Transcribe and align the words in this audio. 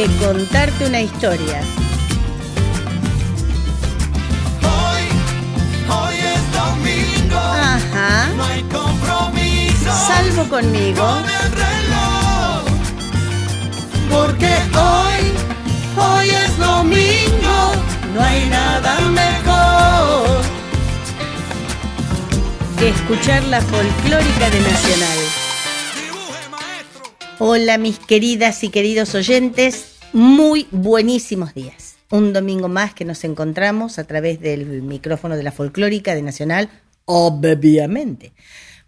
Que 0.00 0.06
contarte 0.16 0.86
una 0.86 1.02
historia. 1.02 1.60
Hoy, 4.62 5.04
hoy 5.94 6.14
es 6.16 6.52
domingo. 6.56 7.36
Ajá. 7.36 8.28
No 8.34 8.44
hay 8.44 8.62
compromiso 8.62 9.92
Salvo 9.92 10.48
conmigo. 10.48 11.04
con 11.04 11.24
el 11.28 11.52
reloj. 11.52 12.64
Porque 14.10 14.46
hoy, 14.74 16.02
hoy 16.02 16.30
es 16.30 16.56
domingo. 16.56 17.72
No 18.14 18.22
hay 18.22 18.48
nada 18.48 19.00
mejor. 19.00 20.40
Que 22.78 22.88
escuchar 22.88 23.44
la 23.44 23.60
folclórica 23.60 24.48
de 24.48 24.60
Nacional. 24.60 25.18
Hola 27.42 27.78
mis 27.78 27.98
queridas 27.98 28.62
y 28.64 28.68
queridos 28.68 29.14
oyentes, 29.14 29.89
muy 30.12 30.66
buenísimos 30.70 31.54
días. 31.54 31.96
Un 32.10 32.32
domingo 32.32 32.68
más 32.68 32.94
que 32.94 33.04
nos 33.04 33.22
encontramos 33.24 33.98
a 33.98 34.04
través 34.04 34.40
del 34.40 34.82
micrófono 34.82 35.36
de 35.36 35.42
la 35.42 35.52
folclórica 35.52 36.14
de 36.14 36.22
Nacional, 36.22 36.68
obviamente. 37.04 38.32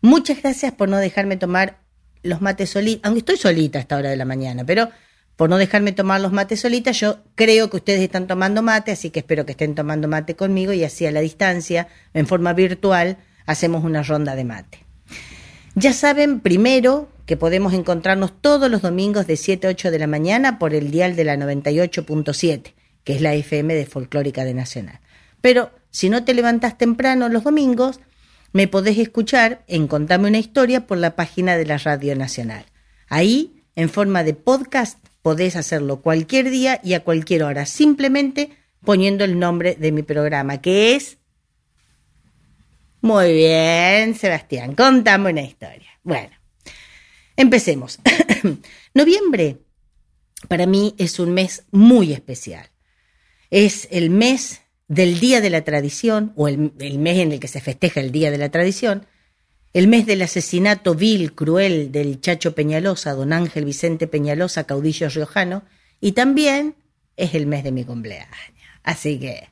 Muchas 0.00 0.42
gracias 0.42 0.72
por 0.72 0.88
no 0.88 0.98
dejarme 0.98 1.36
tomar 1.36 1.78
los 2.22 2.40
mates 2.40 2.70
solitas, 2.70 3.02
aunque 3.04 3.20
estoy 3.20 3.36
solita 3.36 3.78
a 3.78 3.82
esta 3.82 3.96
hora 3.96 4.10
de 4.10 4.16
la 4.16 4.24
mañana, 4.24 4.64
pero 4.64 4.88
por 5.36 5.48
no 5.48 5.58
dejarme 5.58 5.92
tomar 5.92 6.20
los 6.20 6.32
mates 6.32 6.60
solitas, 6.60 6.98
yo 6.98 7.18
creo 7.34 7.70
que 7.70 7.76
ustedes 7.76 8.00
están 8.00 8.26
tomando 8.26 8.62
mate, 8.62 8.92
así 8.92 9.10
que 9.10 9.20
espero 9.20 9.46
que 9.46 9.52
estén 9.52 9.74
tomando 9.74 10.08
mate 10.08 10.34
conmigo 10.36 10.72
y 10.72 10.84
así 10.84 11.06
a 11.06 11.12
la 11.12 11.20
distancia, 11.20 11.88
en 12.14 12.26
forma 12.26 12.52
virtual, 12.52 13.18
hacemos 13.46 13.84
una 13.84 14.02
ronda 14.02 14.34
de 14.34 14.44
mate. 14.44 14.91
Ya 15.74 15.92
saben, 15.94 16.40
primero, 16.40 17.08
que 17.24 17.36
podemos 17.36 17.72
encontrarnos 17.72 18.40
todos 18.40 18.70
los 18.70 18.82
domingos 18.82 19.26
de 19.26 19.36
7 19.36 19.66
a 19.66 19.70
8 19.70 19.90
de 19.90 19.98
la 19.98 20.06
mañana 20.06 20.58
por 20.58 20.74
el 20.74 20.90
dial 20.90 21.16
de 21.16 21.24
la 21.24 21.36
98.7, 21.36 22.74
que 23.04 23.14
es 23.14 23.20
la 23.22 23.34
FM 23.34 23.74
de 23.74 23.86
Folclórica 23.86 24.44
de 24.44 24.52
Nacional. 24.52 25.00
Pero 25.40 25.70
si 25.90 26.10
no 26.10 26.24
te 26.24 26.34
levantas 26.34 26.76
temprano 26.76 27.28
los 27.30 27.44
domingos, 27.44 28.00
me 28.52 28.68
podés 28.68 28.98
escuchar 28.98 29.64
en 29.66 29.88
Contame 29.88 30.28
una 30.28 30.38
historia 30.38 30.86
por 30.86 30.98
la 30.98 31.16
página 31.16 31.56
de 31.56 31.64
la 31.64 31.78
Radio 31.78 32.14
Nacional. 32.16 32.66
Ahí, 33.08 33.62
en 33.74 33.88
forma 33.88 34.24
de 34.24 34.34
podcast, 34.34 34.98
podés 35.22 35.56
hacerlo 35.56 36.02
cualquier 36.02 36.50
día 36.50 36.80
y 36.84 36.92
a 36.92 37.02
cualquier 37.02 37.44
hora, 37.44 37.64
simplemente 37.64 38.50
poniendo 38.84 39.24
el 39.24 39.38
nombre 39.38 39.76
de 39.76 39.90
mi 39.90 40.02
programa, 40.02 40.60
que 40.60 40.94
es 40.96 41.18
muy 43.02 43.32
bien, 43.32 44.14
Sebastián, 44.14 44.74
contame 44.74 45.30
una 45.30 45.42
historia. 45.42 45.90
Bueno, 46.02 46.30
empecemos. 47.36 47.98
Noviembre 48.94 49.58
para 50.48 50.66
mí 50.66 50.94
es 50.98 51.18
un 51.18 51.32
mes 51.32 51.64
muy 51.70 52.12
especial. 52.12 52.70
Es 53.50 53.88
el 53.90 54.10
mes 54.10 54.62
del 54.88 55.20
Día 55.20 55.40
de 55.40 55.50
la 55.50 55.62
Tradición, 55.62 56.32
o 56.36 56.48
el, 56.48 56.72
el 56.80 56.98
mes 56.98 57.18
en 57.18 57.32
el 57.32 57.40
que 57.40 57.48
se 57.48 57.60
festeja 57.60 58.00
el 58.00 58.12
Día 58.12 58.30
de 58.30 58.38
la 58.38 58.50
Tradición, 58.50 59.06
el 59.72 59.88
mes 59.88 60.04
del 60.06 60.22
asesinato 60.22 60.94
vil, 60.94 61.34
cruel 61.34 61.92
del 61.92 62.20
Chacho 62.20 62.54
Peñalosa, 62.54 63.14
don 63.14 63.32
Ángel 63.32 63.64
Vicente 63.64 64.06
Peñalosa, 64.06 64.64
caudillo 64.64 65.08
riojano, 65.08 65.64
y 66.00 66.12
también 66.12 66.76
es 67.16 67.34
el 67.34 67.46
mes 67.46 67.64
de 67.64 67.72
mi 67.72 67.84
cumpleaños. 67.84 68.36
Así 68.82 69.18
que, 69.18 69.48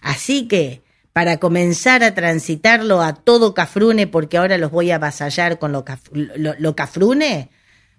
así 0.00 0.48
que, 0.48 0.82
para 1.18 1.38
comenzar 1.38 2.04
a 2.04 2.14
transitarlo 2.14 3.02
a 3.02 3.12
todo 3.12 3.52
cafrune, 3.52 4.06
porque 4.06 4.38
ahora 4.38 4.56
los 4.56 4.70
voy 4.70 4.92
a 4.92 4.94
avasallar 4.94 5.58
con 5.58 5.72
lo, 5.72 5.84
caf- 5.84 6.12
lo- 6.12 6.54
lo 6.56 6.76
cafrune, 6.76 7.50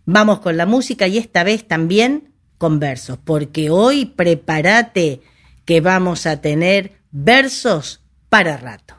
vamos 0.05 0.39
con 0.39 0.55
la 0.55 0.65
música 0.65 1.05
y 1.05 1.17
esta 1.17 1.43
vez 1.43 1.67
también 1.67 2.31
con 2.57 2.79
versos, 2.79 3.17
porque 3.21 3.71
hoy 3.71 4.05
prepárate 4.05 5.19
que 5.65 5.81
vamos 5.81 6.25
a 6.27 6.39
tener 6.39 6.93
versos 7.11 7.99
para 8.29 8.55
rato. 8.55 8.95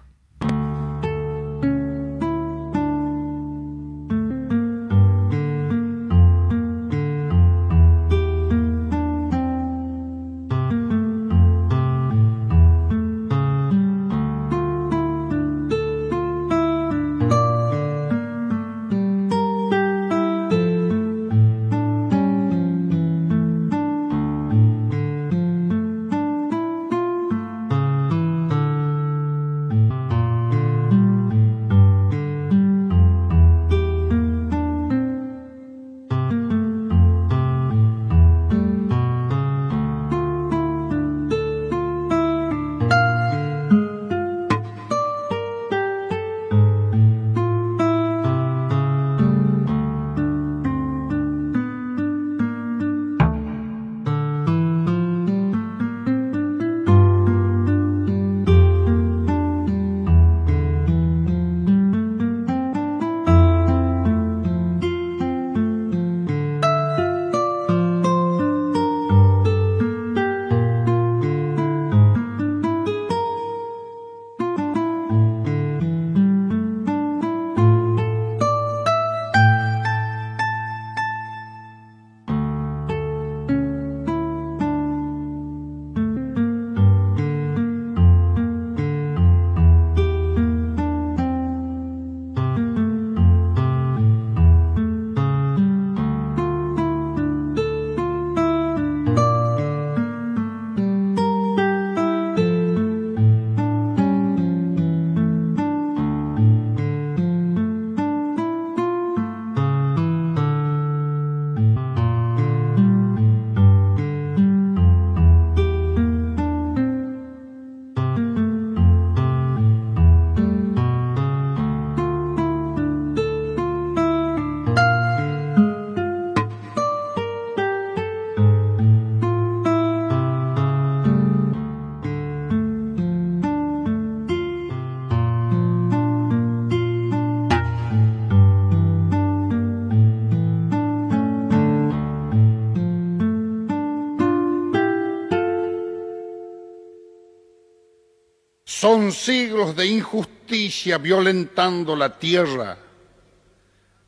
Son 148.81 149.13
siglos 149.13 149.77
de 149.77 149.85
injusticia 149.85 150.97
violentando 150.97 151.95
la 151.95 152.19
tierra, 152.19 152.79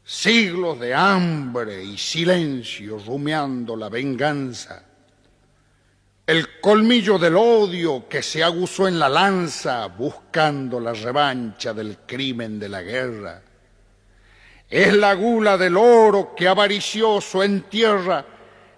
siglos 0.03 0.81
de 0.81 0.95
hambre 0.95 1.85
y 1.85 1.99
silencio 1.99 2.99
rumiando 3.05 3.77
la 3.77 3.91
venganza. 3.91 4.83
El 6.27 6.59
colmillo 6.59 7.19
del 7.19 7.37
odio 7.37 8.09
que 8.09 8.23
se 8.23 8.43
aguzó 8.43 8.89
en 8.89 8.99
la 8.99 9.11
lanza 9.11 9.89
buscando 9.89 10.81
la 10.81 10.95
revancha 10.95 11.75
del 11.75 11.99
crimen 12.07 12.59
de 12.59 12.69
la 12.71 12.81
guerra. 12.81 13.43
Es 14.71 14.95
la 14.95 15.13
gula 15.13 15.59
del 15.59 15.77
oro 15.77 16.35
que 16.35 16.49
avaricioso 16.49 17.43
entierra 17.43 18.25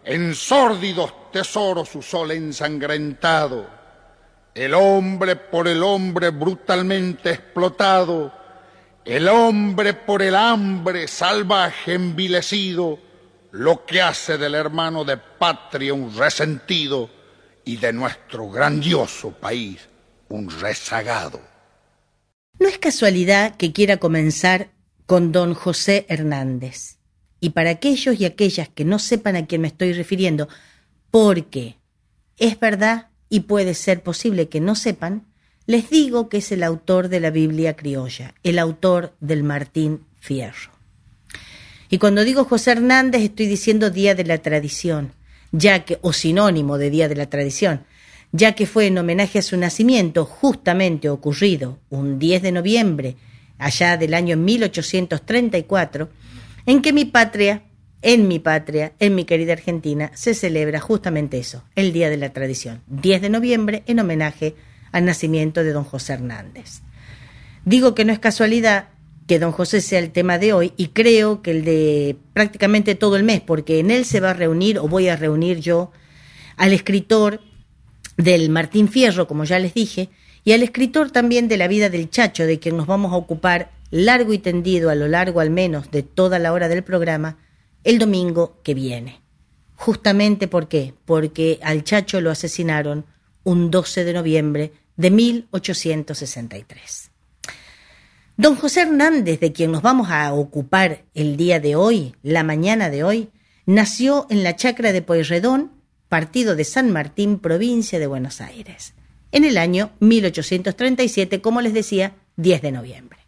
en 0.02 0.35
sórdidos 0.35 1.31
tesoros 1.31 1.88
su 1.88 2.02
sol 2.02 2.32
ensangrentado. 2.32 3.73
El 4.54 4.72
hombre 4.74 5.34
por 5.34 5.66
el 5.66 5.82
hombre 5.82 6.30
brutalmente 6.30 7.32
explotado. 7.32 8.32
El 9.04 9.28
hombre 9.28 9.94
por 9.94 10.22
el 10.22 10.36
hambre 10.36 11.08
salvaje 11.08 11.94
envilecido. 11.94 13.00
Lo 13.50 13.84
que 13.84 14.00
hace 14.00 14.38
del 14.38 14.54
hermano 14.54 15.04
de 15.04 15.16
patria 15.16 15.92
un 15.92 16.16
resentido 16.16 17.10
y 17.64 17.78
de 17.78 17.92
nuestro 17.92 18.48
grandioso 18.48 19.32
país 19.32 19.88
un 20.28 20.48
rezagado. 20.48 21.40
No 22.60 22.68
es 22.68 22.78
casualidad 22.78 23.56
que 23.56 23.72
quiera 23.72 23.96
comenzar 23.96 24.70
con 25.06 25.32
don 25.32 25.54
José 25.54 26.06
Hernández. 26.08 26.98
Y 27.40 27.50
para 27.50 27.70
aquellos 27.70 28.20
y 28.20 28.24
aquellas 28.24 28.68
que 28.68 28.84
no 28.84 28.98
sepan 28.98 29.36
a 29.36 29.46
quién 29.46 29.60
me 29.60 29.68
estoy 29.68 29.92
refiriendo, 29.92 30.48
porque 31.10 31.76
es 32.38 32.58
verdad 32.58 33.08
y 33.34 33.40
puede 33.40 33.75
ser 33.75 34.04
posible 34.04 34.48
que 34.48 34.60
no 34.60 34.76
sepan, 34.76 35.25
les 35.66 35.90
digo 35.90 36.28
que 36.28 36.36
es 36.36 36.52
el 36.52 36.62
autor 36.62 37.08
de 37.08 37.19
la 37.19 37.31
Biblia 37.31 37.75
criolla, 37.75 38.32
el 38.44 38.60
autor 38.60 39.16
del 39.19 39.42
Martín 39.42 40.04
Fierro. 40.20 40.70
Y 41.90 41.98
cuando 41.98 42.22
digo 42.22 42.44
José 42.44 42.70
Hernández 42.70 43.22
estoy 43.22 43.46
diciendo 43.46 43.90
Día 43.90 44.14
de 44.14 44.22
la 44.22 44.38
Tradición, 44.38 45.14
ya 45.50 45.84
que, 45.84 45.98
o 46.00 46.12
sinónimo 46.12 46.78
de 46.78 46.90
Día 46.90 47.08
de 47.08 47.16
la 47.16 47.28
Tradición, 47.28 47.84
ya 48.31 48.52
que 48.52 48.66
fue 48.66 48.86
en 48.86 48.98
homenaje 48.98 49.40
a 49.40 49.42
su 49.42 49.56
nacimiento 49.56 50.26
justamente 50.26 51.08
ocurrido 51.08 51.81
un 51.90 52.20
10 52.20 52.40
de 52.40 52.52
noviembre 52.52 53.16
allá 53.58 53.96
del 53.96 54.14
año 54.14 54.36
1834, 54.36 56.08
en 56.66 56.82
que 56.82 56.92
mi 56.92 57.04
patria, 57.04 57.64
en 58.04 58.28
mi 58.28 58.38
patria, 58.38 58.92
en 59.00 59.14
mi 59.14 59.24
querida 59.24 59.54
Argentina, 59.54 60.10
se 60.14 60.34
celebra 60.34 60.78
justamente 60.78 61.38
eso, 61.38 61.64
el 61.74 61.92
Día 61.92 62.10
de 62.10 62.18
la 62.18 62.32
Tradición, 62.32 62.82
10 62.86 63.22
de 63.22 63.30
noviembre, 63.30 63.82
en 63.86 63.98
homenaje 63.98 64.54
al 64.92 65.06
nacimiento 65.06 65.64
de 65.64 65.72
don 65.72 65.84
José 65.84 66.12
Hernández. 66.12 66.82
Digo 67.64 67.94
que 67.94 68.04
no 68.04 68.12
es 68.12 68.18
casualidad 68.18 68.88
que 69.26 69.38
don 69.38 69.52
José 69.52 69.80
sea 69.80 70.00
el 70.00 70.12
tema 70.12 70.38
de 70.38 70.52
hoy 70.52 70.74
y 70.76 70.88
creo 70.88 71.40
que 71.40 71.52
el 71.52 71.64
de 71.64 72.16
prácticamente 72.34 72.94
todo 72.94 73.16
el 73.16 73.24
mes, 73.24 73.40
porque 73.40 73.78
en 73.78 73.90
él 73.90 74.04
se 74.04 74.20
va 74.20 74.30
a 74.30 74.34
reunir 74.34 74.78
o 74.78 74.86
voy 74.86 75.08
a 75.08 75.16
reunir 75.16 75.60
yo 75.60 75.90
al 76.58 76.74
escritor 76.74 77.40
del 78.18 78.50
Martín 78.50 78.88
Fierro, 78.88 79.26
como 79.26 79.44
ya 79.44 79.58
les 79.58 79.72
dije, 79.72 80.10
y 80.44 80.52
al 80.52 80.62
escritor 80.62 81.10
también 81.10 81.48
de 81.48 81.56
la 81.56 81.68
vida 81.68 81.88
del 81.88 82.10
Chacho, 82.10 82.44
de 82.44 82.58
quien 82.58 82.76
nos 82.76 82.86
vamos 82.86 83.14
a 83.14 83.16
ocupar 83.16 83.72
largo 83.90 84.34
y 84.34 84.38
tendido 84.38 84.90
a 84.90 84.94
lo 84.94 85.08
largo 85.08 85.40
al 85.40 85.48
menos 85.48 85.90
de 85.90 86.02
toda 86.02 86.38
la 86.38 86.52
hora 86.52 86.68
del 86.68 86.84
programa, 86.84 87.38
el 87.84 87.98
domingo 87.98 88.60
que 88.62 88.75
viene. 88.75 89.20
Justamente 89.76 90.48
por 90.48 90.69
qué? 90.69 90.94
Porque 91.04 91.58
al 91.62 91.84
Chacho 91.84 92.20
lo 92.20 92.31
asesinaron 92.31 93.06
un 93.44 93.70
12 93.70 94.04
de 94.04 94.12
noviembre 94.12 94.72
de 94.96 95.10
1863. 95.10 97.10
Don 98.36 98.56
José 98.56 98.82
Hernández, 98.82 99.38
de 99.38 99.52
quien 99.52 99.70
nos 99.70 99.82
vamos 99.82 100.10
a 100.10 100.32
ocupar 100.32 101.04
el 101.14 101.36
día 101.36 101.60
de 101.60 101.76
hoy, 101.76 102.16
la 102.22 102.42
mañana 102.42 102.90
de 102.90 103.04
hoy, 103.04 103.28
nació 103.66 104.26
en 104.31 104.42
la 104.42 104.56
chacra 104.56 104.92
de 104.92 105.02
Pueyrredón, 105.02 105.70
partido 106.08 106.56
de 106.56 106.64
San 106.64 106.90
Martín, 106.90 107.38
provincia 107.38 108.00
de 108.00 108.08
Buenos 108.08 108.40
Aires 108.40 108.94
en 109.34 109.42
el 109.42 109.58
año 109.58 109.90
1837, 109.98 111.40
como 111.40 111.60
les 111.60 111.75
decía, 111.75 112.14
10 112.36 112.62
de 112.62 112.70
noviembre. 112.70 113.19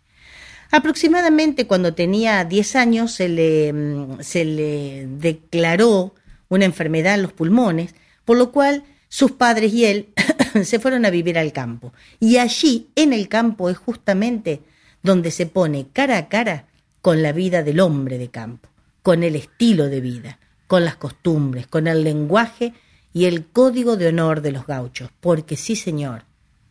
Aproximadamente 0.76 1.67
cuando 1.67 1.94
tenía 1.94 2.44
10 2.44 2.76
años 2.76 3.11
se 3.11 3.31
le, 3.31 3.73
mm, 3.73 4.20
se 4.20 4.44
le 4.44 5.06
declaró 5.06 6.14
una 6.50 6.67
enfermedad 6.67 7.14
en 7.14 7.23
los 7.23 7.32
pulmones, 7.32 7.94
por 8.26 8.37
lo 8.37 8.52
cual 8.52 8.84
sus 9.08 9.32
padres 9.32 9.73
y 9.73 9.87
él 9.87 10.08
se 10.64 10.78
fueron 10.78 11.06
a 11.06 11.11
vivir 11.11 11.38
al 11.38 11.55
campo. 11.55 11.94
Y 12.20 12.37
allí, 12.37 12.88
en 12.94 13.14
el 13.14 13.26
campo, 13.28 13.70
es 13.70 13.78
justamente 13.78 14.61
donde 15.02 15.31
se 15.31 15.46
pone 15.46 15.87
cara 15.94 16.19
a 16.19 16.28
cara 16.28 16.67
con 17.00 17.22
la 17.22 17.32
vida 17.32 17.62
del 17.62 17.81
hombre 17.81 18.19
de 18.19 18.29
campo, 18.29 18.69
con 19.02 19.22
el 19.22 19.34
estilo 19.34 19.87
de 19.87 20.02
vida, 20.02 20.38
con 20.67 20.84
las 20.84 20.96
costumbres, 20.96 21.67
con 21.67 21.87
el 21.87 22.05
lenguaje 22.05 22.75
y 23.14 23.25
el 23.25 23.46
código 23.46 23.96
de 23.96 24.08
honor 24.08 24.43
de 24.43 24.52
los 24.52 24.67
gauchos, 24.67 25.08
porque 25.20 25.56
sí, 25.56 25.75
señor, 25.75 26.25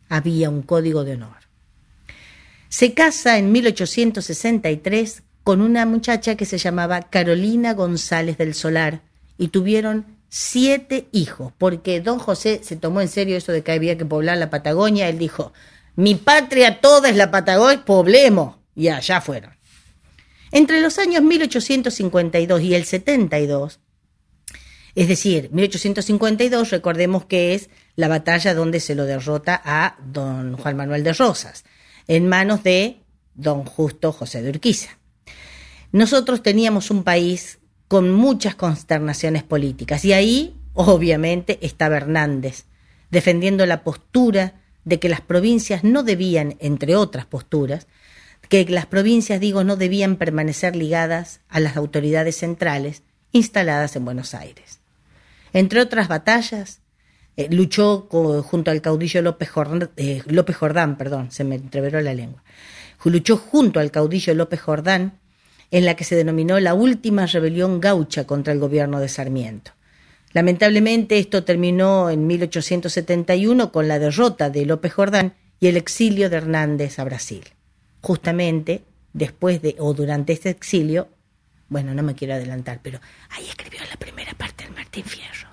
había 0.08 0.48
un 0.48 0.62
código 0.62 1.02
de 1.02 1.14
honor. 1.14 1.45
Se 2.68 2.94
casa 2.94 3.38
en 3.38 3.52
1863 3.52 5.22
con 5.44 5.60
una 5.60 5.86
muchacha 5.86 6.36
que 6.36 6.44
se 6.44 6.58
llamaba 6.58 7.02
Carolina 7.02 7.74
González 7.74 8.36
del 8.36 8.54
Solar 8.54 9.02
y 9.38 9.48
tuvieron 9.48 10.16
siete 10.28 11.08
hijos, 11.12 11.52
porque 11.56 12.00
don 12.00 12.18
José 12.18 12.60
se 12.62 12.76
tomó 12.76 13.00
en 13.00 13.08
serio 13.08 13.36
eso 13.36 13.52
de 13.52 13.62
que 13.62 13.72
había 13.72 13.96
que 13.96 14.04
poblar 14.04 14.38
la 14.38 14.50
Patagonia. 14.50 15.08
Él 15.08 15.18
dijo, 15.18 15.52
mi 15.94 16.14
patria 16.14 16.80
toda 16.80 17.08
es 17.08 17.16
la 17.16 17.30
Patagonia, 17.30 17.84
poblemos. 17.84 18.56
Y 18.74 18.88
allá 18.88 19.20
fueron. 19.20 19.56
Entre 20.52 20.80
los 20.80 20.98
años 20.98 21.22
1852 21.22 22.62
y 22.62 22.74
el 22.74 22.84
72, 22.84 23.80
es 24.94 25.08
decir, 25.08 25.50
1852, 25.52 26.70
recordemos 26.70 27.24
que 27.24 27.54
es 27.54 27.70
la 27.96 28.08
batalla 28.08 28.54
donde 28.54 28.80
se 28.80 28.94
lo 28.94 29.04
derrota 29.04 29.60
a 29.64 29.96
don 30.04 30.56
Juan 30.56 30.76
Manuel 30.76 31.04
de 31.04 31.12
Rosas, 31.12 31.64
en 32.08 32.28
manos 32.28 32.62
de 32.62 33.00
don 33.34 33.64
Justo 33.64 34.12
José 34.12 34.42
de 34.42 34.50
Urquiza. 34.50 34.98
Nosotros 35.92 36.42
teníamos 36.42 36.90
un 36.90 37.04
país 37.04 37.58
con 37.88 38.12
muchas 38.12 38.54
consternaciones 38.54 39.42
políticas 39.42 40.04
y 40.04 40.12
ahí, 40.12 40.56
obviamente, 40.74 41.58
estaba 41.62 41.96
Hernández, 41.96 42.64
defendiendo 43.10 43.64
la 43.66 43.84
postura 43.84 44.54
de 44.84 44.98
que 45.00 45.08
las 45.08 45.20
provincias 45.20 45.84
no 45.84 46.02
debían, 46.02 46.56
entre 46.60 46.96
otras 46.96 47.26
posturas, 47.26 47.86
que 48.48 48.64
las 48.66 48.86
provincias, 48.86 49.40
digo, 49.40 49.64
no 49.64 49.76
debían 49.76 50.16
permanecer 50.16 50.76
ligadas 50.76 51.40
a 51.48 51.60
las 51.60 51.76
autoridades 51.76 52.36
centrales 52.36 53.02
instaladas 53.32 53.96
en 53.96 54.04
Buenos 54.04 54.34
Aires. 54.34 54.80
Entre 55.52 55.80
otras 55.80 56.08
batallas, 56.08 56.80
eh, 57.36 57.48
luchó 57.50 58.08
junto 58.42 58.70
al 58.70 58.80
caudillo 58.80 59.22
López 59.22 59.50
Jordán, 59.50 59.90
eh, 59.96 60.22
López 60.26 60.56
Jordán, 60.56 60.96
perdón, 60.96 61.30
se 61.30 61.44
me 61.44 61.56
entreveró 61.56 62.00
la 62.00 62.14
lengua. 62.14 62.42
Luchó 63.04 63.36
junto 63.36 63.78
al 63.78 63.90
caudillo 63.90 64.34
López 64.34 64.60
Jordán 64.60 65.20
en 65.70 65.84
la 65.84 65.94
que 65.94 66.04
se 66.04 66.16
denominó 66.16 66.58
la 66.60 66.74
última 66.74 67.26
rebelión 67.26 67.80
gaucha 67.80 68.26
contra 68.26 68.52
el 68.52 68.58
gobierno 68.58 69.00
de 69.00 69.08
Sarmiento. 69.08 69.72
Lamentablemente 70.32 71.18
esto 71.18 71.44
terminó 71.44 72.10
en 72.10 72.26
1871 72.26 73.72
con 73.72 73.88
la 73.88 73.98
derrota 73.98 74.50
de 74.50 74.66
López 74.66 74.92
Jordán 74.92 75.34
y 75.60 75.68
el 75.68 75.76
exilio 75.76 76.28
de 76.30 76.36
Hernández 76.36 76.98
a 76.98 77.04
Brasil. 77.04 77.44
Justamente 78.00 78.82
después 79.12 79.62
de 79.62 79.76
o 79.78 79.94
durante 79.94 80.32
este 80.32 80.50
exilio, 80.50 81.08
bueno, 81.68 81.94
no 81.94 82.02
me 82.02 82.14
quiero 82.14 82.34
adelantar, 82.34 82.80
pero 82.82 83.00
ahí 83.30 83.46
escribió 83.48 83.80
la 83.88 83.96
primera 83.96 84.32
parte 84.34 84.64
del 84.64 84.74
Martín 84.74 85.04
Fierro. 85.04 85.45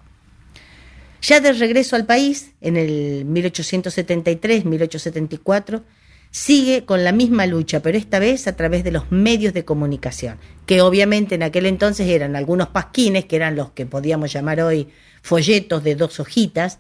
Ya 1.24 1.40
de 1.40 1.54
regreso 1.54 1.96
al 1.96 2.06
país, 2.06 2.52
en 2.60 2.76
el 2.76 3.26
1873-1874, 3.28 5.84
sigue 6.32 6.84
con 6.84 7.06
la 7.06 7.14
misma 7.14 7.46
lucha, 7.46 7.82
pero 7.82 7.98
esta 7.98 8.20
vez 8.20 8.46
a 8.48 8.58
través 8.58 8.84
de 8.84 8.92
los 8.92 9.10
medios 9.10 9.54
de 9.54 9.64
comunicación, 9.64 10.38
que 10.66 10.82
obviamente 10.82 11.36
en 11.36 11.44
aquel 11.44 11.66
entonces 11.66 12.10
eran 12.10 12.36
algunos 12.36 12.68
pasquines, 12.68 13.24
que 13.24 13.38
eran 13.38 13.56
los 13.56 13.72
que 13.72 13.86
podíamos 13.86 14.34
llamar 14.34 14.60
hoy 14.60 14.90
folletos 15.22 15.82
de 15.86 15.96
dos 15.96 16.20
hojitas, 16.20 16.80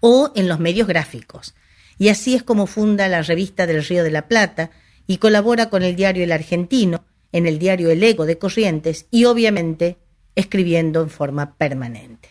o 0.00 0.32
en 0.34 0.48
los 0.48 0.58
medios 0.58 0.88
gráficos. 0.88 1.54
Y 1.96 2.08
así 2.08 2.34
es 2.34 2.42
como 2.42 2.66
funda 2.66 3.06
la 3.06 3.22
revista 3.22 3.68
del 3.68 3.84
Río 3.84 4.02
de 4.02 4.10
la 4.10 4.26
Plata 4.26 4.72
y 5.06 5.18
colabora 5.18 5.70
con 5.70 5.84
el 5.84 5.94
diario 5.94 6.24
El 6.24 6.32
Argentino, 6.32 7.04
en 7.30 7.46
el 7.46 7.60
diario 7.60 7.88
El 7.90 8.02
Ego 8.02 8.26
de 8.26 8.36
Corrientes 8.36 9.06
y 9.12 9.26
obviamente 9.26 9.96
escribiendo 10.34 11.02
en 11.02 11.10
forma 11.10 11.56
permanente 11.56 12.27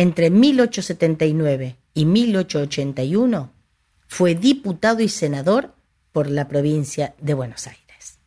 entre 0.00 0.30
1879 0.30 1.76
y 1.92 2.04
1881 2.04 3.50
fue 4.06 4.36
diputado 4.36 5.00
y 5.00 5.08
senador 5.08 5.74
por 6.12 6.30
la 6.30 6.46
provincia 6.46 7.16
de 7.20 7.34
Buenos 7.34 7.66
Aires. 7.66 8.20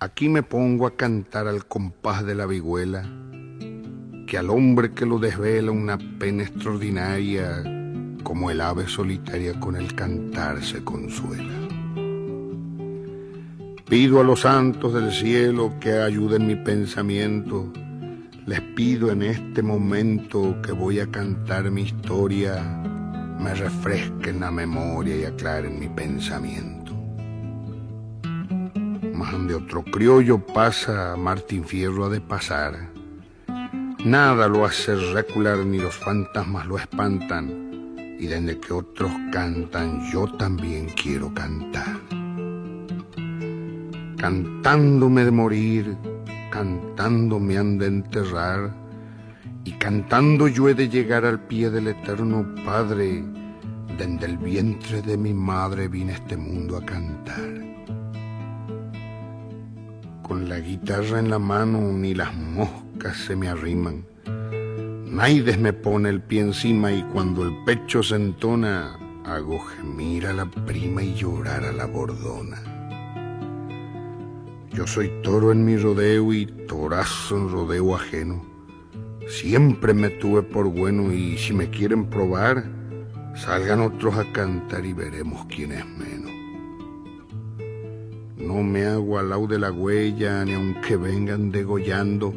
Aquí 0.00 0.30
me 0.30 0.42
pongo 0.42 0.86
a 0.86 0.96
cantar 0.96 1.46
al 1.46 1.66
compás 1.66 2.24
de 2.24 2.34
la 2.34 2.46
vihuela, 2.46 3.06
que 4.26 4.38
al 4.38 4.48
hombre 4.48 4.94
que 4.94 5.04
lo 5.04 5.18
desvela 5.18 5.72
una 5.72 5.98
pena 6.18 6.44
extraordinaria 6.44 7.62
como 8.22 8.50
el 8.50 8.62
ave 8.62 8.88
solitaria 8.88 9.60
con 9.60 9.76
el 9.76 9.94
cantar 9.94 10.64
se 10.64 10.82
consuela. 10.84 11.68
Pido 13.86 14.22
a 14.22 14.24
los 14.24 14.40
santos 14.40 14.94
del 14.94 15.12
cielo 15.12 15.74
que 15.80 15.98
ayuden 15.98 16.46
mi 16.46 16.56
pensamiento. 16.56 17.70
Les 18.48 18.62
pido 18.62 19.10
en 19.10 19.22
este 19.22 19.62
momento 19.62 20.56
que 20.62 20.72
voy 20.72 21.00
a 21.00 21.06
cantar 21.10 21.70
mi 21.70 21.82
historia, 21.82 22.62
me 23.38 23.52
refresquen 23.52 24.40
la 24.40 24.50
memoria 24.50 25.16
y 25.16 25.24
aclaren 25.26 25.78
mi 25.78 25.86
pensamiento. 25.86 26.94
Más 29.12 29.46
de 29.46 29.54
otro 29.54 29.84
criollo 29.84 30.38
pasa, 30.38 31.14
Martín 31.18 31.62
Fierro 31.62 32.06
ha 32.06 32.08
de 32.08 32.22
pasar. 32.22 32.88
Nada 34.02 34.48
lo 34.48 34.64
hace 34.64 34.94
recular 34.94 35.58
ni 35.58 35.76
los 35.76 35.96
fantasmas 35.96 36.66
lo 36.66 36.78
espantan. 36.78 38.16
Y 38.18 38.28
desde 38.28 38.58
que 38.58 38.72
otros 38.72 39.12
cantan, 39.30 40.10
yo 40.10 40.26
también 40.38 40.88
quiero 40.96 41.34
cantar 41.34 41.98
cantándome 44.18 45.24
de 45.24 45.30
morir, 45.30 45.96
cantando 46.50 47.38
me 47.38 47.58
han 47.58 47.78
de 47.78 47.86
enterrar, 47.86 48.72
y 49.64 49.72
cantando 49.72 50.48
yo 50.48 50.68
he 50.68 50.74
de 50.74 50.88
llegar 50.88 51.24
al 51.24 51.40
pie 51.40 51.70
del 51.70 51.88
eterno 51.88 52.46
Padre, 52.64 53.24
desde 53.98 54.26
el 54.26 54.38
vientre 54.38 55.02
de 55.02 55.16
mi 55.16 55.34
madre 55.34 55.88
vine 55.88 56.12
a 56.12 56.16
este 56.16 56.36
mundo 56.36 56.76
a 56.76 56.84
cantar. 56.84 57.52
Con 60.22 60.48
la 60.48 60.60
guitarra 60.60 61.18
en 61.18 61.30
la 61.30 61.38
mano 61.38 61.80
ni 61.92 62.14
las 62.14 62.34
moscas 62.34 63.16
se 63.16 63.34
me 63.34 63.48
arriman, 63.48 64.04
Naides 65.10 65.58
me 65.58 65.72
pone 65.72 66.10
el 66.10 66.20
pie 66.20 66.42
encima 66.42 66.92
y 66.92 67.02
cuando 67.02 67.42
el 67.42 67.64
pecho 67.64 68.02
se 68.02 68.16
entona, 68.16 68.98
hago 69.24 69.58
gemir 69.58 70.26
a 70.26 70.34
la 70.34 70.44
prima 70.46 71.02
y 71.02 71.14
llorar 71.14 71.64
a 71.64 71.72
la 71.72 71.86
bordona. 71.86 72.67
Yo 74.78 74.86
soy 74.86 75.10
toro 75.24 75.50
en 75.50 75.64
mi 75.64 75.76
rodeo 75.76 76.32
y 76.32 76.46
torazo 76.46 77.36
en 77.36 77.50
rodeo 77.50 77.96
ajeno. 77.96 78.40
Siempre 79.26 79.92
me 79.92 80.08
tuve 80.08 80.44
por 80.44 80.68
bueno 80.68 81.12
y 81.12 81.36
si 81.36 81.52
me 81.52 81.68
quieren 81.68 82.08
probar, 82.08 82.64
salgan 83.34 83.80
otros 83.80 84.16
a 84.16 84.32
cantar 84.32 84.86
y 84.86 84.92
veremos 84.92 85.44
quién 85.46 85.72
es 85.72 85.84
menos. 85.84 86.30
No 88.36 88.62
me 88.62 88.86
hago 88.86 89.18
al 89.18 89.30
lado 89.30 89.48
de 89.48 89.58
la 89.58 89.72
huella 89.72 90.44
ni 90.44 90.52
aunque 90.52 90.94
vengan 90.94 91.50
degollando. 91.50 92.32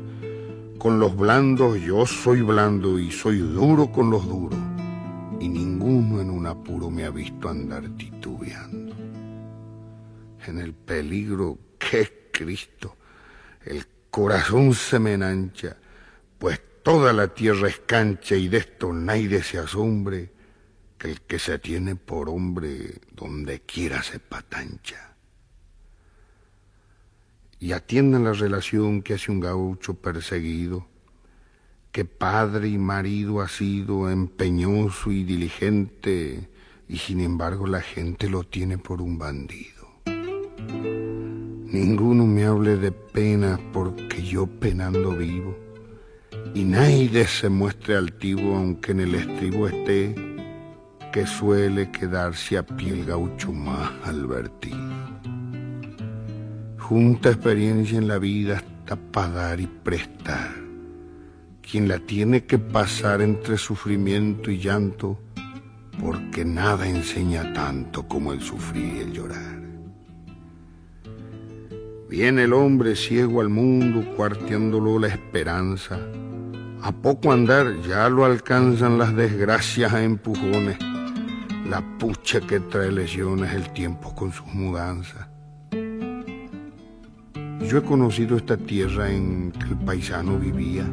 Con 0.79 0.99
los 0.99 1.15
blandos 1.15 1.79
yo 1.79 2.07
soy 2.07 2.41
blando 2.41 2.97
y 2.97 3.11
soy 3.11 3.37
duro 3.37 3.91
con 3.91 4.09
los 4.09 4.27
duros. 4.27 4.59
Y 5.39 5.47
ninguno 5.47 6.19
en 6.19 6.31
un 6.31 6.47
apuro 6.47 6.89
me 6.89 7.03
ha 7.03 7.11
visto 7.11 7.49
andar 7.49 7.87
titubeando. 7.97 8.95
En 10.47 10.57
el 10.57 10.73
peligro 10.73 11.59
que 11.77 12.20
Cristo, 12.31 12.97
el 13.65 13.85
corazón 14.09 14.73
se 14.73 14.99
me 14.99 15.13
enancha, 15.13 15.77
pues 16.37 16.61
toda 16.83 17.13
la 17.13 17.27
tierra 17.33 17.69
es 17.69 17.79
cancha 17.79 18.35
y 18.35 18.47
de 18.47 18.57
esto 18.57 18.91
se 19.43 19.57
asombre, 19.57 20.31
que 20.97 21.11
el 21.11 21.21
que 21.21 21.39
se 21.39 21.57
tiene 21.59 21.95
por 21.95 22.29
hombre 22.29 22.99
donde 23.15 23.61
quiera 23.61 24.03
se 24.03 24.19
patancha. 24.19 25.15
Y 27.59 27.73
atiendan 27.73 28.23
la 28.23 28.33
relación 28.33 29.01
que 29.01 29.15
hace 29.15 29.31
un 29.31 29.39
gaucho 29.39 29.95
perseguido, 29.95 30.87
que 31.91 32.05
padre 32.05 32.69
y 32.69 32.77
marido 32.77 33.41
ha 33.41 33.47
sido 33.47 34.09
empeñoso 34.09 35.11
y 35.11 35.23
diligente, 35.23 36.49
y 36.87 36.97
sin 36.97 37.21
embargo 37.21 37.67
la 37.67 37.81
gente 37.81 38.29
lo 38.29 38.43
tiene 38.43 38.77
por 38.77 39.01
un 39.01 39.17
bandido. 39.17 39.81
Ninguno 41.71 42.27
me 42.27 42.43
hable 42.43 42.75
de 42.75 42.91
pena 42.91 43.57
porque 43.71 44.21
yo 44.21 44.45
penando 44.45 45.15
vivo. 45.15 45.55
Y 46.53 46.65
nadie 46.65 47.25
se 47.25 47.47
muestre 47.47 47.95
altivo 47.95 48.57
aunque 48.57 48.91
en 48.91 48.99
el 48.99 49.15
estribo 49.15 49.69
esté, 49.69 50.13
que 51.13 51.25
suele 51.25 51.89
quedarse 51.89 52.57
a 52.57 52.65
pie 52.65 52.91
el 52.91 53.05
gaucho 53.05 53.53
más 53.53 53.89
advertido. 54.03 54.77
Junta 56.77 57.29
experiencia 57.29 57.97
en 57.97 58.09
la 58.09 58.17
vida 58.17 58.57
hasta 58.57 58.97
para 58.97 59.29
dar 59.29 59.61
y 59.61 59.67
prestar. 59.67 60.53
Quien 61.61 61.87
la 61.87 61.99
tiene 61.99 62.43
que 62.43 62.59
pasar 62.59 63.21
entre 63.21 63.57
sufrimiento 63.57 64.51
y 64.51 64.57
llanto, 64.57 65.17
porque 66.01 66.43
nada 66.43 66.85
enseña 66.85 67.53
tanto 67.53 68.05
como 68.09 68.33
el 68.33 68.41
sufrir 68.41 68.97
y 68.97 68.99
el 68.99 69.13
llorar. 69.13 69.50
Viene 72.11 72.43
el 72.43 72.51
hombre 72.51 72.97
ciego 72.97 73.39
al 73.39 73.47
mundo, 73.47 74.03
cuarteándolo 74.17 74.99
la 74.99 75.07
esperanza. 75.07 75.97
A 76.81 76.91
poco 76.91 77.31
andar 77.31 77.73
ya 77.87 78.09
lo 78.09 78.25
alcanzan 78.25 78.97
las 78.97 79.15
desgracias 79.15 79.93
a 79.93 80.03
empujones. 80.03 80.77
La 81.69 81.81
pucha 81.97 82.41
que 82.41 82.59
trae 82.59 82.91
lesiones 82.91 83.53
el 83.53 83.71
tiempo 83.71 84.13
con 84.13 84.33
sus 84.33 84.45
mudanzas. 84.47 85.25
Yo 85.71 87.77
he 87.77 87.81
conocido 87.81 88.35
esta 88.35 88.57
tierra 88.57 89.09
en 89.09 89.53
que 89.53 89.69
el 89.69 89.77
paisano 89.77 90.37
vivía 90.37 90.83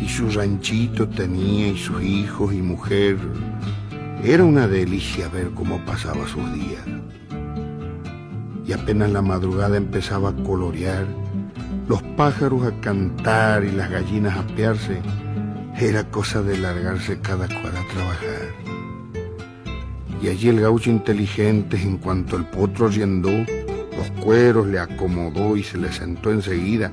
y 0.00 0.08
su 0.08 0.30
ranchito 0.30 1.10
tenía 1.10 1.68
y 1.68 1.76
sus 1.76 2.02
hijos 2.02 2.54
y 2.54 2.62
mujer. 2.62 3.18
Era 4.24 4.44
una 4.44 4.66
delicia 4.66 5.28
ver 5.28 5.50
cómo 5.50 5.84
pasaba 5.84 6.26
sus 6.26 6.54
días 6.54 6.86
y 8.66 8.72
apenas 8.72 9.10
la 9.10 9.22
madrugada 9.22 9.76
empezaba 9.76 10.30
a 10.30 10.36
colorear, 10.44 11.06
los 11.88 12.02
pájaros 12.16 12.64
a 12.64 12.80
cantar 12.80 13.64
y 13.64 13.72
las 13.72 13.90
gallinas 13.90 14.36
a 14.36 14.46
pearse, 14.54 15.00
era 15.78 16.04
cosa 16.10 16.42
de 16.42 16.58
largarse 16.58 17.18
cada 17.20 17.46
cual 17.48 17.76
a 17.76 17.92
trabajar. 17.92 18.62
Y 20.22 20.28
allí 20.28 20.48
el 20.48 20.60
gaucho 20.60 20.90
inteligente, 20.90 21.76
en 21.76 21.98
cuanto 21.98 22.36
el 22.36 22.44
potro 22.44 22.88
riendó, 22.88 23.30
los 23.30 24.10
cueros 24.22 24.68
le 24.68 24.78
acomodó 24.78 25.56
y 25.56 25.64
se 25.64 25.78
le 25.78 25.92
sentó 25.92 26.30
enseguida, 26.30 26.92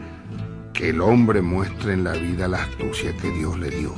que 0.73 0.89
el 0.89 1.01
hombre 1.01 1.41
muestre 1.41 1.93
en 1.93 2.03
la 2.03 2.13
vida 2.13 2.47
la 2.47 2.63
astucia 2.63 3.15
que 3.17 3.29
Dios 3.31 3.59
le 3.59 3.69
dio. 3.69 3.93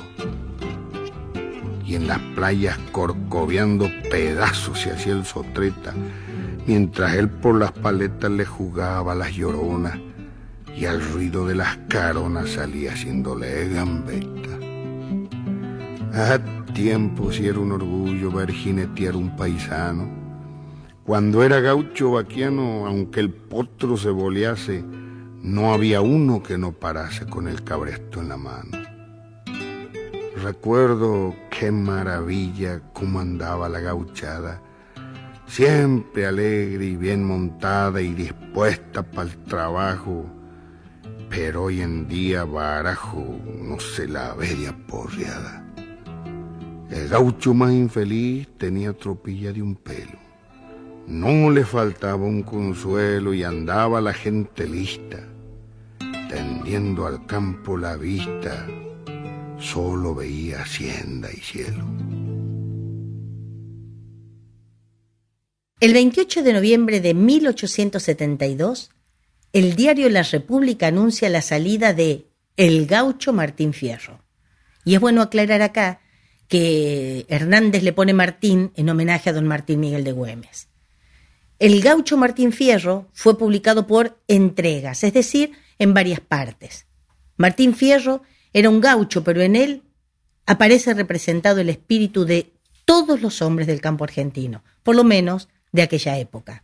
Y 1.86 1.96
en 1.96 2.08
las 2.08 2.20
playas 2.36 2.78
corcoveando 2.92 3.90
pedazos 4.10 4.82
se 4.82 4.92
hacía 4.92 5.14
el 5.14 5.26
sotreta, 5.26 5.94
mientras 6.66 7.16
él 7.16 7.30
por 7.30 7.56
las 7.56 7.72
paletas 7.72 8.32
le 8.32 8.46
jugaba 8.46 9.16
las 9.16 9.34
lloronas 9.34 9.98
y 10.76 10.86
al 10.86 11.02
ruido 11.02 11.46
de 11.46 11.56
las 11.56 11.78
caronas 11.90 12.52
salía 12.52 12.94
haciéndole 12.94 13.70
gambeta. 13.70 14.58
A 16.14 16.40
tiempo 16.74 17.32
si 17.32 17.48
era 17.48 17.60
un 17.60 17.72
orgullo 17.72 18.32
ver 18.32 18.52
jinetear 18.52 19.16
un 19.16 19.36
paisano. 19.36 20.10
Cuando 21.06 21.44
era 21.44 21.60
gaucho 21.60 22.12
vaquiano, 22.12 22.86
aunque 22.86 23.20
el 23.20 23.32
potro 23.32 23.98
se 23.98 24.10
bolease, 24.10 24.84
no 25.42 25.74
había 25.74 26.02
uno 26.02 26.44
que 26.44 26.58
no 26.58 26.72
parase 26.72 27.26
con 27.26 27.48
el 27.48 27.64
cabresto 27.64 28.22
en 28.22 28.30
la 28.30 28.38
mano. 28.38 28.78
Recuerdo 30.42 31.36
qué 31.50 31.72
maravilla 31.72 32.82
cómo 32.94 33.20
andaba 33.20 33.68
la 33.68 33.80
gauchada 33.80 34.62
siempre 35.52 36.26
alegre 36.26 36.86
y 36.86 36.96
bien 36.96 37.26
montada 37.26 38.02
y 38.02 38.14
dispuesta 38.14 39.04
para 39.04 39.30
el 39.30 39.38
trabajo, 39.44 40.26
pero 41.30 41.64
hoy 41.64 41.82
en 41.82 42.08
día 42.08 42.46
barajo 42.46 43.38
no 43.62 43.78
se 43.78 44.08
la 44.08 44.34
veía 44.34 44.74
porreada. 44.88 45.66
El 46.90 47.10
gaucho 47.10 47.54
más 47.54 47.74
infeliz 47.74 48.48
tenía 48.58 48.94
tropilla 48.94 49.52
de 49.52 49.62
un 49.62 49.76
pelo. 49.76 50.18
No 51.08 51.50
le 51.50 51.66
faltaba 51.66 52.24
un 52.24 52.44
consuelo 52.44 53.34
y 53.34 53.44
andaba 53.44 54.00
la 54.00 54.14
gente 54.14 54.66
lista, 54.66 55.20
tendiendo 56.30 57.06
al 57.06 57.26
campo 57.26 57.76
la 57.76 57.98
vista, 57.98 58.66
solo 59.58 60.16
veía 60.16 60.62
hacienda 60.62 61.30
y 61.30 61.42
cielo. 61.42 62.11
El 65.82 65.94
28 65.94 66.44
de 66.44 66.54
noviembre 66.54 67.02
de 67.02 67.16
1872, 67.16 68.92
el 69.52 69.76
diario 69.76 70.10
La 70.10 70.22
República 70.22 70.86
anuncia 70.86 71.28
la 71.28 71.42
salida 71.42 71.92
de 71.96 72.28
El 72.56 72.86
Gaucho 72.86 73.34
Martín 73.34 73.74
Fierro. 73.74 74.24
Y 74.86 74.94
es 74.94 75.02
bueno 75.02 75.24
aclarar 75.24 75.64
acá 75.64 76.02
que 76.48 77.26
Hernández 77.30 77.82
le 77.82 77.94
pone 77.94 78.14
Martín 78.14 78.72
en 78.76 78.90
homenaje 78.92 79.32
a 79.32 79.34
don 79.34 79.48
Martín 79.48 79.80
Miguel 79.80 80.04
de 80.04 80.12
Güemes. 80.12 80.68
El 81.58 81.82
Gaucho 81.82 82.16
Martín 82.16 82.54
Fierro 82.54 83.10
fue 83.12 83.36
publicado 83.36 83.88
por 83.88 84.22
entregas, 84.28 85.04
es 85.04 85.14
decir, 85.14 85.54
en 85.80 85.96
varias 85.96 86.20
partes. 86.20 86.86
Martín 87.38 87.74
Fierro 87.74 88.22
era 88.54 88.70
un 88.70 88.82
gaucho, 88.82 89.24
pero 89.24 89.42
en 89.42 89.56
él 89.56 89.82
aparece 90.46 90.94
representado 90.94 91.60
el 91.60 91.70
espíritu 91.70 92.24
de 92.24 92.54
todos 92.86 93.20
los 93.24 93.42
hombres 93.42 93.66
del 93.66 93.82
campo 93.82 94.04
argentino, 94.04 94.64
por 94.84 94.96
lo 94.96 95.04
menos 95.04 95.50
de 95.72 95.82
aquella 95.82 96.18
época. 96.18 96.64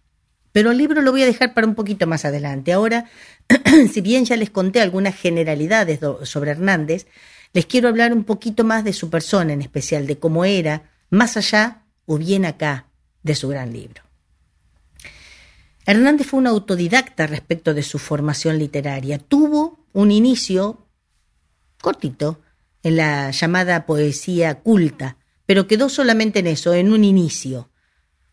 Pero 0.51 0.71
el 0.71 0.77
libro 0.77 1.01
lo 1.01 1.11
voy 1.11 1.23
a 1.23 1.27
dejar 1.27 1.53
para 1.53 1.67
un 1.67 1.75
poquito 1.75 2.07
más 2.07 2.25
adelante. 2.25 2.73
Ahora, 2.73 3.05
si 3.93 4.01
bien 4.01 4.25
ya 4.25 4.35
les 4.37 4.49
conté 4.49 4.81
algunas 4.81 5.15
generalidades 5.15 5.99
sobre 6.23 6.51
Hernández, 6.51 7.07
les 7.53 7.65
quiero 7.65 7.89
hablar 7.89 8.13
un 8.13 8.23
poquito 8.23 8.63
más 8.63 8.83
de 8.83 8.93
su 8.93 9.09
persona 9.09 9.53
en 9.53 9.61
especial, 9.61 10.07
de 10.07 10.17
cómo 10.17 10.45
era, 10.45 10.89
más 11.09 11.37
allá 11.37 11.83
o 12.05 12.17
bien 12.17 12.45
acá, 12.45 12.87
de 13.23 13.35
su 13.35 13.47
gran 13.49 13.73
libro. 13.73 14.03
Hernández 15.85 16.27
fue 16.27 16.39
un 16.39 16.47
autodidacta 16.47 17.27
respecto 17.27 17.73
de 17.73 17.83
su 17.83 17.97
formación 17.99 18.57
literaria. 18.57 19.19
Tuvo 19.19 19.85
un 19.93 20.11
inicio 20.11 20.85
cortito 21.81 22.41
en 22.83 22.97
la 22.97 23.31
llamada 23.31 23.85
poesía 23.85 24.59
culta, 24.59 25.17
pero 25.45 25.67
quedó 25.67 25.87
solamente 25.87 26.39
en 26.39 26.47
eso, 26.47 26.73
en 26.73 26.91
un 26.91 27.03
inicio. 27.03 27.69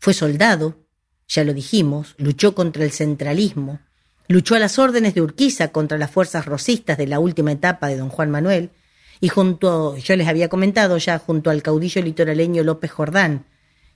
Fue 0.05 0.13
soldado, 0.13 0.85
ya 1.29 1.45
lo 1.45 1.55
dijimos, 1.55 2.15
luchó 2.19 2.55
contra 2.55 2.85
el 2.85 2.91
centralismo, 2.91 3.81
luchó 4.29 4.55
a 4.55 4.59
las 4.59 4.79
órdenes 4.79 5.15
de 5.15 5.23
Urquiza 5.23 5.69
contra 5.69 5.97
las 5.97 6.11
fuerzas 6.11 6.45
rosistas 6.45 6.99
de 6.99 7.07
la 7.07 7.21
última 7.21 7.53
etapa 7.53 7.89
de 7.89 7.97
don 7.97 8.11
Juan 8.11 8.31
Manuel, 8.31 8.69
y 9.19 9.29
junto, 9.29 9.97
yo 9.97 10.15
les 10.15 10.29
había 10.29 10.51
comentado 10.51 10.99
ya, 10.99 11.19
junto 11.19 11.49
al 11.49 11.63
caudillo 11.63 12.03
litoraleño 12.03 12.63
López 12.65 12.91
Jordán, 12.91 13.47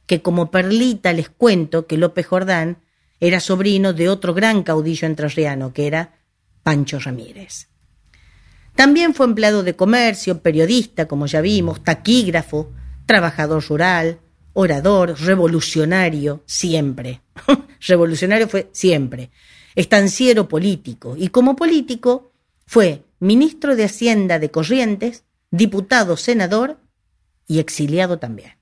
que 0.07 0.23
como 0.23 0.51
perlita 0.51 1.13
les 1.13 1.29
cuento 1.29 1.87
que 1.87 1.99
López 1.99 2.27
Jordán 2.27 2.79
era 3.21 3.39
sobrino 3.39 3.93
de 3.93 4.09
otro 4.09 4.33
gran 4.33 4.63
caudillo 4.63 5.07
entrerriano, 5.07 5.75
que 5.75 5.89
era 5.89 6.21
Pancho 6.63 6.99
Ramírez. 7.01 7.69
También 8.75 9.13
fue 9.13 9.27
empleado 9.27 9.63
de 9.63 9.77
comercio, 9.77 10.41
periodista, 10.41 11.07
como 11.07 11.27
ya 11.27 11.43
vimos, 11.43 11.85
taquígrafo, 11.85 12.73
trabajador 13.05 13.63
rural, 13.69 14.21
orador, 14.61 15.15
revolucionario, 15.21 16.43
siempre. 16.45 17.21
revolucionario 17.87 18.49
fue 18.49 18.69
siempre. 18.73 19.31
Estanciero 19.77 20.49
político. 20.49 21.15
Y 21.17 21.29
como 21.29 21.55
político 21.55 22.33
fue 22.67 23.05
ministro 23.21 23.77
de 23.77 23.85
Hacienda 23.85 24.41
de 24.41 24.51
Corrientes, 24.51 25.23
diputado, 25.53 26.17
senador 26.17 26.81
y 27.47 27.61
exiliado 27.61 28.19
también. 28.19 28.55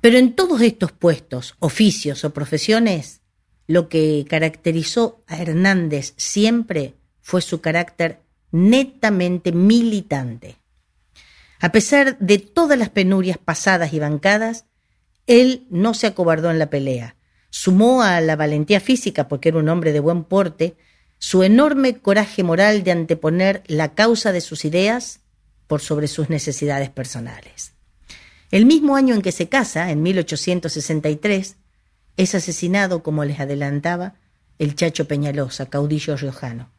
Pero 0.00 0.16
en 0.16 0.34
todos 0.34 0.62
estos 0.62 0.90
puestos, 0.92 1.56
oficios 1.58 2.24
o 2.24 2.32
profesiones, 2.32 3.20
lo 3.66 3.90
que 3.90 4.24
caracterizó 4.26 5.22
a 5.26 5.36
Hernández 5.36 6.14
siempre 6.16 6.94
fue 7.20 7.42
su 7.42 7.60
carácter 7.60 8.20
netamente 8.52 9.52
militante. 9.52 10.56
A 11.60 11.72
pesar 11.72 12.18
de 12.18 12.38
todas 12.38 12.78
las 12.78 12.88
penurias 12.88 13.38
pasadas 13.38 13.92
y 13.92 13.98
bancadas, 13.98 14.64
él 15.26 15.66
no 15.70 15.92
se 15.92 16.06
acobardó 16.06 16.50
en 16.50 16.58
la 16.58 16.70
pelea. 16.70 17.16
Sumó 17.50 18.02
a 18.02 18.20
la 18.20 18.34
valentía 18.34 18.80
física, 18.80 19.28
porque 19.28 19.50
era 19.50 19.58
un 19.58 19.68
hombre 19.68 19.92
de 19.92 20.00
buen 20.00 20.24
porte, 20.24 20.76
su 21.18 21.42
enorme 21.42 21.98
coraje 21.98 22.42
moral 22.42 22.82
de 22.82 22.92
anteponer 22.92 23.62
la 23.66 23.94
causa 23.94 24.32
de 24.32 24.40
sus 24.40 24.64
ideas 24.64 25.20
por 25.66 25.82
sobre 25.82 26.08
sus 26.08 26.30
necesidades 26.30 26.88
personales. 26.88 27.74
El 28.50 28.64
mismo 28.64 28.96
año 28.96 29.14
en 29.14 29.22
que 29.22 29.30
se 29.30 29.48
casa, 29.48 29.90
en 29.90 30.02
1863, 30.02 31.56
es 32.16 32.34
asesinado, 32.34 33.02
como 33.02 33.24
les 33.24 33.38
adelantaba, 33.38 34.14
el 34.58 34.74
Chacho 34.74 35.06
Peñalosa, 35.06 35.66
caudillo 35.66 36.16
riojano. 36.16 36.70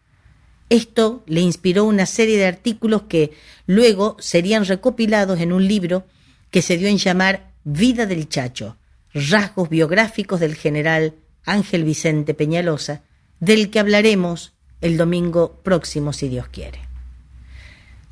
Esto 0.72 1.22
le 1.28 1.42
inspiró 1.42 1.84
una 1.84 2.06
serie 2.06 2.38
de 2.38 2.46
artículos 2.46 3.02
que 3.02 3.34
luego 3.68 4.16
serían 4.22 4.64
recopilados 4.64 5.42
en 5.42 5.52
un 5.52 5.68
libro 5.68 6.06
que 6.50 6.62
se 6.62 6.78
dio 6.78 6.88
en 6.88 6.98
llamar 6.98 7.52
Vida 7.66 8.06
del 8.06 8.30
Chacho, 8.30 8.78
rasgos 9.14 9.68
biográficos 9.68 10.40
del 10.40 10.56
general 10.56 11.16
Ángel 11.44 11.84
Vicente 11.84 12.34
Peñalosa, 12.34 13.04
del 13.42 13.70
que 13.70 13.82
hablaremos 13.82 14.54
el 14.80 14.96
domingo 14.96 15.60
próximo, 15.62 16.14
si 16.14 16.30
Dios 16.30 16.48
quiere. 16.48 16.80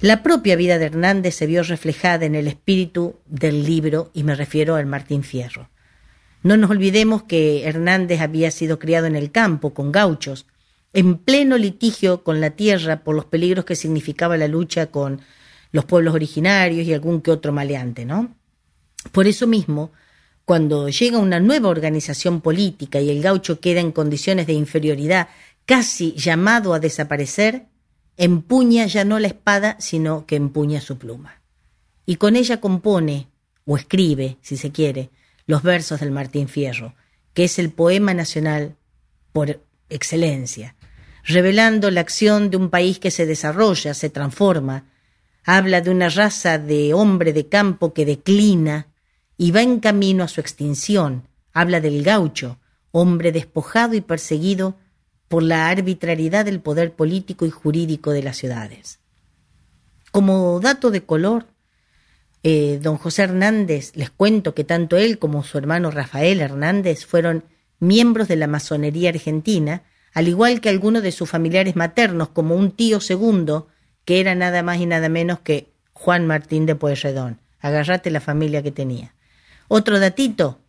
La 0.02 0.22
propia 0.22 0.58
vida 0.58 0.78
de 0.80 0.88
Hernández 0.88 1.36
se 1.36 1.48
vio 1.48 1.64
reflejada 1.64 2.26
en 2.26 2.36
el 2.36 2.50
espíritu 2.50 3.16
del 3.26 3.64
libro 3.64 4.12
y 4.14 4.24
me 4.24 4.36
refiero 4.36 4.76
al 4.76 4.86
Martín 4.86 5.24
Fierro. 5.24 5.70
No 6.44 6.58
nos 6.58 6.70
olvidemos 6.72 7.24
que 7.24 7.66
Hernández 7.66 8.20
había 8.20 8.52
sido 8.52 8.80
criado 8.80 9.08
en 9.08 9.16
el 9.16 9.32
campo 9.32 9.74
con 9.74 9.94
gauchos, 9.94 10.46
en 10.94 11.18
pleno 11.18 11.58
litigio 11.58 12.24
con 12.24 12.42
la 12.42 12.52
tierra 12.52 13.04
por 13.04 13.16
los 13.16 13.26
peligros 13.26 13.66
que 13.66 13.76
significaba 13.76 14.38
la 14.38 14.48
lucha 14.48 14.88
con 14.88 15.22
los 15.72 15.86
pueblos 15.86 16.16
originarios 16.16 16.88
y 16.88 16.94
algún 16.94 17.22
que 17.22 17.32
otro 17.32 17.52
maleante, 17.52 18.06
¿no? 18.06 18.36
Por 19.12 19.28
eso 19.28 19.48
mismo, 19.48 19.92
cuando 20.46 20.90
llega 20.90 21.20
una 21.20 21.40
nueva 21.40 21.70
organización 21.70 22.42
política 22.42 23.00
y 23.00 23.10
el 23.10 23.22
gaucho 23.22 23.60
queda 23.60 23.82
en 23.82 23.92
condiciones 23.92 24.48
de 24.48 24.54
inferioridad, 24.54 25.30
casi 25.66 26.14
llamado 26.14 26.74
a 26.74 26.80
desaparecer, 26.80 27.68
empuña 28.18 28.88
ya 28.88 29.06
no 29.06 29.20
la 29.20 29.28
espada, 29.28 29.78
sino 29.80 30.26
que 30.26 30.36
empuña 30.36 30.82
su 30.82 30.98
pluma. 30.98 31.42
Y 32.06 32.16
con 32.16 32.36
ella 32.36 32.60
compone, 32.60 33.28
o 33.66 33.78
escribe, 33.78 34.38
si 34.42 34.58
se 34.58 34.72
quiere, 34.72 35.12
los 35.46 35.62
versos 35.62 36.00
del 36.00 36.12
Martín 36.12 36.48
Fierro, 36.48 36.96
que 37.36 37.44
es 37.44 37.60
el 37.60 37.72
poema 37.72 38.16
nacional 38.16 38.76
por 39.32 39.62
excelencia, 39.90 40.76
revelando 41.30 41.92
la 41.92 42.02
acción 42.02 42.50
de 42.50 42.58
un 42.58 42.72
país 42.72 42.98
que 42.98 43.12
se 43.12 43.28
desarrolla, 43.28 43.94
se 43.94 44.10
transforma, 44.10 44.86
habla 45.46 45.80
de 45.80 45.92
una 45.92 46.10
raza 46.10 46.58
de 46.58 46.96
hombre 46.96 47.34
de 47.34 47.48
campo 47.48 47.94
que 47.94 48.04
declina 48.04 48.88
y 49.38 49.52
va 49.52 49.62
en 49.62 49.80
camino 49.80 50.24
a 50.24 50.28
su 50.28 50.42
extinción, 50.42 51.28
habla 51.54 51.82
del 51.82 52.04
gaucho, 52.04 52.58
hombre 52.92 53.32
despojado 53.32 53.94
y 53.94 54.02
perseguido 54.02 54.76
por 55.28 55.44
la 55.44 55.70
arbitrariedad 55.70 56.46
del 56.46 56.62
poder 56.62 56.94
político 56.94 57.46
y 57.46 57.52
jurídico 57.52 58.10
de 58.10 58.24
las 58.24 58.38
ciudades. 58.38 59.00
Como 60.12 60.60
dato 60.60 60.90
de 60.90 61.04
color, 61.04 61.46
eh, 62.42 62.80
don 62.82 62.98
José 62.98 63.24
Hernández, 63.24 63.92
les 63.96 64.10
cuento 64.10 64.56
que 64.56 64.64
tanto 64.64 64.98
él 64.98 65.20
como 65.20 65.44
su 65.44 65.60
hermano 65.60 65.92
Rafael 65.92 66.42
Hernández 66.42 67.06
fueron 67.06 67.44
miembros 67.80 68.28
de 68.28 68.36
la 68.36 68.48
masonería 68.48 69.10
argentina, 69.10 69.84
al 70.14 70.28
igual 70.28 70.62
que 70.62 70.70
algunos 70.70 71.04
de 71.04 71.12
sus 71.12 71.30
familiares 71.30 71.76
maternos, 71.76 72.30
como 72.30 72.56
un 72.56 72.72
tío 72.72 73.00
segundo, 73.00 73.68
que 74.06 74.20
era 74.20 74.36
nada 74.36 74.64
más 74.64 74.80
y 74.80 74.86
nada 74.86 75.10
menos 75.10 75.40
que 75.40 75.72
Juan 75.94 76.26
Martín 76.26 76.66
de 76.66 76.76
Pueyrredón. 76.76 77.40
Agarrate 77.60 78.10
la 78.10 78.22
familia 78.22 78.64
que 78.64 78.72
tenía. 78.72 79.14
Otro 79.68 80.00
datito, 80.00 80.60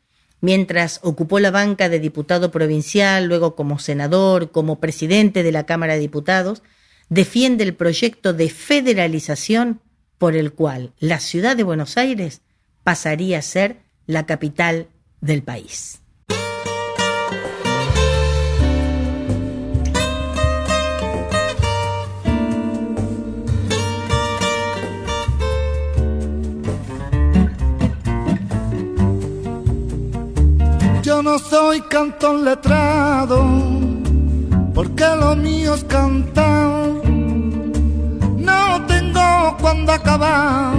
mientras 0.40 1.00
ocupó 1.02 1.40
la 1.40 1.50
banca 1.50 1.88
de 1.88 2.00
diputado 2.00 2.50
provincial, 2.50 3.26
luego 3.26 3.54
como 3.54 3.78
senador, 3.78 4.50
como 4.50 4.80
presidente 4.80 5.42
de 5.42 5.52
la 5.52 5.66
Cámara 5.66 5.94
de 5.94 6.00
Diputados, 6.00 6.62
defiende 7.08 7.64
el 7.64 7.74
proyecto 7.74 8.32
de 8.32 8.50
federalización 8.50 9.80
por 10.18 10.36
el 10.36 10.52
cual 10.52 10.92
la 10.98 11.18
ciudad 11.18 11.56
de 11.56 11.62
Buenos 11.62 11.96
Aires 11.96 12.42
pasaría 12.84 13.38
a 13.38 13.42
ser 13.42 13.78
la 14.06 14.26
capital 14.26 14.88
del 15.20 15.42
país. 15.42 15.99
No 31.22 31.38
soy 31.38 31.82
cantón 31.82 32.46
letrado, 32.46 33.44
porque 34.74 35.04
lo 35.20 35.36
mío 35.36 35.74
es 35.74 35.84
cantar. 35.84 36.80
No 38.38 38.86
tengo 38.86 39.54
cuando 39.60 39.92
acabar 39.92 40.74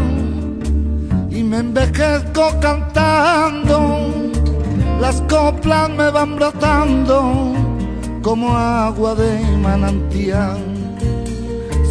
y 1.29 1.43
me 1.43 1.59
envejezco 1.59 2.59
cantando. 2.59 4.09
Las 4.99 5.21
coplas 5.29 5.89
me 5.91 6.09
van 6.09 6.35
brotando 6.35 7.53
como 8.23 8.57
agua 8.57 9.13
de 9.13 9.39
manantial. 9.57 10.57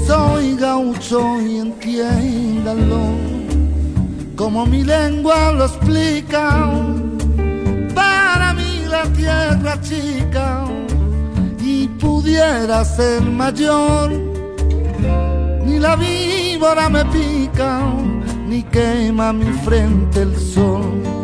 Soy 0.09 0.57
gaucho 0.57 1.41
y 1.41 1.59
entiéndalo, 1.59 3.15
como 4.35 4.67
mi 4.67 4.83
lengua 4.83 5.53
lo 5.53 5.67
explica 5.67 7.00
tierra 9.21 9.79
chica 9.83 10.65
y 11.63 11.87
pudiera 11.89 12.85
ser 12.85 13.21
mayor, 13.21 14.11
ni 15.65 15.79
la 15.79 15.95
víbora 15.97 16.89
me 16.89 17.05
pica, 17.05 17.83
ni 18.49 18.63
quema 18.63 19.33
mi 19.33 19.53
frente 19.65 20.23
el 20.23 20.35
sol. 20.37 21.20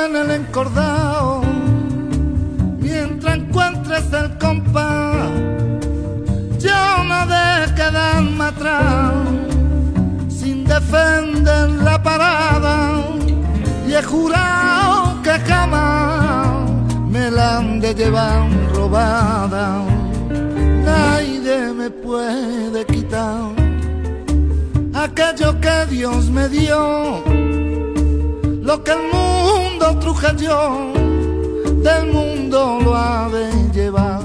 Suena 0.00 0.22
el 0.22 0.30
encordado, 0.30 1.42
mientras 2.78 3.36
encuentres 3.36 4.04
el 4.12 4.38
compás, 4.38 5.28
yo 6.58 7.04
no 7.04 7.26
de 7.26 7.74
quedarme 7.74 8.44
atrás, 8.44 9.12
sin 10.28 10.64
defender 10.64 11.68
la 11.84 12.02
parada, 12.02 13.02
y 13.86 13.92
he 13.92 14.02
jurado 14.02 15.20
que 15.22 15.32
jamás 15.50 16.70
me 17.08 17.30
la 17.30 17.58
han 17.58 17.80
de 17.80 17.94
llevar 17.94 18.48
robada, 18.74 19.82
nadie 20.82 21.74
me 21.74 21.90
puede 21.90 22.86
quitar 22.86 23.50
aquello 24.94 25.60
que 25.60 25.86
Dios 25.90 26.30
me 26.30 26.48
dio 26.48 27.22
lo 28.62 28.84
que 28.84 28.92
el 28.92 29.02
mundo 29.12 29.69
truje 29.98 30.28
yo, 30.36 30.92
del 31.82 32.12
mundo 32.12 32.78
lo 32.82 32.94
ha 32.94 33.28
de 33.30 33.50
llevar. 33.72 34.22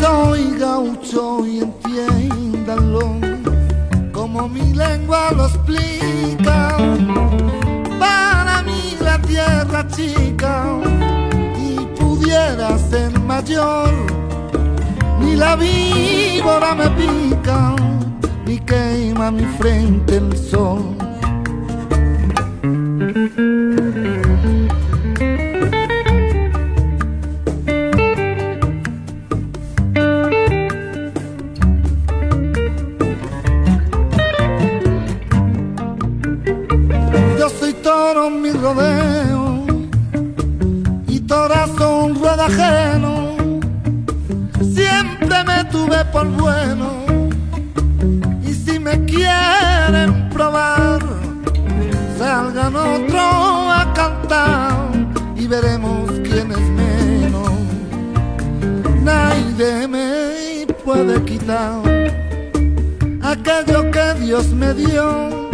Soy 0.00 0.56
gaucho 0.58 1.46
y 1.46 1.60
entiéndanlo, 1.60 3.16
como 4.12 4.48
mi 4.48 4.72
lengua 4.72 5.32
lo 5.36 5.46
explica. 5.46 6.76
Para 7.98 8.62
mí 8.62 8.96
la 9.00 9.20
tierra 9.22 9.86
chica 9.88 10.64
y 11.58 11.76
pudiera 11.98 12.78
ser 12.78 13.18
mayor, 13.20 13.90
ni 15.20 15.34
la 15.34 15.56
víbora 15.56 16.74
me 16.74 16.88
pica, 16.90 17.74
ni 18.46 18.58
quema 18.60 19.30
mi 19.30 19.44
frente 19.58 20.16
el 20.16 20.36
sol 20.36 21.02
ajeno. 42.46 43.36
Siempre 44.60 45.44
me 45.44 45.64
tuve 45.70 46.04
por 46.06 46.26
bueno 46.28 46.90
y 48.42 48.52
si 48.52 48.78
me 48.78 49.04
quieren 49.04 50.28
probar 50.30 51.00
salgan 52.18 52.74
otro 52.74 53.20
a 53.20 53.92
cantar 53.94 54.90
y 55.36 55.46
veremos 55.46 56.10
quién 56.24 56.50
es 56.52 56.66
menos. 56.82 57.50
Nadie 59.02 59.88
me 59.88 60.66
puede 60.84 61.22
quitar 61.24 61.80
aquello 63.22 63.90
que 63.90 64.14
Dios 64.20 64.48
me 64.48 64.74
dio, 64.74 65.48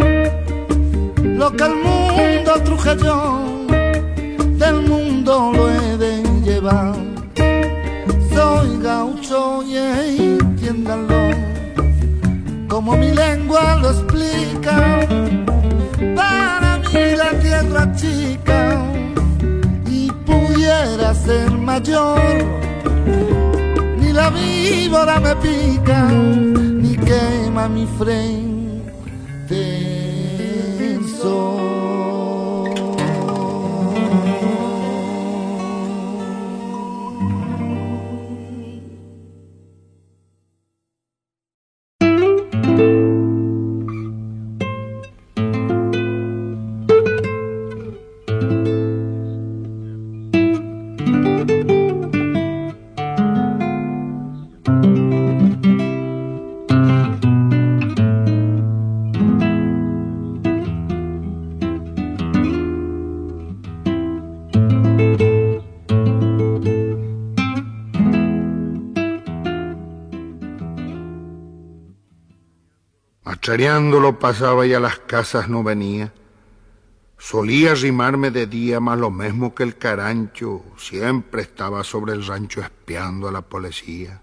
lo 1.39 1.51
que 1.51 1.63
el 1.63 1.75
mundo 1.75 2.51
truje 2.63 2.97
yo, 3.03 3.67
del 4.57 4.81
mundo 4.81 5.51
lo 5.55 5.69
he 5.69 5.97
de 5.97 6.18
Soy 6.59 6.67
gaucho 8.83 9.63
y 9.63 9.77
entiéndanlo, 9.77 11.29
como 12.67 12.97
mi 12.97 13.11
lengua 13.11 13.77
lo 13.77 13.91
explica. 13.91 15.07
Para 16.17 16.79
mí 16.79 17.15
la 17.15 17.29
tierra 17.39 17.89
chica. 17.95 18.83
Y 19.89 20.11
pudiera 20.25 21.13
ser 21.13 21.49
mayor. 21.51 22.19
Ni 23.97 24.11
la 24.11 24.29
víbora 24.29 25.17
me 25.21 25.37
pica, 25.37 26.11
ni 26.11 26.97
quema 26.97 27.69
mi 27.69 27.87
frente 27.97 28.48
Machareándolo 73.39 74.19
pasaba 74.19 74.67
y 74.67 74.73
a 74.73 74.81
las 74.81 74.99
casas 74.99 75.47
no 75.47 75.63
venía. 75.63 76.13
Solía 77.17 77.73
rimarme 77.73 78.31
de 78.31 78.47
día, 78.47 78.81
más 78.81 78.99
lo 78.99 79.11
mismo 79.11 79.55
que 79.55 79.63
el 79.63 79.77
carancho, 79.77 80.61
siempre 80.77 81.43
estaba 81.43 81.85
sobre 81.85 82.11
el 82.11 82.25
rancho 82.25 82.59
espiando 82.59 83.29
a 83.29 83.31
la 83.31 83.41
policía. 83.41 84.21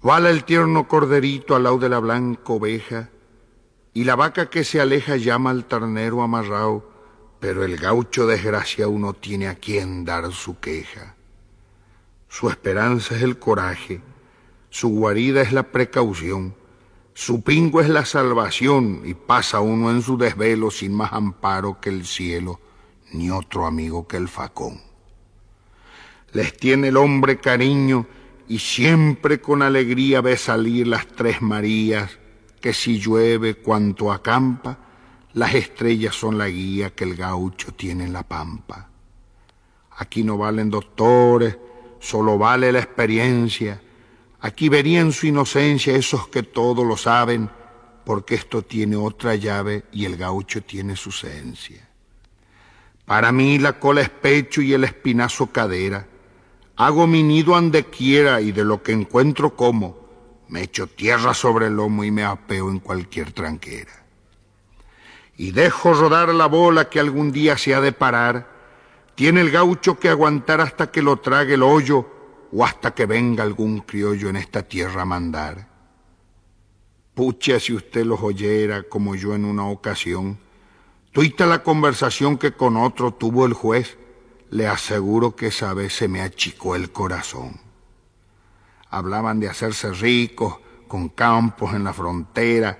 Vala 0.00 0.30
el 0.30 0.44
tierno 0.44 0.86
corderito 0.86 1.56
al 1.56 1.64
lado 1.64 1.78
de 1.78 1.88
la 1.88 1.98
blanca 1.98 2.52
oveja, 2.52 3.10
y 3.92 4.04
la 4.04 4.14
vaca 4.14 4.48
que 4.48 4.62
se 4.62 4.80
aleja 4.80 5.16
llama 5.16 5.50
al 5.50 5.64
ternero 5.64 6.22
amarrado, 6.22 6.88
pero 7.40 7.64
el 7.64 7.76
gaucho 7.78 8.28
desgraciado 8.28 8.92
no 8.92 9.12
tiene 9.12 9.48
a 9.48 9.56
quien 9.56 10.04
dar 10.04 10.30
su 10.32 10.60
queja. 10.60 11.16
Su 12.28 12.48
esperanza 12.48 13.16
es 13.16 13.22
el 13.22 13.40
coraje, 13.40 14.02
su 14.70 14.90
guarida 14.90 15.42
es 15.42 15.52
la 15.52 15.64
precaución, 15.64 16.54
su 17.18 17.40
pingo 17.40 17.80
es 17.80 17.88
la 17.88 18.04
salvación 18.04 19.00
y 19.06 19.14
pasa 19.14 19.60
uno 19.60 19.90
en 19.90 20.02
su 20.02 20.18
desvelo 20.18 20.70
sin 20.70 20.92
más 20.92 21.14
amparo 21.14 21.80
que 21.80 21.88
el 21.88 22.04
cielo, 22.04 22.60
ni 23.10 23.30
otro 23.30 23.64
amigo 23.64 24.06
que 24.06 24.18
el 24.18 24.28
facón. 24.28 24.82
Les 26.32 26.54
tiene 26.54 26.88
el 26.88 26.98
hombre 26.98 27.38
cariño 27.38 28.06
y 28.48 28.58
siempre 28.58 29.40
con 29.40 29.62
alegría 29.62 30.20
ve 30.20 30.36
salir 30.36 30.88
las 30.88 31.06
tres 31.06 31.40
Marías, 31.40 32.18
que 32.60 32.74
si 32.74 32.98
llueve 32.98 33.54
cuanto 33.54 34.12
acampa, 34.12 34.76
las 35.32 35.54
estrellas 35.54 36.14
son 36.14 36.36
la 36.36 36.48
guía 36.48 36.94
que 36.94 37.04
el 37.04 37.16
gaucho 37.16 37.72
tiene 37.72 38.04
en 38.04 38.12
la 38.12 38.24
pampa. 38.24 38.90
Aquí 39.96 40.22
no 40.22 40.36
valen 40.36 40.68
doctores, 40.68 41.56
solo 41.98 42.36
vale 42.36 42.70
la 42.72 42.80
experiencia. 42.80 43.80
Aquí 44.46 44.68
verían 44.68 45.10
su 45.10 45.26
inocencia 45.26 45.96
esos 45.96 46.28
que 46.28 46.44
todo 46.44 46.84
lo 46.84 46.96
saben, 46.96 47.50
porque 48.04 48.36
esto 48.36 48.62
tiene 48.62 48.94
otra 48.94 49.34
llave 49.34 49.86
y 49.90 50.04
el 50.04 50.16
gaucho 50.16 50.62
tiene 50.62 50.94
su 50.94 51.10
esencia. 51.10 51.88
Para 53.04 53.32
mí 53.32 53.58
la 53.58 53.80
cola 53.80 54.02
es 54.02 54.08
pecho 54.08 54.62
y 54.62 54.72
el 54.72 54.84
espinazo 54.84 55.48
cadera. 55.48 56.06
Hago 56.76 57.08
mi 57.08 57.24
nido 57.24 57.56
ande 57.56 57.86
quiera 57.86 58.40
y 58.40 58.52
de 58.52 58.64
lo 58.64 58.84
que 58.84 58.92
encuentro 58.92 59.56
como, 59.56 59.98
me 60.46 60.62
echo 60.62 60.86
tierra 60.86 61.34
sobre 61.34 61.66
el 61.66 61.74
lomo 61.74 62.04
y 62.04 62.12
me 62.12 62.22
apeo 62.22 62.70
en 62.70 62.78
cualquier 62.78 63.32
tranquera. 63.32 64.04
Y 65.36 65.50
dejo 65.50 65.92
rodar 65.92 66.32
la 66.32 66.46
bola 66.46 66.88
que 66.88 67.00
algún 67.00 67.32
día 67.32 67.58
se 67.58 67.74
ha 67.74 67.80
de 67.80 67.90
parar. 67.90 68.46
Tiene 69.16 69.40
el 69.40 69.50
gaucho 69.50 69.98
que 69.98 70.08
aguantar 70.08 70.60
hasta 70.60 70.92
que 70.92 71.02
lo 71.02 71.16
trague 71.16 71.54
el 71.54 71.64
hoyo 71.64 72.12
o 72.58 72.64
hasta 72.64 72.94
que 72.94 73.04
venga 73.04 73.44
algún 73.44 73.80
criollo 73.80 74.30
en 74.30 74.36
esta 74.36 74.62
tierra 74.62 75.02
a 75.02 75.04
mandar. 75.04 75.68
Pucha 77.12 77.60
si 77.60 77.74
usted 77.74 78.06
los 78.06 78.22
oyera 78.22 78.84
como 78.84 79.14
yo 79.14 79.34
en 79.34 79.44
una 79.44 79.66
ocasión. 79.66 80.38
Tuita 81.12 81.44
la 81.44 81.62
conversación 81.62 82.38
que 82.38 82.52
con 82.52 82.78
otro 82.78 83.12
tuvo 83.12 83.44
el 83.44 83.52
juez, 83.52 83.98
le 84.48 84.66
aseguro 84.66 85.36
que 85.36 85.48
esa 85.48 85.74
vez 85.74 85.94
se 85.94 86.08
me 86.08 86.22
achicó 86.22 86.76
el 86.76 86.92
corazón. 86.92 87.60
Hablaban 88.88 89.38
de 89.38 89.50
hacerse 89.50 89.92
ricos 89.92 90.56
con 90.88 91.10
campos 91.10 91.74
en 91.74 91.84
la 91.84 91.92
frontera, 91.92 92.78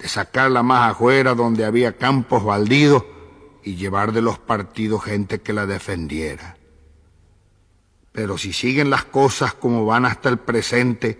de 0.00 0.08
sacarla 0.08 0.64
más 0.64 0.90
afuera 0.90 1.36
donde 1.36 1.64
había 1.64 1.96
campos 1.96 2.42
baldidos 2.42 3.04
y 3.62 3.76
llevar 3.76 4.10
de 4.10 4.22
los 4.22 4.40
partidos 4.40 5.04
gente 5.04 5.40
que 5.42 5.52
la 5.52 5.66
defendiera. 5.66 6.56
Pero 8.12 8.36
si 8.36 8.52
siguen 8.52 8.90
las 8.90 9.04
cosas 9.04 9.54
como 9.54 9.86
van 9.86 10.04
hasta 10.04 10.28
el 10.28 10.38
presente, 10.38 11.18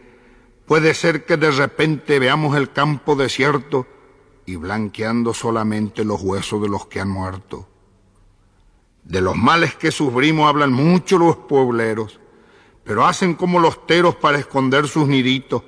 puede 0.66 0.94
ser 0.94 1.24
que 1.24 1.37
de 1.37 1.50
repente 1.50 2.18
veamos 2.18 2.57
el 2.57 2.70
campo 2.72 3.16
desierto 3.16 3.87
y 4.44 4.57
blanqueando 4.57 5.33
solamente 5.33 6.05
los 6.05 6.20
huesos 6.20 6.61
de 6.61 6.68
los 6.68 6.87
que 6.87 7.00
han 7.00 7.09
muerto. 7.09 7.68
De 9.05 9.20
los 9.20 9.37
males 9.37 9.74
que 9.74 9.90
sufrimos 9.90 10.48
hablan 10.48 10.72
mucho 10.72 11.18
los 11.18 11.37
puebleros, 11.37 12.20
pero 12.85 13.07
hacen 13.07 13.35
como 13.35 13.59
los 13.59 13.87
teros 13.87 14.16
para 14.16 14.38
esconder 14.38 14.87
sus 14.87 15.09
niditos. 15.09 15.62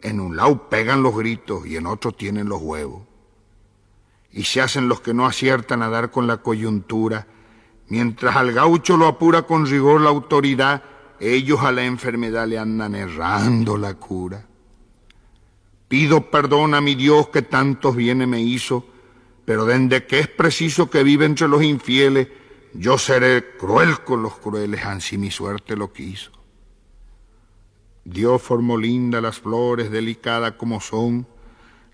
En 0.00 0.20
un 0.20 0.36
lado 0.36 0.68
pegan 0.68 1.02
los 1.02 1.16
gritos 1.16 1.66
y 1.66 1.76
en 1.76 1.86
otro 1.86 2.12
tienen 2.12 2.48
los 2.48 2.60
huevos. 2.60 3.02
Y 4.30 4.44
se 4.44 4.60
hacen 4.60 4.88
los 4.88 5.00
que 5.00 5.14
no 5.14 5.26
aciertan 5.26 5.82
a 5.82 5.90
dar 5.90 6.10
con 6.10 6.26
la 6.26 6.38
coyuntura, 6.38 7.26
mientras 7.92 8.36
al 8.36 8.52
gaucho 8.52 8.96
lo 8.96 9.06
apura 9.06 9.42
con 9.42 9.66
rigor 9.66 10.00
la 10.00 10.08
autoridad, 10.08 10.82
ellos 11.20 11.60
a 11.60 11.70
la 11.72 11.84
enfermedad 11.84 12.48
le 12.48 12.58
andan 12.58 12.94
errando 12.94 13.76
la 13.76 13.92
cura. 13.92 14.46
Pido 15.88 16.30
perdón 16.30 16.72
a 16.72 16.80
mi 16.80 16.94
Dios 16.94 17.28
que 17.28 17.42
tantos 17.42 17.94
bienes 17.94 18.26
me 18.26 18.40
hizo, 18.40 18.86
pero 19.44 19.66
desde 19.66 20.06
que 20.06 20.20
es 20.20 20.28
preciso 20.28 20.88
que 20.88 21.02
vive 21.02 21.26
entre 21.26 21.48
los 21.48 21.62
infieles, 21.62 22.28
yo 22.72 22.96
seré 22.96 23.58
cruel 23.58 24.00
con 24.00 24.22
los 24.22 24.36
crueles, 24.36 24.86
ansí 24.86 25.18
mi 25.18 25.30
suerte 25.30 25.76
lo 25.76 25.92
quiso. 25.92 26.32
Dios 28.06 28.40
formó 28.40 28.78
linda 28.78 29.20
las 29.20 29.38
flores, 29.38 29.90
delicadas 29.90 30.52
como 30.52 30.80
son, 30.80 31.26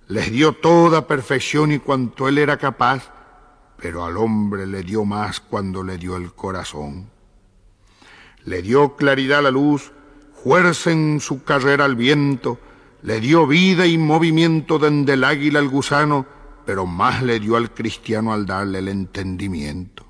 les 0.07 0.31
dio 0.31 0.53
toda 0.53 1.09
perfección 1.09 1.73
y 1.73 1.81
cuanto 1.81 2.29
él 2.29 2.39
era 2.39 2.57
capaz, 2.57 3.18
pero 3.81 4.05
al 4.05 4.17
hombre 4.17 4.67
le 4.67 4.83
dio 4.83 5.05
más 5.05 5.41
cuando 5.41 5.83
le 5.83 5.99
dio 5.99 6.17
el 6.17 6.33
corazón. 6.33 7.11
Le 8.45 8.61
dio 8.61 8.97
claridad 8.97 9.39
a 9.39 9.43
la 9.43 9.51
luz, 9.51 9.93
fuerza 10.43 10.91
en 10.91 11.21
su 11.21 11.45
carrera 11.45 11.85
al 11.85 11.95
viento, 11.95 12.59
le 13.03 13.21
dio 13.21 13.47
vida 13.47 13.87
y 13.87 13.97
movimiento 13.97 14.79
desde 14.79 15.13
el 15.13 15.23
águila 15.23 15.61
al 15.61 15.69
gusano, 15.69 16.27
pero 16.67 16.87
más 16.87 17.23
le 17.23 17.39
dio 17.39 17.57
al 17.57 17.73
cristiano 17.73 18.33
al 18.33 18.47
darle 18.47 18.81
el 18.81 18.89
entendimiento. 18.89 20.05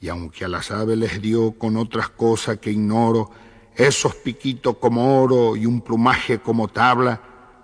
Y 0.00 0.08
aunque 0.08 0.46
a 0.46 0.48
las 0.48 0.70
aves 0.70 0.96
les 0.96 1.20
dio 1.20 1.52
con 1.52 1.76
otras 1.76 2.08
cosas 2.08 2.58
que 2.58 2.70
ignoro, 2.70 3.30
esos 3.74 4.14
piquitos 4.14 4.78
como 4.78 5.22
oro 5.22 5.56
y 5.56 5.66
un 5.66 5.82
plumaje 5.82 6.38
como 6.38 6.68
tabla, 6.68 7.20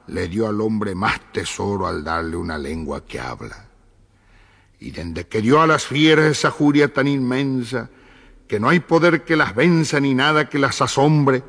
le 0.09 0.29
dio 0.29 0.49
al 0.49 0.61
hombre 0.61 0.95
más 0.95 1.33
tesoro 1.33 1.87
al 1.87 2.05
darle 2.05 2.37
una 2.37 2.59
lengua 2.59 3.05
que 3.05 3.21
habla. 3.21 3.70
Y 4.81 4.93
desde 4.93 5.29
que 5.29 5.43
dio 5.43 5.61
a 5.61 5.67
las 5.67 5.87
fieras 5.87 6.39
esa 6.39 6.51
juria 6.51 6.93
tan 6.93 7.07
inmensa, 7.07 7.91
que 8.49 8.59
no 8.59 8.71
hay 8.71 8.81
poder 8.81 9.25
que 9.25 9.37
las 9.37 9.55
venza 9.55 10.01
ni 10.01 10.15
nada 10.15 10.49
que 10.49 10.59
las 10.59 10.81
asombre, 10.81 11.45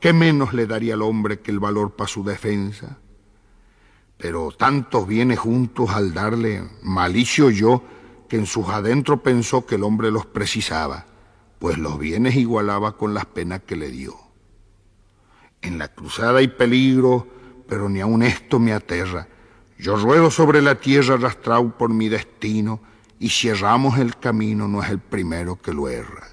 ¿qué 0.00 0.12
menos 0.12 0.52
le 0.52 0.66
daría 0.66 0.94
al 0.94 1.02
hombre 1.02 1.40
que 1.40 1.52
el 1.52 1.60
valor 1.60 1.92
para 1.92 2.08
su 2.08 2.24
defensa? 2.24 2.98
Pero 4.18 4.50
tantos 4.50 5.06
bienes 5.06 5.38
juntos 5.38 5.90
al 5.90 6.12
darle, 6.12 6.68
malicio 6.82 7.50
yo, 7.50 7.84
que 8.28 8.36
en 8.36 8.46
sus 8.46 8.68
adentro 8.68 9.22
pensó 9.22 9.64
que 9.64 9.76
el 9.76 9.84
hombre 9.84 10.10
los 10.10 10.26
precisaba, 10.26 11.06
pues 11.58 11.78
los 11.78 11.98
bienes 11.98 12.34
igualaba 12.34 12.96
con 12.96 13.14
las 13.14 13.26
penas 13.26 13.62
que 13.64 13.76
le 13.76 13.90
dio. 13.90 14.16
En 15.60 15.78
la 15.78 15.88
cruzada 15.88 16.40
hay 16.40 16.48
peligro, 16.48 17.28
pero 17.68 17.88
ni 17.88 18.00
aun 18.00 18.22
esto 18.22 18.58
me 18.58 18.72
aterra. 18.72 19.28
Yo 19.82 19.96
ruedo 19.96 20.30
sobre 20.30 20.62
la 20.62 20.76
tierra 20.76 21.16
arrastrado 21.16 21.76
por 21.76 21.90
mi 21.90 22.08
destino, 22.08 22.80
y 23.18 23.30
si 23.30 23.48
erramos 23.48 23.98
el 23.98 24.16
camino 24.16 24.68
no 24.68 24.80
es 24.80 24.88
el 24.90 25.00
primero 25.00 25.60
que 25.60 25.74
lo 25.74 25.88
erra. 25.88 26.28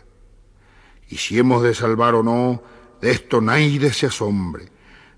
Y 1.09 1.17
si 1.17 1.39
hemos 1.39 1.63
de 1.63 1.73
salvar 1.73 2.13
o 2.13 2.21
no, 2.21 2.61
de 3.01 3.09
esto 3.09 3.41
nadie 3.41 3.91
se 3.91 4.05
asombre. 4.05 4.69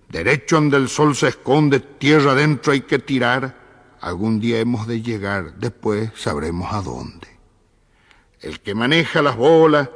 Derecho 0.08 0.56
donde 0.56 0.78
el 0.78 0.88
sol 0.88 1.14
se 1.14 1.28
esconde, 1.28 1.82
tierra 1.82 2.32
adentro 2.32 2.72
hay 2.72 2.82
que 2.82 3.00
tirar, 3.00 3.60
Algún 4.00 4.40
día 4.40 4.60
hemos 4.60 4.88
de 4.88 5.04
llegar, 5.04 5.58
después 5.58 6.10
sabremos 6.16 6.74
a 6.74 6.82
dónde. 6.82 7.28
El 8.40 8.60
que 8.62 8.74
maneja 8.74 9.22
las 9.22 9.36
bolas, 9.36 9.90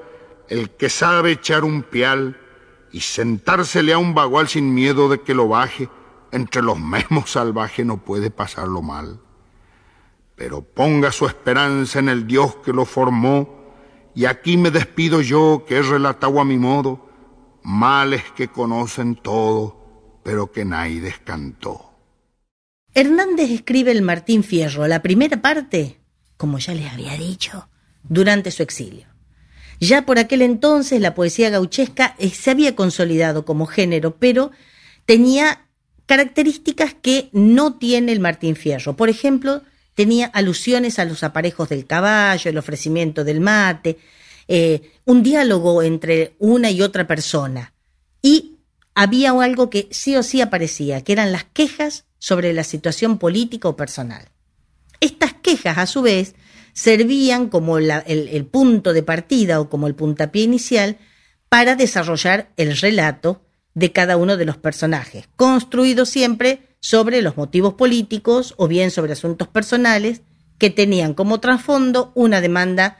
el 0.47 0.69
que 0.71 0.89
sabe 0.89 1.31
echar 1.31 1.63
un 1.63 1.81
pial 1.81 2.39
y 2.91 2.99
sentársele 2.99 3.93
a 3.93 3.97
un 3.97 4.13
bagual 4.13 4.47
sin 4.47 4.75
miedo 4.75 5.09
de 5.09 5.21
que 5.21 5.33
lo 5.33 5.47
baje, 5.47 5.89
entre 6.35 6.61
los 6.61 6.79
mismos 6.79 7.31
salvajes 7.31 7.85
no 7.85 8.03
puede 8.03 8.29
pasarlo 8.29 8.81
mal. 8.81 9.21
Pero 10.35 10.63
ponga 10.63 11.11
su 11.11 11.25
esperanza 11.25 11.99
en 11.99 12.09
el 12.09 12.27
Dios 12.27 12.57
que 12.57 12.73
lo 12.73 12.85
formó, 12.85 13.63
y 14.13 14.25
aquí 14.25 14.57
me 14.57 14.69
despido 14.69 15.21
yo, 15.21 15.63
que 15.65 15.77
he 15.77 15.81
relatado 15.81 16.39
a 16.39 16.45
mi 16.45 16.57
modo, 16.57 17.09
males 17.63 18.23
que 18.35 18.49
conocen 18.49 19.15
todo, 19.15 20.19
pero 20.23 20.51
que 20.51 20.65
nadie 20.65 20.99
descantó. 20.99 21.91
Hernández 22.93 23.49
escribe 23.49 23.91
el 23.91 24.01
Martín 24.01 24.43
Fierro, 24.43 24.87
la 24.87 25.01
primera 25.01 25.41
parte, 25.41 26.01
como 26.37 26.59
ya 26.59 26.73
les 26.73 26.91
había 26.91 27.17
dicho, 27.17 27.69
durante 28.03 28.51
su 28.51 28.61
exilio. 28.61 29.07
Ya 29.79 30.05
por 30.05 30.19
aquel 30.19 30.41
entonces 30.41 31.01
la 31.01 31.13
poesía 31.13 31.49
gauchesca 31.49 32.15
eh, 32.17 32.29
se 32.29 32.51
había 32.51 32.75
consolidado 32.75 33.45
como 33.45 33.65
género, 33.65 34.15
pero 34.17 34.51
tenía 35.05 35.64
características 36.05 36.93
que 36.93 37.29
no 37.31 37.75
tiene 37.75 38.11
el 38.11 38.19
Martín 38.19 38.55
Fierro. 38.55 38.95
Por 38.95 39.09
ejemplo, 39.09 39.61
tenía 39.93 40.27
alusiones 40.27 40.99
a 40.99 41.05
los 41.05 41.23
aparejos 41.23 41.69
del 41.69 41.85
caballo, 41.85 42.49
el 42.49 42.57
ofrecimiento 42.57 43.23
del 43.23 43.41
mate, 43.41 43.97
eh, 44.47 44.91
un 45.05 45.23
diálogo 45.23 45.81
entre 45.81 46.35
una 46.39 46.69
y 46.69 46.81
otra 46.81 47.07
persona. 47.07 47.73
Y 48.21 48.57
había 48.93 49.31
algo 49.31 49.69
que 49.69 49.87
sí 49.91 50.15
o 50.15 50.23
sí 50.23 50.41
aparecía, 50.41 51.01
que 51.01 51.13
eran 51.13 51.31
las 51.31 51.45
quejas 51.45 52.05
sobre 52.19 52.53
la 52.53 52.63
situación 52.63 53.17
política 53.17 53.67
o 53.67 53.75
personal. 53.75 54.29
Estas 54.99 55.33
quejas, 55.33 55.77
a 55.77 55.85
su 55.85 56.01
vez, 56.01 56.35
servían 56.73 57.49
como 57.49 57.77
el, 57.77 58.45
punto 58.51 58.93
de 58.93 59.03
partida 59.03 59.61
o 59.61 59.69
como 59.69 59.87
el 59.87 59.95
puntapié 59.95 60.43
inicial 60.43 60.97
para 61.49 61.75
desarrollar 61.75 62.51
el 62.57 62.77
relato 62.77 63.41
de 63.75 63.91
cada 63.91 64.17
uno 64.17 64.37
de 64.37 64.45
los 64.45 64.57
personajes, 64.57 65.29
construido 65.35 66.05
siempre 66.05 66.75
sobre 66.79 67.21
los 67.21 67.37
motivos 67.37 67.75
políticos 67.75 68.53
o 68.57 68.67
bien 68.67 68.89
sobre 68.89 69.13
asuntos 69.13 69.47
personales 69.47 70.21
que 70.57 70.69
tenían 70.69 71.13
como 71.13 71.39
trasfondo 71.39 72.11
una 72.15 72.41
demanda, 72.41 72.97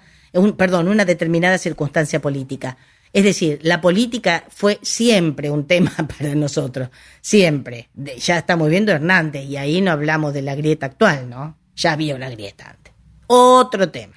perdón, 0.58 0.90
una 0.90 1.06
determinada 1.06 1.58
circunstancia 1.58 2.22
política. 2.22 2.78
Es 3.14 3.24
decir, 3.24 3.60
la 3.64 3.80
política 3.80 4.44
fue 4.50 4.78
siempre 4.82 5.50
un 5.50 5.66
tema 5.66 5.94
para 6.20 6.36
nosotros, 6.36 6.90
siempre. 7.22 7.90
ya 8.18 8.40
estamos 8.40 8.70
viendo 8.70 8.92
Hernández 8.92 9.46
y 9.46 9.56
ahí 9.56 9.80
no 9.80 9.92
hablamos 9.92 10.34
de 10.34 10.42
la 10.42 10.56
grieta 10.56 10.88
actual, 10.88 11.30
¿no? 11.30 11.58
Ya 11.78 11.94
había 11.94 12.16
una 12.16 12.30
grieta 12.30 12.70
antes. 12.70 12.94
Otro 13.28 13.90
tema. 13.90 14.16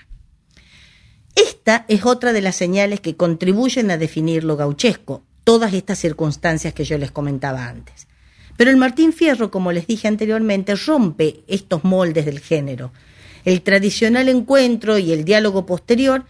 Esta 1.37 1.85
es 1.87 2.05
otra 2.05 2.33
de 2.33 2.43
las 2.43 2.57
señales 2.57 3.01
que 3.01 3.17
contribuyen 3.17 3.93
a 3.93 3.97
definir 3.97 4.43
lo 4.43 4.57
gauchesco, 4.57 5.23
todas 5.49 5.73
estas 5.73 5.99
circunstancias 5.99 6.75
que 6.75 6.85
yo 6.85 6.99
les 6.99 7.11
comentaba 7.11 7.69
antes. 7.69 8.07
Pero 8.59 8.71
el 8.71 8.77
Martín 8.77 9.15
Fierro, 9.15 9.51
como 9.51 9.73
les 9.73 9.87
dije 9.87 10.07
anteriormente, 10.07 10.75
rompe 10.75 11.43
estos 11.49 11.85
moldes 11.85 12.27
del 12.27 12.41
género. 12.41 12.93
El 13.47 13.63
tradicional 13.63 14.29
encuentro 14.29 14.99
y 14.99 15.11
el 15.11 15.25
diálogo 15.25 15.65
posterior 15.65 16.27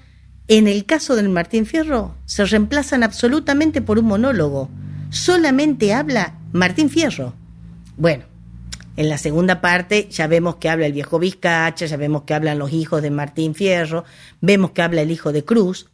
en 0.47 0.69
el 0.69 0.85
caso 0.87 1.17
del 1.17 1.31
Martín 1.31 1.67
Fierro, 1.67 2.15
se 2.27 2.45
reemplazan 2.45 3.03
absolutamente 3.03 3.83
por 3.83 3.99
un 3.99 4.05
monólogo. 4.05 4.71
Solamente 5.11 5.93
habla 5.93 6.39
Martín 6.53 6.89
Fierro. 6.89 7.35
Bueno, 7.97 8.23
en 8.97 9.09
la 9.09 9.19
segunda 9.19 9.61
parte 9.61 10.07
ya 10.13 10.29
vemos 10.29 10.59
que 10.59 10.69
habla 10.69 10.87
el 10.87 10.93
viejo 10.93 11.19
Vizcacha, 11.19 11.87
ya 11.87 11.97
vemos 11.97 12.23
que 12.23 12.35
hablan 12.35 12.61
los 12.61 12.73
hijos 12.73 13.03
de 13.03 13.11
Martín 13.11 13.57
Fierro, 13.57 14.05
vemos 14.41 14.71
que 14.71 14.83
habla 14.83 15.03
el 15.03 15.11
hijo 15.11 15.33
de 15.33 15.45
Cruz. 15.45 15.91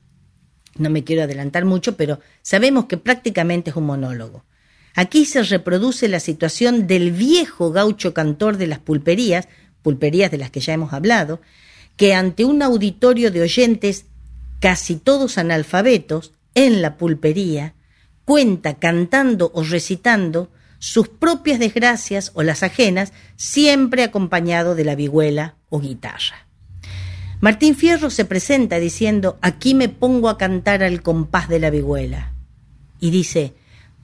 No 0.77 0.91
me 0.91 1.05
quiero 1.05 1.23
adelantar 1.23 1.65
mucho, 1.65 1.97
pero 1.97 2.21
sabemos 2.43 2.87
que 2.87 2.97
prácticamente 2.97 3.71
es 3.71 3.77
un 3.77 3.87
monólogo. 3.87 4.45
Aquí 4.95 5.25
se 5.25 5.43
reproduce 5.43 6.09
la 6.09 6.21
situación 6.21 6.87
del 6.87 7.13
viejo 7.13 7.73
gaucho 7.73 8.15
cantor 8.15 8.57
de 8.57 8.69
las 8.69 8.79
pulperías, 8.79 9.49
pulperías 9.83 10.31
de 10.31 10.39
las 10.39 10.51
que 10.51 10.61
ya 10.61 10.73
hemos 10.73 10.93
hablado, 10.93 11.41
que 11.97 12.15
ante 12.15 12.45
un 12.45 12.63
auditorio 12.63 13.31
de 13.31 13.43
oyentes 13.43 14.07
casi 14.61 14.97
todos 14.97 15.37
analfabetos, 15.39 16.33
en 16.55 16.83
la 16.83 16.97
pulpería, 16.97 17.75
cuenta 18.25 18.79
cantando 18.79 19.51
o 19.55 19.63
recitando 19.65 20.51
sus 20.79 21.09
propias 21.09 21.59
desgracias 21.59 22.31
o 22.35 22.43
las 22.43 22.63
ajenas, 22.63 23.13
siempre 23.37 24.05
acompañado 24.05 24.75
de 24.75 24.85
la 24.85 24.95
vihuela 24.95 25.57
o 25.69 25.81
guitarra. 25.81 26.44
Martín 27.45 27.77
Fierro 27.77 28.09
se 28.09 28.25
presenta 28.25 28.79
diciendo, 28.79 29.39
aquí 29.43 29.75
me 29.75 29.91
pongo 29.91 30.31
a 30.31 30.39
cantar 30.39 30.83
al 30.83 31.03
compás 31.03 31.49
de 31.49 31.59
la 31.59 31.69
vihuela. 31.69 32.33
Y 33.01 33.11
dice, 33.11 33.53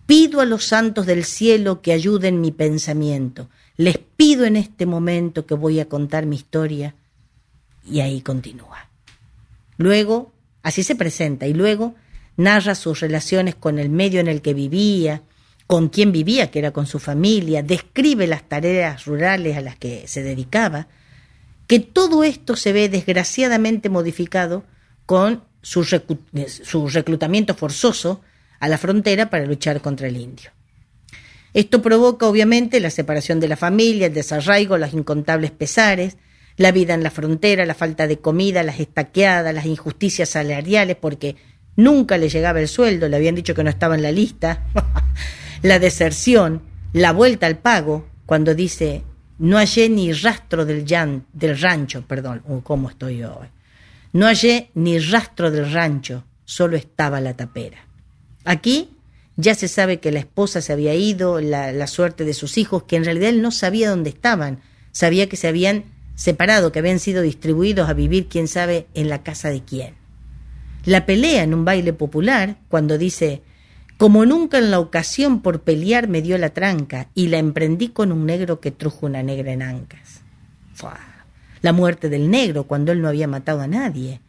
pido 0.05 0.43
a 0.43 0.45
los 0.45 0.67
santos 0.67 1.07
del 1.07 1.25
cielo 1.25 1.81
que 1.81 1.95
ayuden 1.95 2.43
mi 2.43 2.53
pensamiento. 2.53 3.49
Les 3.79 3.97
pido 3.97 4.45
en 4.45 4.57
este 4.57 4.85
momento 4.85 5.47
que 5.47 5.55
voy 5.55 5.81
a 5.81 5.89
contar 5.89 6.27
mi 6.27 6.37
historia. 6.37 6.95
Y 7.91 8.01
ahí 8.01 8.21
continúa. 8.21 8.91
Luego 9.79 10.33
Así 10.63 10.83
se 10.83 10.95
presenta 10.95 11.47
y 11.47 11.55
luego 11.55 11.95
narra 12.37 12.75
sus 12.75 13.01
relaciones 13.01 13.55
con 13.55 13.79
el 13.79 13.89
medio 13.89 14.21
en 14.21 14.29
el 14.29 14.43
que 14.43 14.55
vivía, 14.55 15.23
con 15.67 15.89
quien 15.89 16.13
vivía, 16.13 16.51
que 16.51 16.59
era 16.59 16.73
con 16.73 16.87
su 16.87 16.99
familia, 16.99 17.63
describe 17.63 18.27
las 18.27 18.49
tareas 18.49 19.07
rurales 19.07 19.57
a 19.57 19.61
las 19.61 19.77
que 19.77 20.07
se 20.07 20.23
dedicaba, 20.23 20.89
que 21.71 21.79
todo 21.79 22.25
esto 22.25 22.57
se 22.57 22.73
ve 22.73 22.89
desgraciadamente 22.89 23.91
modificado 23.91 24.65
con 25.07 25.45
su, 25.63 25.85
su 25.85 26.89
reclutamiento 26.89 27.55
forzoso 27.55 28.23
a 28.59 28.67
la 28.67 28.77
frontera 28.77 29.31
para 29.31 29.47
luchar 29.47 29.81
contra 29.81 30.09
el 30.09 30.17
indio. 30.17 30.51
Esto 31.55 31.81
provoca 31.81 32.27
obviamente 32.27 32.81
la 32.81 32.91
separación 32.91 33.39
de 33.39 33.47
la 33.47 33.57
familia, 33.57 34.09
el 34.09 34.15
desarraigo, 34.15 34.79
los 34.79 34.93
incontables 34.95 35.53
pesares, 35.53 36.17
la 36.57 36.73
vida 36.73 36.95
en 36.95 37.05
la 37.05 37.13
frontera, 37.13 37.65
la 37.65 37.75
falta 37.75 38.09
de 38.09 38.19
comida, 38.19 38.65
las 38.65 38.81
estaqueadas, 38.81 39.55
las 39.55 39.67
injusticias 39.67 40.31
salariales, 40.31 40.97
porque 40.97 41.37
nunca 41.77 42.19
le 42.19 42.29
llegaba 42.29 42.59
el 42.59 42.67
sueldo, 42.67 43.09
le 43.09 43.15
habían 43.15 43.37
dicho 43.37 43.55
que 43.55 43.63
no 43.63 43.71
estaba 43.71 43.95
en 43.95 44.03
la 44.03 44.11
lista, 44.11 44.67
la 45.63 45.79
deserción, 45.79 46.63
la 46.93 47.13
vuelta 47.13 47.47
al 47.47 47.59
pago, 47.59 48.09
cuando 48.27 48.57
dice 48.57 49.05
no 49.41 49.57
hallé 49.57 49.89
ni 49.89 50.13
rastro 50.13 50.67
del, 50.67 50.85
del 50.85 51.59
rancho, 51.59 52.05
perdón, 52.07 52.43
uh, 52.47 52.61
¿cómo 52.61 52.91
estoy 52.91 53.23
hoy? 53.23 53.49
No 54.13 54.27
hallé 54.27 54.71
ni 54.75 54.99
rastro 54.99 55.51
del 55.51 55.73
rancho, 55.73 56.25
solo 56.45 56.77
estaba 56.77 57.23
la 57.23 57.35
tapera. 57.35 57.79
Aquí 58.45 58.91
ya 59.37 59.55
se 59.55 59.69
sabe 59.69 59.99
que 59.99 60.13
la 60.13 60.19
esposa 60.19 60.61
se 60.61 60.75
había 60.75 60.95
ido, 60.95 61.41
la, 61.41 61.73
la 61.73 61.87
suerte 61.87 62.27
de 62.27 62.35
sus 62.35 62.59
hijos, 62.59 62.83
que 62.83 62.97
en 62.97 63.05
realidad 63.05 63.31
él 63.31 63.41
no 63.41 63.51
sabía 63.51 63.89
dónde 63.89 64.11
estaban, 64.11 64.61
sabía 64.93 65.27
que 65.27 65.39
se 65.39 65.49
habían 65.49 65.85
separado, 66.17 66.71
que 66.71 66.81
habían 66.81 66.99
sido 66.99 67.23
distribuidos 67.23 67.89
a 67.89 67.95
vivir 67.95 68.29
quién 68.29 68.47
sabe 68.47 68.89
en 68.93 69.09
la 69.09 69.23
casa 69.23 69.49
de 69.49 69.65
quién. 69.65 69.95
La 70.85 71.07
pelea 71.07 71.45
en 71.45 71.55
un 71.55 71.65
baile 71.65 71.95
popular, 71.95 72.59
cuando 72.69 72.99
dice 72.99 73.41
como 74.01 74.25
nunca 74.25 74.57
en 74.57 74.71
la 74.71 74.81
ocasión 74.81 75.43
por 75.43 75.61
pelear 75.61 76.09
me 76.09 76.23
dio 76.23 76.39
la 76.39 76.55
tranca 76.55 77.11
y 77.15 77.29
la 77.29 77.37
emprendí 77.37 77.89
con 77.89 78.13
un 78.13 78.25
negro 78.25 78.59
que 78.59 78.71
trujo 78.71 79.05
una 79.05 79.23
negra 79.23 79.53
en 79.53 79.61
ancas. 79.61 80.23
La 81.61 81.75
muerte 81.75 82.09
del 82.09 82.31
negro 82.31 82.65
cuando 82.65 82.93
él 82.93 83.03
no 83.03 83.09
había 83.09 83.29
matado 83.29 83.61
a 83.61 83.67
nadie. 83.67 84.23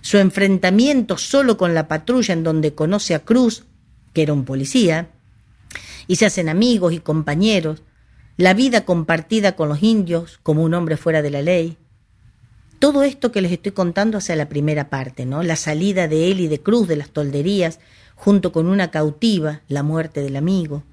Su 0.00 0.18
enfrentamiento 0.18 1.18
solo 1.18 1.56
con 1.56 1.72
la 1.72 1.86
patrulla 1.86 2.32
en 2.32 2.42
donde 2.42 2.74
conoce 2.74 3.14
a 3.14 3.20
Cruz, 3.20 3.64
que 4.12 4.22
era 4.22 4.32
un 4.32 4.44
policía, 4.44 5.10
y 6.08 6.16
se 6.16 6.26
hacen 6.26 6.48
amigos 6.48 6.92
y 6.92 6.98
compañeros. 6.98 7.84
La 8.36 8.54
vida 8.54 8.84
compartida 8.84 9.54
con 9.54 9.68
los 9.68 9.84
indios 9.84 10.40
como 10.42 10.64
un 10.64 10.74
hombre 10.74 10.96
fuera 10.96 11.22
de 11.22 11.30
la 11.30 11.42
ley. 11.42 11.76
Todo 12.80 13.04
esto 13.04 13.30
que 13.30 13.40
les 13.40 13.52
estoy 13.52 13.70
contando 13.70 14.18
hacia 14.18 14.34
la 14.34 14.48
primera 14.48 14.90
parte, 14.90 15.26
¿no? 15.26 15.44
La 15.44 15.54
salida 15.54 16.08
de 16.08 16.32
él 16.32 16.40
y 16.40 16.48
de 16.48 16.60
Cruz 16.60 16.88
de 16.88 16.96
las 16.96 17.10
tolderías, 17.10 17.78
junto 18.22 18.52
con 18.52 18.68
una 18.68 18.92
cautiva, 18.92 19.62
la 19.66 19.82
muerte 19.82 20.20
del 20.20 20.36
amigo. 20.36 20.84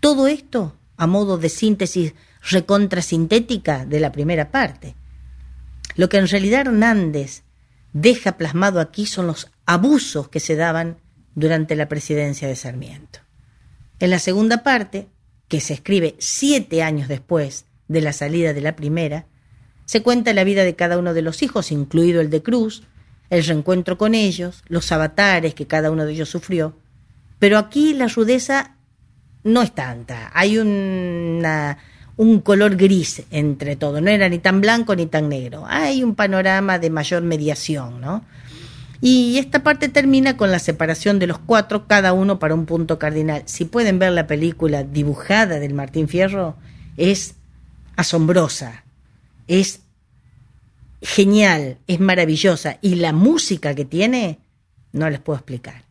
Todo 0.00 0.28
esto 0.28 0.76
a 0.98 1.06
modo 1.06 1.38
de 1.38 1.48
síntesis 1.48 2.12
recontrasintética 2.42 3.86
de 3.86 4.00
la 4.00 4.12
primera 4.12 4.50
parte. 4.50 4.94
Lo 5.96 6.10
que 6.10 6.18
en 6.18 6.28
realidad 6.28 6.66
Hernández 6.66 7.42
deja 7.94 8.36
plasmado 8.36 8.80
aquí 8.80 9.06
son 9.06 9.28
los 9.28 9.50
abusos 9.64 10.28
que 10.28 10.40
se 10.40 10.56
daban 10.56 10.98
durante 11.34 11.74
la 11.74 11.88
presidencia 11.88 12.46
de 12.46 12.54
Sarmiento. 12.54 13.20
En 13.98 14.10
la 14.10 14.18
segunda 14.18 14.62
parte, 14.62 15.08
que 15.48 15.62
se 15.62 15.72
escribe 15.72 16.16
siete 16.18 16.82
años 16.82 17.08
después 17.08 17.64
de 17.88 18.02
la 18.02 18.12
salida 18.12 18.52
de 18.52 18.60
la 18.60 18.76
primera, 18.76 19.24
se 19.86 20.02
cuenta 20.02 20.34
la 20.34 20.44
vida 20.44 20.64
de 20.64 20.76
cada 20.76 20.98
uno 20.98 21.14
de 21.14 21.22
los 21.22 21.42
hijos, 21.42 21.72
incluido 21.72 22.20
el 22.20 22.28
de 22.28 22.42
Cruz, 22.42 22.82
el 23.30 23.44
reencuentro 23.44 23.98
con 23.98 24.14
ellos, 24.14 24.62
los 24.68 24.90
avatares 24.92 25.54
que 25.54 25.66
cada 25.66 25.90
uno 25.90 26.06
de 26.06 26.12
ellos 26.12 26.28
sufrió. 26.28 26.76
Pero 27.38 27.58
aquí 27.58 27.94
la 27.94 28.08
rudeza 28.08 28.74
no 29.44 29.62
es 29.62 29.74
tanta, 29.74 30.30
hay 30.34 30.58
una, 30.58 31.78
un 32.16 32.40
color 32.40 32.76
gris 32.76 33.22
entre 33.30 33.76
todo, 33.76 34.00
no 34.00 34.10
era 34.10 34.28
ni 34.28 34.38
tan 34.38 34.60
blanco 34.60 34.96
ni 34.96 35.06
tan 35.06 35.28
negro, 35.28 35.64
hay 35.66 36.02
un 36.02 36.14
panorama 36.14 36.78
de 36.78 36.90
mayor 36.90 37.22
mediación, 37.22 38.00
¿no? 38.00 38.24
Y 39.00 39.38
esta 39.38 39.62
parte 39.62 39.88
termina 39.88 40.36
con 40.36 40.50
la 40.50 40.58
separación 40.58 41.20
de 41.20 41.28
los 41.28 41.38
cuatro, 41.38 41.86
cada 41.86 42.12
uno 42.12 42.40
para 42.40 42.54
un 42.54 42.66
punto 42.66 42.98
cardinal. 42.98 43.42
Si 43.46 43.64
pueden 43.64 44.00
ver 44.00 44.10
la 44.10 44.26
película 44.26 44.82
dibujada 44.82 45.60
del 45.60 45.72
Martín 45.72 46.08
Fierro, 46.08 46.56
es 46.96 47.36
asombrosa, 47.94 48.82
es 49.46 49.82
genial, 51.00 51.78
es 51.86 52.00
maravillosa 52.00 52.78
y 52.82 52.96
la 52.96 53.12
música 53.12 53.74
que 53.74 53.84
tiene 53.84 54.40
no 54.92 55.08
les 55.10 55.20
puedo 55.20 55.38
explicar. 55.38 55.84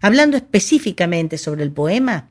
Hablando 0.00 0.36
específicamente 0.36 1.38
sobre 1.38 1.64
el 1.64 1.72
poema, 1.72 2.30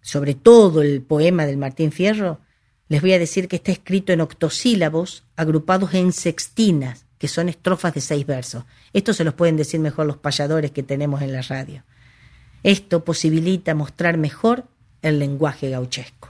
sobre 0.00 0.34
todo 0.34 0.82
el 0.82 1.02
poema 1.02 1.46
del 1.46 1.56
Martín 1.56 1.92
Fierro, 1.92 2.40
les 2.88 3.00
voy 3.00 3.12
a 3.12 3.18
decir 3.18 3.48
que 3.48 3.56
está 3.56 3.72
escrito 3.72 4.12
en 4.12 4.20
octosílabos 4.20 5.24
agrupados 5.34 5.94
en 5.94 6.12
sextinas, 6.12 7.06
que 7.18 7.28
son 7.28 7.48
estrofas 7.48 7.94
de 7.94 8.00
seis 8.00 8.26
versos. 8.26 8.64
Esto 8.92 9.12
se 9.14 9.24
los 9.24 9.34
pueden 9.34 9.56
decir 9.56 9.80
mejor 9.80 10.06
los 10.06 10.18
payadores 10.18 10.70
que 10.70 10.82
tenemos 10.82 11.22
en 11.22 11.32
la 11.32 11.42
radio. 11.42 11.82
Esto 12.62 13.04
posibilita 13.04 13.74
mostrar 13.74 14.18
mejor 14.18 14.66
el 15.02 15.18
lenguaje 15.18 15.70
gauchesco. 15.70 16.25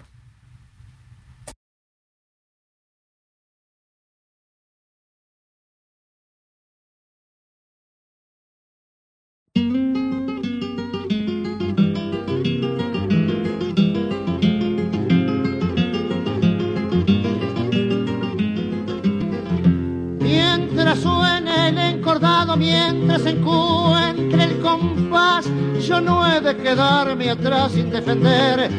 Mientras 22.56 23.26
encuentre 23.26 24.44
el 24.44 24.60
compás. 24.60 25.46
Yo 25.86 26.00
no 26.00 26.26
he 26.26 26.40
de 26.40 26.56
quedarme 26.56 27.30
atrás 27.30 27.72
sin 27.72 27.90
defender 27.90 28.70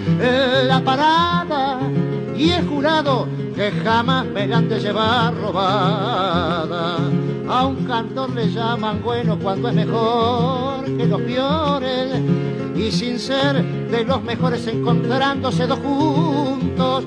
la 0.65 0.81
parada. 0.83 1.79
Y 2.35 2.51
he 2.51 2.61
jurado 2.63 3.27
que 3.55 3.71
jamás 3.83 4.25
me 4.25 4.51
han 4.53 4.67
de 4.69 4.79
llevar 4.79 5.35
robada. 5.35 6.97
A 7.49 7.65
un 7.65 7.85
cantor 7.85 8.31
le 8.31 8.49
llaman 8.49 9.01
bueno 9.03 9.37
cuando 9.39 9.69
es 9.69 9.75
mejor 9.75 10.85
que 10.85 11.05
los 11.05 11.21
peores. 11.21 12.21
Y 12.77 12.91
sin 12.91 13.19
ser 13.19 13.63
de 13.89 14.03
los 14.03 14.21
mejores 14.23 14.67
encontrándose 14.67 15.65
dos 15.65 15.79
juntos 15.79 17.05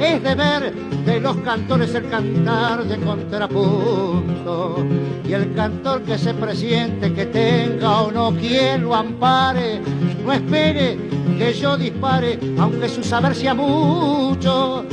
es 0.00 0.22
deber 0.22 0.72
de 1.06 1.20
los 1.20 1.36
cantores 1.38 1.94
el 1.94 2.08
cantar 2.08 2.84
de 2.84 2.98
contrapunto. 2.98 4.86
Y 5.26 5.32
el 5.32 5.54
cantor 5.54 6.02
que 6.02 6.18
se 6.18 6.34
presiente, 6.34 7.12
que 7.12 7.26
tenga 7.26 8.02
o 8.02 8.12
no 8.12 8.32
quien 8.32 8.82
lo 8.82 8.94
ampare, 8.94 9.80
no 10.24 10.32
espere 10.32 10.98
que 11.38 11.52
yo 11.54 11.76
dispare, 11.76 12.38
aunque 12.58 12.88
su 12.88 13.02
saber 13.02 13.34
sea 13.34 13.54
mucho. 13.54 14.84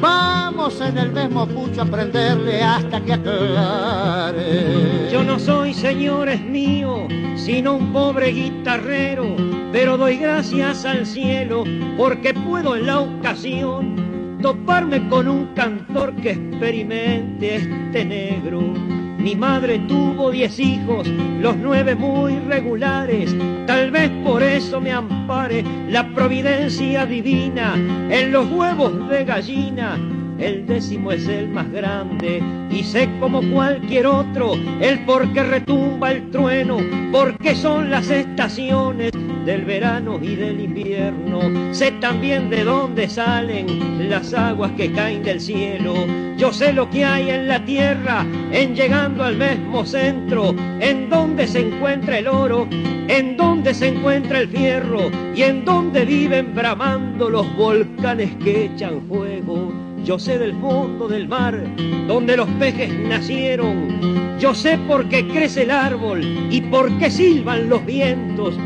Vamos 0.00 0.80
en 0.80 0.98
el 0.98 1.12
mismo 1.12 1.46
pucho 1.46 1.80
a 1.80 1.84
aprenderle 1.84 2.62
hasta 2.62 3.00
que 3.00 3.12
aclare. 3.12 5.08
Yo 5.12 5.22
no 5.22 5.38
soy, 5.38 5.74
señores 5.74 6.40
míos, 6.40 7.02
sino 7.36 7.74
un 7.74 7.92
pobre 7.92 8.28
guitarrero, 8.32 9.36
pero 9.72 9.96
doy 9.96 10.18
gracias 10.18 10.84
al 10.84 11.06
cielo 11.06 11.64
porque 11.96 12.34
puedo 12.34 12.76
en 12.76 12.86
la 12.86 13.00
ocasión 13.00 14.38
toparme 14.42 15.08
con 15.08 15.26
un 15.28 15.46
cantor 15.54 16.14
que 16.16 16.32
experimente 16.32 17.56
este 17.56 18.04
negro. 18.04 18.60
Mi 18.60 19.34
madre 19.36 19.78
tuvo 19.88 20.30
diez 20.30 20.58
hijos, 20.58 21.06
los 21.40 21.56
nueve 21.56 21.94
muy 21.94 22.38
regulares, 22.40 23.34
tal 23.66 23.92
vez 23.92 24.10
por 24.24 24.42
eso 24.42 24.80
me 24.80 24.90
ampare 24.90 25.64
la 25.88 26.12
providencia 26.12 27.06
divina 27.06 27.74
en 28.10 28.32
los 28.32 28.50
huevos 28.50 29.08
de 29.08 29.24
gallina. 29.24 29.96
El 30.38 30.66
décimo 30.66 31.12
es 31.12 31.28
el 31.28 31.48
más 31.48 31.70
grande 31.70 32.42
y 32.70 32.82
sé 32.82 33.08
como 33.20 33.42
cualquier 33.52 34.06
otro 34.06 34.54
el 34.80 35.04
por 35.04 35.32
qué 35.32 35.42
retumba 35.42 36.10
el 36.12 36.30
trueno, 36.30 36.78
porque 37.12 37.54
son 37.54 37.90
las 37.90 38.10
estaciones 38.10 39.12
del 39.44 39.64
verano 39.64 40.18
y 40.22 40.34
del 40.36 40.60
invierno. 40.60 41.40
Sé 41.72 41.92
también 41.92 42.50
de 42.50 42.64
dónde 42.64 43.08
salen 43.08 44.08
las 44.08 44.34
aguas 44.34 44.72
que 44.72 44.90
caen 44.92 45.22
del 45.22 45.40
cielo. 45.40 45.94
Yo 46.36 46.52
sé 46.52 46.72
lo 46.72 46.88
que 46.90 47.04
hay 47.04 47.30
en 47.30 47.48
la 47.48 47.64
tierra, 47.64 48.24
en 48.50 48.74
llegando 48.74 49.24
al 49.24 49.36
mismo 49.36 49.84
centro, 49.84 50.54
en 50.80 51.08
donde 51.08 51.46
se 51.46 51.60
encuentra 51.60 52.18
el 52.18 52.28
oro, 52.28 52.66
en 52.70 53.36
donde 53.36 53.74
se 53.74 53.88
encuentra 53.88 54.40
el 54.40 54.48
fierro 54.48 55.10
y 55.34 55.42
en 55.42 55.64
donde 55.64 56.04
viven 56.04 56.54
bramando 56.54 57.28
los 57.28 57.54
volcanes 57.56 58.34
que 58.42 58.66
echan 58.66 59.02
fuego. 59.08 59.81
Yo 60.04 60.18
sé 60.18 60.38
del 60.38 60.54
fondo 60.60 61.08
del 61.08 61.28
mar, 61.28 61.62
donde 62.06 62.36
los 62.36 62.48
peces 62.58 62.92
nacieron. 62.92 64.38
Yo 64.38 64.54
sé 64.54 64.78
por 64.88 65.08
qué 65.08 65.26
crece 65.28 65.62
el 65.62 65.70
árbol 65.70 66.22
y 66.50 66.60
por 66.62 66.98
qué 66.98 67.10
silban 67.10 67.68
los 67.68 67.84
vientos 67.86 68.58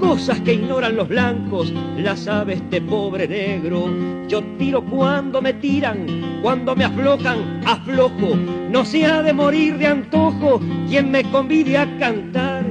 cosas 0.00 0.40
que 0.40 0.54
ignoran 0.54 0.96
los 0.96 1.08
blancos, 1.08 1.72
las 1.96 2.26
aves 2.26 2.62
de 2.70 2.80
pobre 2.80 3.28
negro. 3.28 3.88
Yo 4.26 4.42
tiro 4.58 4.82
cuando 4.82 5.40
me 5.42 5.52
tiran, 5.52 6.40
cuando 6.42 6.74
me 6.74 6.84
aflocan, 6.84 7.60
aflojo. 7.66 8.34
No 8.70 8.84
se 8.84 9.04
ha 9.04 9.22
de 9.22 9.32
morir 9.32 9.76
de 9.78 9.86
antojo 9.86 10.60
quien 10.88 11.10
me 11.10 11.22
convide 11.30 11.78
a 11.78 11.98
cantar. 11.98 12.64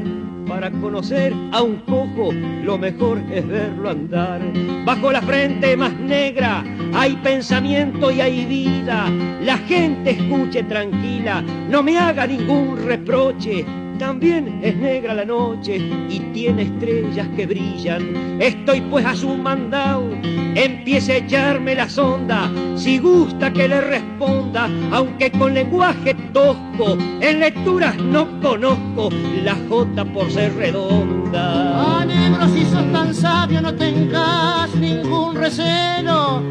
Para 0.49 0.71
conocer 0.71 1.31
a 1.51 1.61
un 1.61 1.75
cojo, 1.81 2.31
lo 2.33 2.75
mejor 2.79 3.21
es 3.31 3.47
verlo 3.47 3.91
andar. 3.91 4.41
Bajo 4.83 5.11
la 5.11 5.21
frente 5.21 5.77
más 5.77 5.93
negra 5.93 6.63
hay 6.91 7.15
pensamiento 7.17 8.09
y 8.09 8.19
hay 8.19 8.45
vida. 8.45 9.11
La 9.43 9.59
gente 9.59 10.09
escuche 10.09 10.63
tranquila, 10.63 11.43
no 11.69 11.83
me 11.83 11.99
haga 11.99 12.25
ningún 12.25 12.83
reproche 12.83 13.63
también 13.99 14.61
es 14.63 14.75
negra 14.77 15.13
la 15.13 15.25
noche 15.25 15.75
y 15.77 16.19
tiene 16.33 16.63
estrellas 16.63 17.27
que 17.35 17.45
brillan. 17.45 18.41
Estoy 18.41 18.81
pues 18.81 19.05
a 19.05 19.13
su 19.13 19.35
mandado, 19.35 20.09
empiece 20.55 21.13
a 21.13 21.17
echarme 21.17 21.75
la 21.75 21.89
sonda. 21.89 22.49
Si 22.75 22.97
gusta 22.97 23.51
que 23.51 23.67
le 23.67 23.81
responda, 23.81 24.69
aunque 24.91 25.29
con 25.31 25.53
lenguaje 25.53 26.15
tosco, 26.33 26.97
en 27.19 27.41
lecturas 27.41 27.97
no 27.97 28.39
conozco 28.41 29.09
la 29.43 29.55
J 29.69 30.05
por 30.05 30.31
ser 30.31 30.55
redonda. 30.55 31.99
Ah, 31.99 32.05
negro, 32.05 32.47
si 32.47 32.65
sos 32.65 32.91
tan 32.93 33.13
sabio, 33.13 33.61
no 33.61 33.75
tengas 33.75 34.73
ningún 34.75 35.35
recelo. 35.35 36.41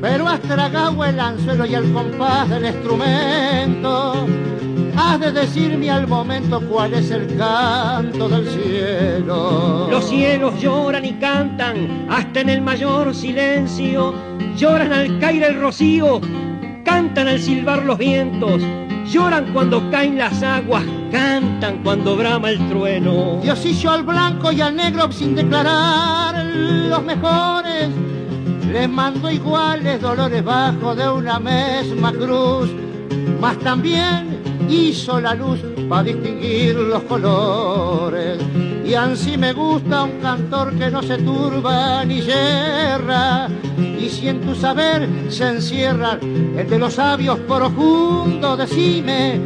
Pero 0.00 0.28
has 0.28 0.40
tragado 0.42 1.04
el 1.04 1.18
anzuelo 1.18 1.64
y 1.64 1.74
el 1.74 1.92
compás 1.92 2.50
del 2.50 2.66
instrumento 2.66 4.26
has 4.96 5.20
de 5.20 5.32
decirme 5.32 5.90
al 5.90 6.06
momento 6.06 6.60
cuál 6.68 6.94
es 6.94 7.10
el 7.10 7.36
canto 7.36 8.28
del 8.28 8.48
cielo. 8.48 9.88
Los 9.90 10.08
cielos 10.08 10.60
lloran 10.60 11.04
y 11.04 11.12
cantan 11.14 12.06
hasta 12.10 12.40
en 12.40 12.50
el 12.50 12.62
mayor 12.62 13.14
silencio, 13.14 14.14
lloran 14.56 14.92
al 14.92 15.18
caer 15.18 15.42
el 15.44 15.60
rocío, 15.60 16.20
cantan 16.84 17.28
al 17.28 17.40
silbar 17.40 17.84
los 17.84 17.98
vientos, 17.98 18.62
lloran 19.10 19.52
cuando 19.52 19.90
caen 19.90 20.18
las 20.18 20.42
aguas, 20.42 20.84
cantan 21.10 21.82
cuando 21.82 22.16
brama 22.16 22.50
el 22.50 22.68
trueno. 22.68 23.40
Diosillo 23.42 23.90
al 23.90 24.02
blanco 24.02 24.52
y 24.52 24.60
al 24.60 24.76
negro 24.76 25.10
sin 25.10 25.34
declarar 25.34 26.44
los 26.44 27.02
mejores, 27.02 27.88
les 28.70 28.88
mando 28.88 29.30
iguales 29.30 30.00
dolores 30.00 30.44
bajo 30.44 30.94
de 30.94 31.08
una 31.08 31.38
misma 31.38 32.12
cruz, 32.12 32.70
mas 33.40 33.58
también 33.58 34.41
hizo 34.68 35.20
la 35.20 35.34
luz 35.34 35.60
para 35.88 36.04
distinguir 36.04 36.74
los 36.74 37.02
colores. 37.04 38.38
Y 38.84 38.94
así 38.94 39.38
me 39.38 39.52
gusta 39.52 40.04
un 40.04 40.20
cantor 40.20 40.76
que 40.76 40.90
no 40.90 41.02
se 41.02 41.18
turba 41.18 42.04
ni 42.04 42.20
yerra. 42.20 43.48
Y 43.78 44.08
si 44.08 44.28
en 44.28 44.40
tu 44.40 44.54
saber 44.54 45.08
se 45.28 45.48
encierra 45.48 46.18
el 46.22 46.68
de 46.68 46.78
los 46.78 46.94
sabios 46.94 47.38
profundos, 47.40 48.58
decime 48.58 49.40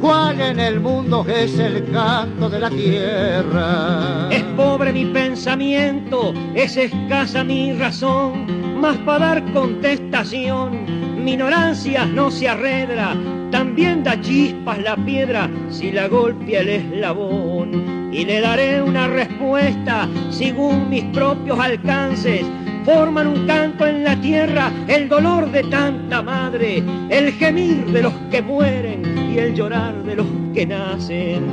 cuál 0.00 0.40
en 0.40 0.60
el 0.60 0.80
mundo 0.80 1.24
es 1.28 1.58
el 1.58 1.90
canto 1.90 2.50
de 2.50 2.58
la 2.58 2.70
tierra. 2.70 4.28
Es 4.30 4.42
pobre 4.56 4.92
mi 4.92 5.06
pensamiento, 5.06 6.34
es 6.54 6.76
escasa 6.76 7.44
mi 7.44 7.72
razón, 7.72 8.80
más 8.80 8.96
para 8.98 9.26
dar 9.26 9.52
contestación, 9.52 11.24
mi 11.24 11.32
ignorancia 11.32 12.06
no 12.06 12.30
se 12.30 12.48
arredra 12.48 13.14
también 13.50 14.02
da 14.02 14.20
chispas 14.20 14.78
la 14.78 14.96
piedra 14.96 15.50
si 15.70 15.90
la 15.92 16.08
golpea 16.08 16.60
el 16.60 16.68
eslabón. 16.68 18.10
Y 18.12 18.24
le 18.24 18.40
daré 18.40 18.82
una 18.82 19.06
respuesta 19.06 20.08
según 20.30 20.88
mis 20.88 21.04
propios 21.04 21.58
alcances. 21.58 22.44
Forman 22.84 23.26
un 23.26 23.46
canto 23.46 23.86
en 23.86 24.04
la 24.04 24.16
tierra, 24.20 24.72
el 24.88 25.08
dolor 25.08 25.50
de 25.50 25.62
tanta 25.64 26.22
madre, 26.22 26.82
el 27.10 27.32
gemir 27.34 27.86
de 27.86 28.02
los 28.02 28.14
que 28.30 28.42
mueren 28.42 29.32
y 29.32 29.38
el 29.38 29.54
llorar 29.54 30.02
de 30.02 30.16
los 30.16 30.26
que 30.54 30.66
nacen. 30.66 31.44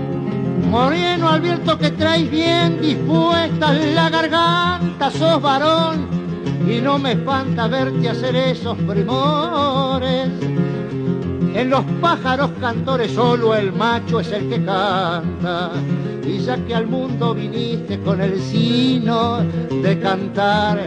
Moreno 0.72 1.30
Alberto 1.30 1.78
que 1.78 1.92
traes 1.92 2.30
bien 2.32 2.82
dispuesta 2.82 3.74
la 3.74 4.10
garganta, 4.10 5.12
sos 5.12 5.42
varón 5.42 6.08
y 6.68 6.82
no 6.82 6.98
me 6.98 7.12
espanta 7.12 7.68
verte 7.68 8.10
hacer 8.10 8.36
esos 8.36 8.78
primores 8.80 10.30
en 11.56 11.70
los 11.70 11.84
pájaros 12.02 12.52
cantores 12.60 13.12
solo 13.12 13.56
el 13.56 13.72
macho 13.74 14.20
es 14.20 14.32
el 14.32 14.50
que 14.50 14.64
canta. 14.64 15.72
Y 16.26 16.40
ya 16.40 16.58
que 16.66 16.76
al 16.76 16.88
mundo 16.88 17.34
viniste 17.34 18.00
con 18.02 18.22
el 18.22 18.40
sino 18.40 19.40
de 19.42 20.00
cantar, 20.00 20.80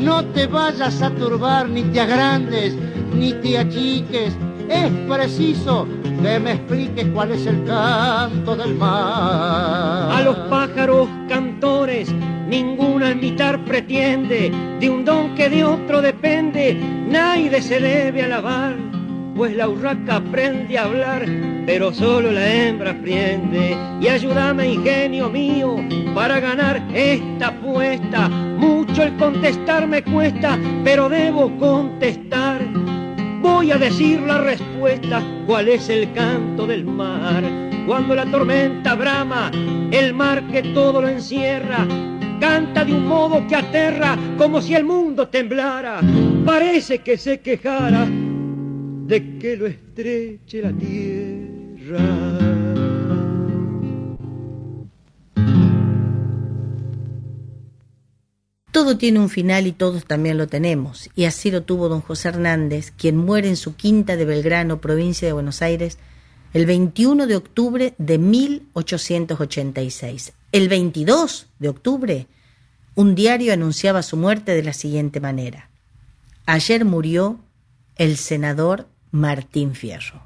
no 0.00 0.24
te 0.26 0.46
vayas 0.46 1.02
a 1.02 1.10
turbar, 1.10 1.68
ni 1.68 1.82
te 1.82 2.00
agrandes, 2.00 2.76
ni 3.14 3.32
te 3.32 3.58
achiques. 3.58 4.36
Es 4.68 4.90
preciso 5.08 5.86
que 6.22 6.38
me 6.38 6.52
expliques 6.52 7.06
cuál 7.12 7.32
es 7.32 7.46
el 7.46 7.64
canto 7.64 8.54
del 8.54 8.74
mar. 8.76 10.12
A 10.12 10.22
los 10.24 10.36
pájaros 10.50 11.08
cantores 11.28 12.12
ninguna 12.48 13.10
imitar 13.10 13.64
pretende, 13.64 14.52
de 14.80 14.90
un 14.90 15.04
don 15.04 15.34
que 15.34 15.48
de 15.48 15.64
otro 15.64 16.00
depende, 16.00 16.74
nadie 17.08 17.60
se 17.60 17.80
debe 17.80 18.22
alabar 18.22 18.87
pues 19.38 19.54
la 19.54 19.68
urraca 19.68 20.16
aprende 20.16 20.76
a 20.76 20.82
hablar, 20.82 21.24
pero 21.64 21.94
solo 21.94 22.32
la 22.32 22.52
hembra 22.52 22.90
aprende. 22.90 23.76
Y 24.00 24.08
ayúdame, 24.08 24.72
ingenio 24.72 25.30
mío, 25.30 25.76
para 26.12 26.40
ganar 26.40 26.82
esta 26.92 27.48
apuesta. 27.48 28.28
Mucho 28.28 29.04
el 29.04 29.16
contestar 29.16 29.86
me 29.86 30.02
cuesta, 30.02 30.58
pero 30.82 31.08
debo 31.08 31.56
contestar. 31.56 32.60
Voy 33.40 33.70
a 33.70 33.78
decir 33.78 34.20
la 34.22 34.38
respuesta, 34.38 35.22
cuál 35.46 35.68
es 35.68 35.88
el 35.88 36.12
canto 36.12 36.66
del 36.66 36.84
mar. 36.84 37.44
Cuando 37.86 38.16
la 38.16 38.26
tormenta 38.26 38.96
brama, 38.96 39.52
el 39.92 40.14
mar 40.14 40.42
que 40.48 40.64
todo 40.64 41.00
lo 41.00 41.08
encierra, 41.08 41.86
canta 42.40 42.84
de 42.84 42.92
un 42.92 43.06
modo 43.06 43.46
que 43.46 43.54
aterra, 43.54 44.18
como 44.36 44.60
si 44.60 44.74
el 44.74 44.84
mundo 44.84 45.28
temblara. 45.28 46.00
Parece 46.44 46.98
que 46.98 47.16
se 47.16 47.38
quejara 47.38 48.04
de 49.08 49.38
que 49.38 49.56
lo 49.56 49.66
estreche 49.66 50.60
la 50.60 50.70
tierra. 50.70 51.98
Todo 58.70 58.98
tiene 58.98 59.18
un 59.18 59.30
final 59.30 59.66
y 59.66 59.72
todos 59.72 60.04
también 60.04 60.36
lo 60.36 60.46
tenemos, 60.46 61.08
y 61.16 61.24
así 61.24 61.50
lo 61.50 61.62
tuvo 61.62 61.88
don 61.88 62.02
José 62.02 62.28
Hernández, 62.28 62.90
quien 62.90 63.16
muere 63.16 63.48
en 63.48 63.56
su 63.56 63.76
quinta 63.76 64.16
de 64.16 64.26
Belgrano, 64.26 64.82
provincia 64.82 65.26
de 65.26 65.32
Buenos 65.32 65.62
Aires, 65.62 65.96
el 66.52 66.66
21 66.66 67.26
de 67.26 67.36
octubre 67.36 67.94
de 67.96 68.18
1886. 68.18 70.34
El 70.52 70.68
22 70.68 71.46
de 71.58 71.68
octubre, 71.70 72.26
un 72.94 73.14
diario 73.14 73.54
anunciaba 73.54 74.02
su 74.02 74.18
muerte 74.18 74.52
de 74.52 74.62
la 74.62 74.74
siguiente 74.74 75.18
manera. 75.18 75.70
Ayer 76.44 76.84
murió 76.84 77.40
el 77.96 78.18
senador 78.18 78.86
Martín 79.10 79.74
Fierro. 79.74 80.22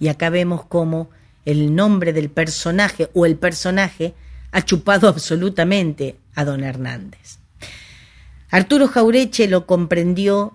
Y 0.00 0.08
acá 0.08 0.30
vemos 0.30 0.64
cómo 0.64 1.10
el 1.44 1.74
nombre 1.74 2.12
del 2.12 2.30
personaje 2.30 3.10
o 3.14 3.26
el 3.26 3.36
personaje 3.36 4.14
ha 4.50 4.62
chupado 4.62 5.08
absolutamente 5.08 6.16
a 6.34 6.44
don 6.44 6.62
Hernández. 6.62 7.38
Arturo 8.50 8.86
Jaureche 8.86 9.48
lo 9.48 9.66
comprendió 9.66 10.54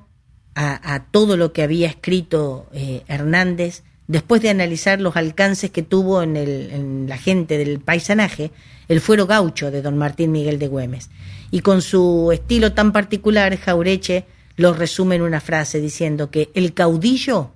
a, 0.59 1.05
todo 1.11 1.37
lo 1.37 1.53
que 1.53 1.61
había 1.61 1.87
escrito 1.87 2.67
eh, 2.73 3.03
Hernández 3.07 3.83
después 4.07 4.41
de 4.41 4.49
analizar 4.49 4.99
los 4.99 5.15
alcances 5.15 5.69
que 5.69 5.83
tuvo 5.83 6.23
en, 6.23 6.35
en, 6.35 7.05
la 7.07 7.17
gente 7.17 7.59
del 7.59 7.79
paisanaje 7.79 8.51
el 8.87 8.99
fuero 8.99 9.27
gaucho 9.27 9.69
de 9.69 9.83
don 9.83 9.97
Martín 9.99 10.31
Miguel 10.31 10.57
de 10.57 10.67
Güemes. 10.67 11.11
Y 11.51 11.59
con 11.59 11.83
su 11.83 12.31
estilo 12.31 12.73
tan 12.73 12.91
particular, 12.91 13.55
Jaureche 13.57 14.25
lo 14.57 14.73
resume 14.73 15.15
en 15.15 15.21
una 15.21 15.39
frase 15.39 15.79
diciendo 15.79 16.29
que 16.29 16.49
el 16.55 16.73
caudillo 16.73 17.51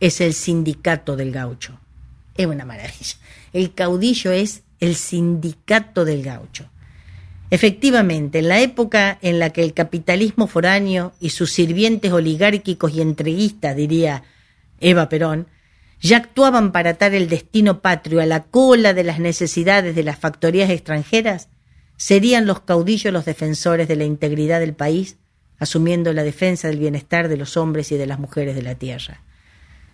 es 0.00 0.20
el 0.20 0.32
sindicato 0.32 1.16
del 1.16 1.32
gaucho. 1.32 1.78
Es 2.36 2.46
una 2.46 2.64
maravilla. 2.64 3.16
El 3.52 3.74
caudillo 3.74 4.30
es 4.30 4.62
el 4.78 4.94
sindicato 4.94 6.04
del 6.04 6.22
gaucho. 6.22 6.70
Efectivamente, 7.50 8.38
en 8.38 8.48
la 8.48 8.60
época 8.60 9.18
en 9.20 9.40
la 9.40 9.50
que 9.50 9.64
el 9.64 9.74
capitalismo 9.74 10.46
foráneo 10.46 11.12
y 11.18 11.30
sus 11.30 11.50
sirvientes 11.50 12.12
oligárquicos 12.12 12.94
y 12.94 13.00
entreguistas, 13.00 13.74
diría 13.74 14.22
Eva 14.80 15.08
Perón, 15.08 15.48
ya 16.00 16.18
actuaban 16.18 16.70
para 16.70 16.90
atar 16.90 17.14
el 17.14 17.28
destino 17.28 17.80
patrio 17.80 18.20
a 18.20 18.26
la 18.26 18.44
cola 18.44 18.94
de 18.94 19.02
las 19.02 19.18
necesidades 19.18 19.96
de 19.96 20.04
las 20.04 20.18
factorías 20.18 20.70
extranjeras, 20.70 21.48
serían 21.96 22.46
los 22.46 22.60
caudillos 22.60 23.12
los 23.12 23.24
defensores 23.24 23.88
de 23.88 23.96
la 23.96 24.04
integridad 24.04 24.60
del 24.60 24.74
país 24.74 25.16
asumiendo 25.58 26.12
la 26.12 26.22
defensa 26.22 26.68
del 26.68 26.78
bienestar 26.78 27.28
de 27.28 27.36
los 27.36 27.56
hombres 27.56 27.92
y 27.92 27.96
de 27.96 28.06
las 28.06 28.18
mujeres 28.18 28.54
de 28.54 28.62
la 28.62 28.74
tierra. 28.74 29.22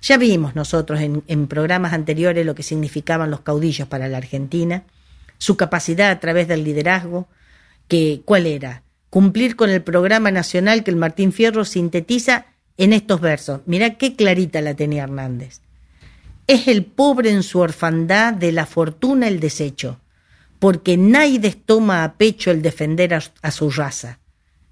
Ya 0.03 0.19
vimos 0.19 0.55
nosotros 0.55 1.01
en, 1.01 1.47
programas 1.47 1.95
anteriores 1.95 2.45
lo 2.45 2.55
que 2.55 2.63
significaban 2.63 3.31
los 3.31 3.41
caudillos 3.41 3.89
para 3.89 4.07
la 4.09 4.19
Argentina, 4.19 4.85
su 5.39 5.57
capacidad 5.57 6.11
a 6.11 6.21
través 6.21 6.47
del 6.47 6.63
liderazgo, 6.63 7.27
que 7.89 8.21
cuál 8.25 8.47
era, 8.47 8.83
cumplir 9.09 9.57
con 9.57 9.71
el 9.71 9.83
programa 9.83 10.31
nacional 10.31 10.85
que 10.85 10.91
el 10.91 10.97
Martín 10.97 11.33
Fierro 11.33 11.65
sintetiza 11.65 12.47
en 12.77 12.93
estos 12.93 13.21
versos. 13.21 13.61
Mirá 13.65 13.95
qué 13.95 14.15
clarita 14.15 14.61
la 14.61 14.75
tenía 14.75 15.05
Hernández. 15.05 15.61
Es 16.47 16.69
el 16.69 16.85
pobre 16.85 17.31
en 17.31 17.43
su 17.43 17.61
orfandad 17.61 18.35
de 18.35 18.53
la 18.53 18.67
fortuna 18.67 19.29
el 19.29 19.41
desecho, 19.41 20.01
porque 20.59 20.97
nadie 20.97 21.39
toma 21.53 22.05
a 22.05 22.15
pecho 22.15 22.51
el 22.51 22.61
defender 22.61 23.15
a, 23.15 23.51
su 23.51 23.71
raza. 23.71 24.19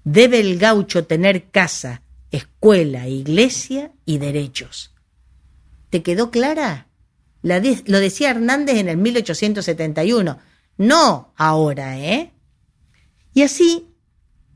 Debe 0.03 0.39
el 0.39 0.57
gaucho 0.57 1.05
tener 1.05 1.45
casa, 1.45 2.01
escuela, 2.31 3.07
iglesia 3.07 3.91
y 4.05 4.17
derechos. 4.17 4.93
¿Te 5.89 6.03
quedó 6.03 6.31
clara? 6.31 6.87
lo 7.43 7.99
decía 7.99 8.31
Hernández 8.31 8.77
en 8.77 8.87
el 8.87 8.97
1871, 8.97 10.39
no 10.77 11.33
ahora, 11.35 11.99
¿eh? 11.99 12.31
Y 13.33 13.41
así, 13.41 13.89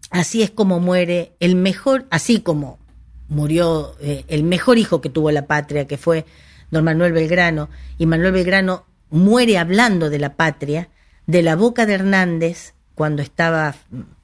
así 0.09 0.41
es 0.41 0.51
como 0.51 0.79
muere 0.79 1.33
el 1.41 1.55
mejor, 1.55 2.07
así 2.09 2.39
como 2.39 2.79
murió 3.27 3.95
eh, 3.99 4.23
el 4.27 4.43
mejor 4.43 4.77
hijo 4.77 5.01
que 5.01 5.09
tuvo 5.09 5.31
la 5.31 5.47
patria, 5.47 5.85
que 5.85 5.97
fue 5.97 6.25
don 6.71 6.85
Manuel 6.85 7.11
Belgrano, 7.11 7.69
y 7.97 8.05
Manuel 8.05 8.31
Belgrano 8.31 8.85
muere 9.09 9.57
hablando 9.57 10.09
de 10.09 10.19
la 10.19 10.35
patria, 10.35 10.89
de 11.25 11.41
la 11.41 11.55
boca 11.55 11.85
de 11.85 11.93
Hernández, 11.93 12.73
cuando 12.95 13.21
estaba 13.21 13.75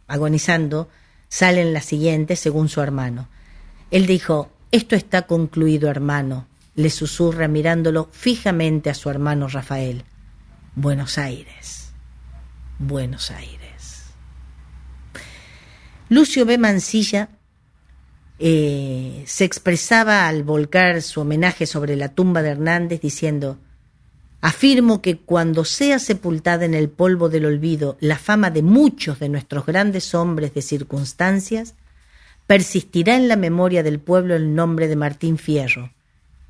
agonizando, 0.08 0.90
salen 1.34 1.74
las 1.74 1.86
siguientes 1.86 2.40
según 2.40 2.70
su 2.70 2.80
hermano. 2.80 3.28
Él 3.90 4.06
dijo, 4.06 4.52
esto 4.72 4.96
está 4.96 5.24
concluido, 5.24 5.90
hermano, 5.90 6.46
le 6.76 6.92
susurra 6.92 7.48
mirándolo 7.48 8.08
fijamente 8.12 8.92
a 8.92 8.94
su 8.94 9.10
hermano 9.10 9.48
Rafael. 9.48 10.04
Buenos 10.76 11.18
Aires, 11.18 11.92
Buenos 12.78 13.32
Aires. 13.32 14.04
Lucio 16.08 16.46
B. 16.46 16.60
Mancilla 16.60 17.30
eh, 18.38 19.24
se 19.26 19.44
expresaba 19.44 20.28
al 20.28 20.44
volcar 20.44 21.02
su 21.02 21.22
homenaje 21.22 21.66
sobre 21.66 21.96
la 21.96 22.10
tumba 22.10 22.44
de 22.44 22.50
Hernández 22.50 23.02
diciendo, 23.02 23.58
Afirmo 24.44 25.02
que 25.02 25.16
cuando 25.16 25.64
sea 25.64 26.00
sepultada 26.00 26.66
en 26.66 26.74
el 26.74 26.90
polvo 26.90 27.30
del 27.30 27.46
olvido 27.46 27.96
la 28.02 28.18
fama 28.18 28.52
de 28.52 28.62
muchos 28.62 29.20
de 29.20 29.30
nuestros 29.30 29.66
grandes 29.66 30.14
hombres 30.14 30.54
de 30.54 30.62
circunstancias, 30.62 31.76
persistirá 32.46 33.16
en 33.16 33.30
la 33.30 33.38
memoria 33.38 33.84
del 33.84 34.00
pueblo 34.00 34.36
el 34.36 34.54
nombre 34.54 34.90
de 34.90 34.98
Martín 34.98 35.38
Fierro, 35.38 35.94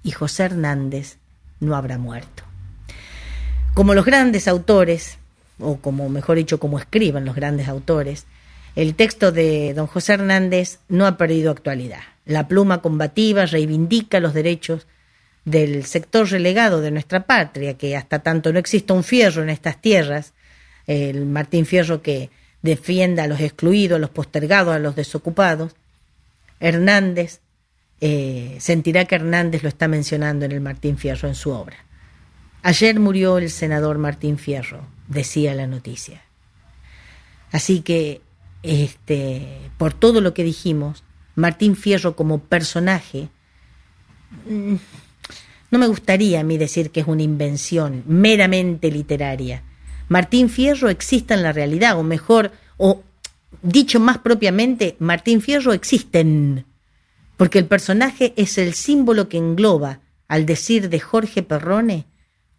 y 0.01 0.09
José 0.09 0.45
Hernández 0.45 1.17
no 1.59 1.75
habrá 1.75 1.99
muerto. 1.99 2.41
Como 3.75 3.93
los 3.93 4.05
grandes 4.05 4.47
autores, 4.47 5.19
o 5.59 5.77
como 5.77 6.09
mejor 6.09 6.37
dicho, 6.37 6.59
como 6.59 6.79
escriban 6.79 7.25
los 7.25 7.35
grandes 7.35 7.67
autores, 7.67 8.25
el 8.75 8.95
texto 8.95 9.31
de 9.31 9.75
don 9.75 9.85
José 9.85 10.13
Hernández 10.13 10.79
no 10.89 11.05
ha 11.05 11.15
perdido 11.15 11.51
actualidad. 11.51 12.01
La 12.25 12.47
pluma 12.47 12.81
combativa 12.81 13.45
reivindica 13.45 14.19
los 14.19 14.33
derechos 14.33 14.87
del 15.45 15.85
sector 15.85 16.29
relegado 16.29 16.81
de 16.81 16.91
nuestra 16.91 17.25
patria, 17.25 17.77
que 17.77 17.97
hasta 17.97 18.19
tanto 18.19 18.53
no 18.53 18.59
exista 18.59 18.93
un 18.93 19.03
fierro 19.03 19.43
en 19.43 19.49
estas 19.49 19.81
tierras, 19.81 20.33
el 20.87 21.25
Martín 21.25 21.65
Fierro 21.65 22.01
que 22.01 22.29
defienda 22.61 23.23
a 23.23 23.27
los 23.27 23.39
excluidos, 23.39 23.97
a 23.97 23.99
los 23.99 24.09
postergados, 24.09 24.75
a 24.75 24.79
los 24.79 24.95
desocupados, 24.95 25.75
Hernández 26.59 27.41
eh, 27.99 28.57
sentirá 28.59 29.05
que 29.05 29.15
Hernández 29.15 29.63
lo 29.63 29.69
está 29.69 29.87
mencionando 29.87 30.45
en 30.45 30.51
el 30.51 30.61
Martín 30.61 30.97
Fierro 30.97 31.27
en 31.27 31.35
su 31.35 31.51
obra. 31.51 31.77
Ayer 32.61 32.99
murió 32.99 33.37
el 33.37 33.49
senador 33.49 33.97
Martín 33.97 34.37
Fierro, 34.37 34.87
decía 35.07 35.53
la 35.53 35.67
noticia. 35.67 36.21
Así 37.51 37.81
que 37.81 38.21
este, 38.63 39.69
por 39.77 39.93
todo 39.93 40.21
lo 40.21 40.33
que 40.33 40.43
dijimos, 40.43 41.03
Martín 41.35 41.75
Fierro 41.75 42.15
como 42.15 42.39
personaje, 42.39 43.29
mm, 44.49 44.75
no 45.73 45.79
me 45.79 45.87
gustaría 45.87 46.39
a 46.39 46.43
mí 46.43 46.59
decir 46.59 46.91
que 46.91 46.99
es 46.99 47.07
una 47.07 47.23
invención 47.23 48.03
meramente 48.05 48.91
literaria. 48.91 49.63
Martín 50.07 50.47
Fierro 50.47 50.87
existe 50.87 51.33
en 51.33 51.41
la 51.41 51.51
realidad, 51.51 51.97
o 51.97 52.03
mejor, 52.03 52.51
o 52.77 53.01
dicho 53.63 53.99
más 53.99 54.19
propiamente, 54.19 54.95
Martín 54.99 55.41
Fierro 55.41 55.73
existen, 55.73 56.67
porque 57.37 57.57
el 57.57 57.65
personaje 57.65 58.35
es 58.35 58.59
el 58.59 58.75
símbolo 58.75 59.27
que 59.29 59.39
engloba, 59.39 60.01
al 60.27 60.45
decir 60.45 60.89
de 60.89 60.99
Jorge 60.99 61.41
Perrone, 61.41 62.05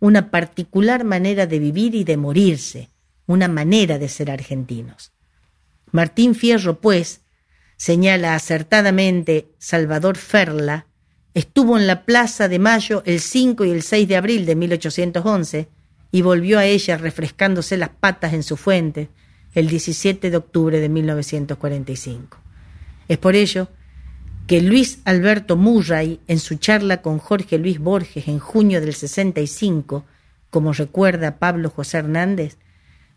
una 0.01 0.33
particular 0.33 1.05
manera 1.05 1.47
de 1.47 1.61
vivir 1.61 1.95
y 1.95 2.03
de 2.03 2.17
morirse, 2.17 2.91
una 3.27 3.47
manera 3.47 3.97
de 4.01 4.09
ser 4.09 4.29
argentinos. 4.29 5.13
Martín 5.93 6.35
Fierro, 6.35 6.81
pues, 6.81 7.21
señala 7.77 8.35
acertadamente 8.35 9.47
Salvador 9.61 10.17
Ferla, 10.17 10.89
estuvo 11.35 11.77
en 11.79 11.87
la 11.87 12.05
Plaza 12.05 12.49
de 12.49 12.59
Mayo 12.59 13.03
el 13.05 13.21
5 13.21 13.65
y 13.65 13.71
el 13.71 13.83
6 13.83 14.09
de 14.09 14.17
abril 14.17 14.47
de 14.47 14.55
1811 14.55 15.69
y 16.11 16.23
volvió 16.23 16.59
a 16.59 16.65
ella 16.65 16.97
refrescándose 16.97 17.77
las 17.77 17.91
patas 17.91 18.33
en 18.33 18.43
su 18.43 18.57
fuente 18.57 19.09
el 19.53 19.69
17 19.69 20.31
de 20.31 20.37
octubre 20.37 20.81
de 20.81 20.89
1945. 20.89 22.39
Es 23.09 23.19
por 23.19 23.35
ello 23.35 23.69
que 24.47 24.61
Luis 24.61 25.01
Alberto 25.05 25.57
Murray, 25.57 26.21
en 26.27 26.39
su 26.39 26.57
charla 26.57 27.03
con 27.03 27.19
Jorge 27.19 27.59
Luis 27.59 27.79
Borges 27.79 28.29
en 28.29 28.39
junio 28.39 28.81
del 28.81 28.95
65, 28.95 30.05
como 30.51 30.73
recuerda 30.73 31.39
Pablo 31.39 31.71
José 31.71 31.99
Hernández, 31.99 32.59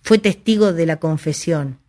fue 0.01 0.17
testigo 0.17 0.73
de 0.73 0.85
la 0.85 0.97
confesión 0.97 1.79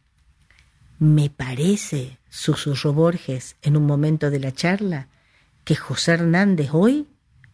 me 0.98 1.30
parece, 1.30 2.18
susurró 2.28 2.92
Borges 2.92 3.56
en 3.62 3.76
un 3.76 3.86
momento 3.86 4.30
de 4.30 4.40
la 4.40 4.52
charla, 4.52 5.08
que 5.68 5.76
José 5.76 6.12
Hernández 6.12 6.70
hoy 6.72 7.06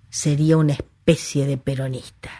sería 0.08 0.56
una 0.56 0.74
especie 0.74 1.46
de 1.46 1.58
peronista. 1.58 2.30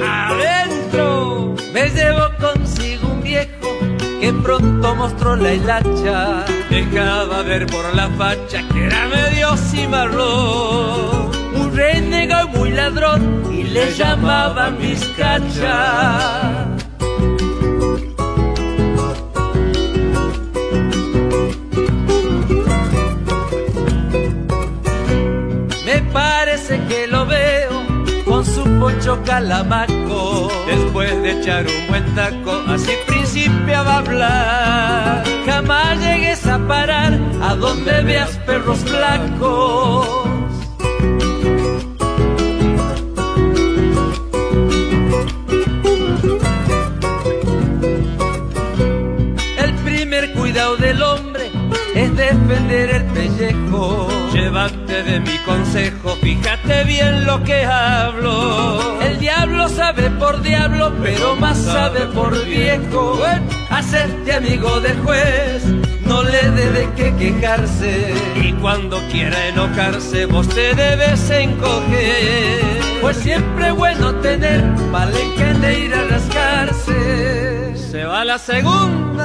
Adentro 0.00 1.56
me 1.74 1.90
llevo 1.90 2.28
consigo 2.38 3.08
un 3.08 3.20
viejo 3.24 3.68
que 4.20 4.32
pronto 4.44 4.94
mostró 4.94 5.34
la 5.34 5.54
hilacha. 5.54 6.44
Dejaba 6.70 7.42
ver 7.42 7.66
por 7.66 7.92
la 7.96 8.08
facha 8.10 8.62
que 8.68 8.86
era 8.86 9.08
medio 9.08 9.56
cimarrón 9.56 11.32
renegado 11.74 12.46
muy 12.48 12.70
ladrón 12.70 13.42
y 13.52 13.64
le 13.64 13.92
llamaban 13.92 14.78
Vizcacha. 14.78 16.76
Calamaco. 29.24 30.48
Después 30.66 31.22
de 31.22 31.40
echar 31.40 31.66
un 31.66 31.88
buen 31.88 32.14
taco, 32.14 32.62
así 32.68 32.92
principiaba 33.06 33.94
a 33.94 33.98
hablar. 33.98 35.24
Jamás 35.46 35.98
llegues 36.00 36.46
a 36.46 36.58
parar 36.66 37.18
a 37.42 37.54
donde 37.54 38.02
veas 38.02 38.30
perros 38.46 38.82
blancos 38.84 40.26
De 54.56 55.20
mi 55.20 55.36
consejo, 55.44 56.16
fíjate 56.22 56.84
bien 56.84 57.26
lo 57.26 57.44
que 57.44 57.66
hablo. 57.66 58.98
El 59.02 59.18
diablo 59.18 59.68
sabe 59.68 60.08
por 60.12 60.40
diablo, 60.40 60.94
pero 61.02 61.36
más 61.36 61.58
sabe 61.58 62.06
por 62.06 62.42
viejo. 62.46 63.20
Hacerte 63.68 64.32
amigo 64.32 64.80
del 64.80 64.98
juez, 65.00 65.62
no 66.06 66.22
le 66.22 66.50
debe 66.52 66.88
que 66.96 67.14
quejarse. 67.16 68.14
Y 68.34 68.54
cuando 68.54 68.98
quiera 69.12 69.48
enojarse, 69.48 70.24
vos 70.24 70.48
te 70.48 70.74
debes 70.74 71.28
encoger. 71.28 72.80
Pues 73.02 73.18
siempre 73.18 73.72
bueno 73.72 74.14
tener 74.16 74.64
palenque 74.90 75.52
de 75.52 75.80
ir 75.80 75.94
a 75.94 76.02
rascarse. 76.04 77.76
Se 77.76 78.04
va 78.04 78.24
la 78.24 78.38
segunda 78.38 79.15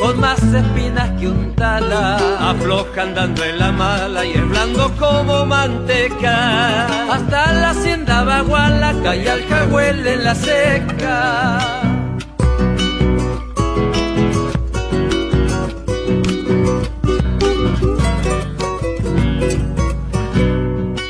con 0.00 0.20
más 0.20 0.42
espinas 0.42 1.10
que 1.18 1.28
un 1.28 1.54
tala. 1.54 2.16
Afloja 2.50 3.02
andando 3.02 3.42
en 3.44 3.58
la 3.58 3.72
mala 3.72 4.24
y 4.24 4.32
es 4.32 4.48
blando 4.48 4.90
como 4.98 5.46
manteca. 5.46 6.86
Hasta 7.12 7.52
la 7.54 7.70
hacienda 7.70 8.22
bagualaca 8.22 9.16
y 9.16 9.26
alcahuel 9.26 10.06
en 10.06 10.24
la 10.24 10.34
seca. 10.34 11.58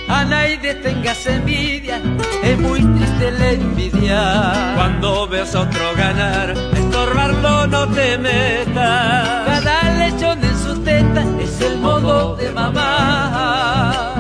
Anaide 0.09 0.75
tengas 0.77 1.27
envidia, 1.27 2.01
es 2.43 2.59
muy 2.59 2.81
triste 2.81 3.31
la 3.33 3.51
envidia. 3.51 4.75
Cuando 4.77 5.27
ves 5.29 5.55
a 5.55 5.61
otro 5.63 5.95
ganar, 5.97 6.55
estorbarlo 7.05 7.67
no 7.67 7.89
te 7.89 8.19
metas. 8.19 9.63
Cada 9.63 9.95
lechón 9.99 10.43
en 10.43 10.59
su 10.59 10.81
teta 10.83 11.25
es 11.41 11.61
el 11.61 11.79
modo 11.79 12.37
de 12.37 12.51
mamá. 12.51 14.15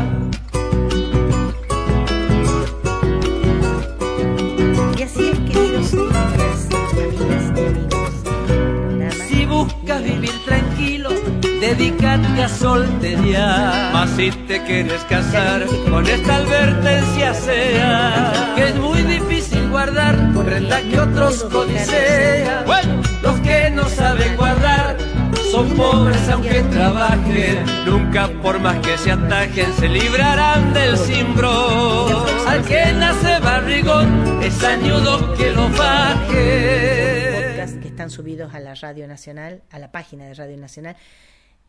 Y 4.98 5.02
así 5.02 5.30
es, 5.30 5.38
queridos 5.50 5.94
amigas, 5.94 6.68
amigas 6.92 7.52
y 7.56 7.60
amigos. 7.66 9.18
Si 9.28 9.46
buscas 9.46 10.02
vivir 10.02 10.44
tranquilo, 10.44 11.10
dedícate 11.60 12.42
a 12.42 12.48
soltería. 12.48 13.90
Mas 13.92 14.10
si 14.10 14.30
te 14.30 14.62
quieres 14.64 15.02
casar, 15.04 15.64
con 15.90 16.06
esta 16.06 16.36
advertencia 16.36 17.32
sea 17.32 18.52
que 18.56 18.68
es 18.68 18.76
muy 18.76 19.02
difícil 19.02 19.43
guardar 19.84 20.32
prenda 20.46 20.80
que 20.80 20.98
otros 20.98 21.44
codicean. 21.44 22.64
Bueno, 22.64 23.02
los 23.22 23.40
que 23.40 23.70
no 23.70 23.86
saben 23.86 24.34
guardar 24.34 24.96
son 25.50 25.68
pobres 25.76 26.26
aunque 26.30 26.62
trabajen. 26.62 27.64
Nunca 27.84 28.28
por 28.42 28.58
más 28.60 28.78
que 28.78 28.96
se 28.96 29.10
atajen 29.12 29.70
se 29.74 29.88
librarán 29.88 30.72
del 30.72 30.96
cimbro. 30.96 32.24
Al 32.46 32.64
que 32.64 32.94
nace 32.94 33.38
barrigón 33.40 34.42
es 34.42 34.64
añudo 34.64 35.34
que 35.34 35.50
lo 35.50 35.68
baje. 35.68 37.50
podcast 37.50 37.82
que 37.82 37.88
están 37.88 38.08
subidos 38.08 38.54
a 38.54 38.60
la 38.60 38.74
Radio 38.74 39.06
Nacional, 39.06 39.64
a 39.70 39.78
la 39.78 39.92
página 39.92 40.24
de 40.24 40.32
Radio 40.32 40.56
Nacional. 40.56 40.96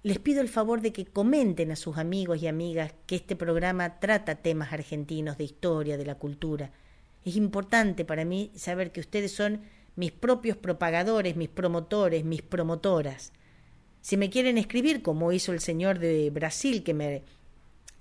Les 0.03 0.19
pido 0.19 0.39
el 0.39 0.47
favor 0.47 0.79
de 0.79 0.93
que 0.93 1.05
comenten 1.05 1.71
a 1.73 1.75
sus 1.75 1.97
amigos 1.97 2.41
y 2.41 2.47
amigas 2.47 2.93
que 3.07 3.17
este 3.17 3.35
programa 3.35 3.99
trata 3.99 4.35
temas 4.35 4.71
argentinos 4.71 5.37
de 5.37 5.43
historia, 5.43 5.97
de 5.97 6.05
la 6.05 6.15
cultura. 6.15 6.71
Es 7.25 7.35
importante 7.35 8.05
para 8.05 8.23
mí 8.23 8.51
saber 8.55 8.91
que 8.91 9.01
ustedes 9.01 9.31
son 9.31 9.61
mis 9.95 10.11
propios 10.11 10.57
propagadores, 10.57 11.35
mis 11.35 11.49
promotores, 11.49 12.23
mis 12.23 12.43
promotoras. 12.43 13.33
Si 14.01 14.15
me 14.15 14.29
quieren 14.29 14.59
escribir, 14.59 15.01
como 15.01 15.31
hizo 15.31 15.51
el 15.51 15.59
señor 15.59 15.97
de 15.97 16.29
Brasil, 16.29 16.83
que, 16.83 16.93
me, 16.93 17.23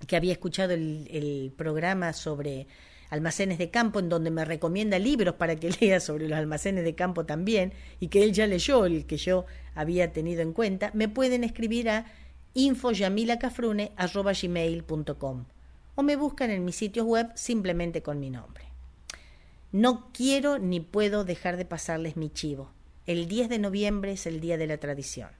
que 0.05 0.15
había 0.15 0.33
escuchado 0.33 0.73
el, 0.73 1.07
el 1.09 1.51
programa 1.57 2.13
sobre 2.13 2.67
almacenes 3.09 3.57
de 3.57 3.71
campo, 3.71 3.99
en 3.99 4.09
donde 4.09 4.29
me 4.29 4.45
recomienda 4.45 4.99
libros 4.99 5.33
para 5.35 5.55
que 5.55 5.71
lea 5.81 5.99
sobre 5.99 6.29
los 6.29 6.37
almacenes 6.37 6.83
de 6.83 6.93
campo 6.93 7.25
también, 7.25 7.73
y 7.99 8.09
que 8.09 8.23
él 8.23 8.31
ya 8.31 8.45
leyó 8.45 8.85
el 8.85 9.07
que 9.07 9.17
yo 9.17 9.47
había 9.73 10.13
tenido 10.13 10.43
en 10.43 10.53
cuenta, 10.53 10.91
me 10.93 11.09
pueden 11.09 11.43
escribir 11.43 11.89
a 11.89 12.05
infoyamilacafrune.com 12.53 15.45
o 15.95 16.03
me 16.03 16.15
buscan 16.15 16.51
en 16.51 16.63
mis 16.63 16.75
sitios 16.75 17.07
web 17.07 17.31
simplemente 17.35 18.03
con 18.03 18.19
mi 18.19 18.29
nombre. 18.29 18.74
No 19.75 20.09
quiero 20.13 20.57
ni 20.57 20.79
puedo 20.79 21.25
dejar 21.25 21.57
de 21.57 21.65
pasarles 21.65 22.15
mi 22.15 22.29
chivo. 22.29 22.71
El 23.05 23.27
10 23.27 23.49
de 23.49 23.59
noviembre 23.59 24.13
es 24.13 24.25
el 24.25 24.39
Día 24.39 24.57
de 24.57 24.67
la 24.67 24.77
Tradición, 24.77 25.31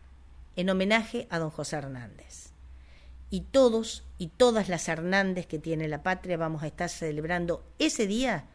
en 0.57 0.69
homenaje 0.69 1.25
a 1.29 1.39
don 1.39 1.49
José 1.49 1.77
Hernández. 1.77 2.49
Y 3.29 3.43
todos 3.43 4.03
y 4.17 4.27
todas 4.27 4.67
las 4.67 4.89
Hernández 4.89 5.47
que 5.47 5.57
tiene 5.57 5.87
la 5.87 6.03
patria 6.03 6.35
vamos 6.35 6.63
a 6.63 6.67
estar 6.67 6.89
celebrando 6.89 7.63
ese 7.79 8.07
día 8.07 8.47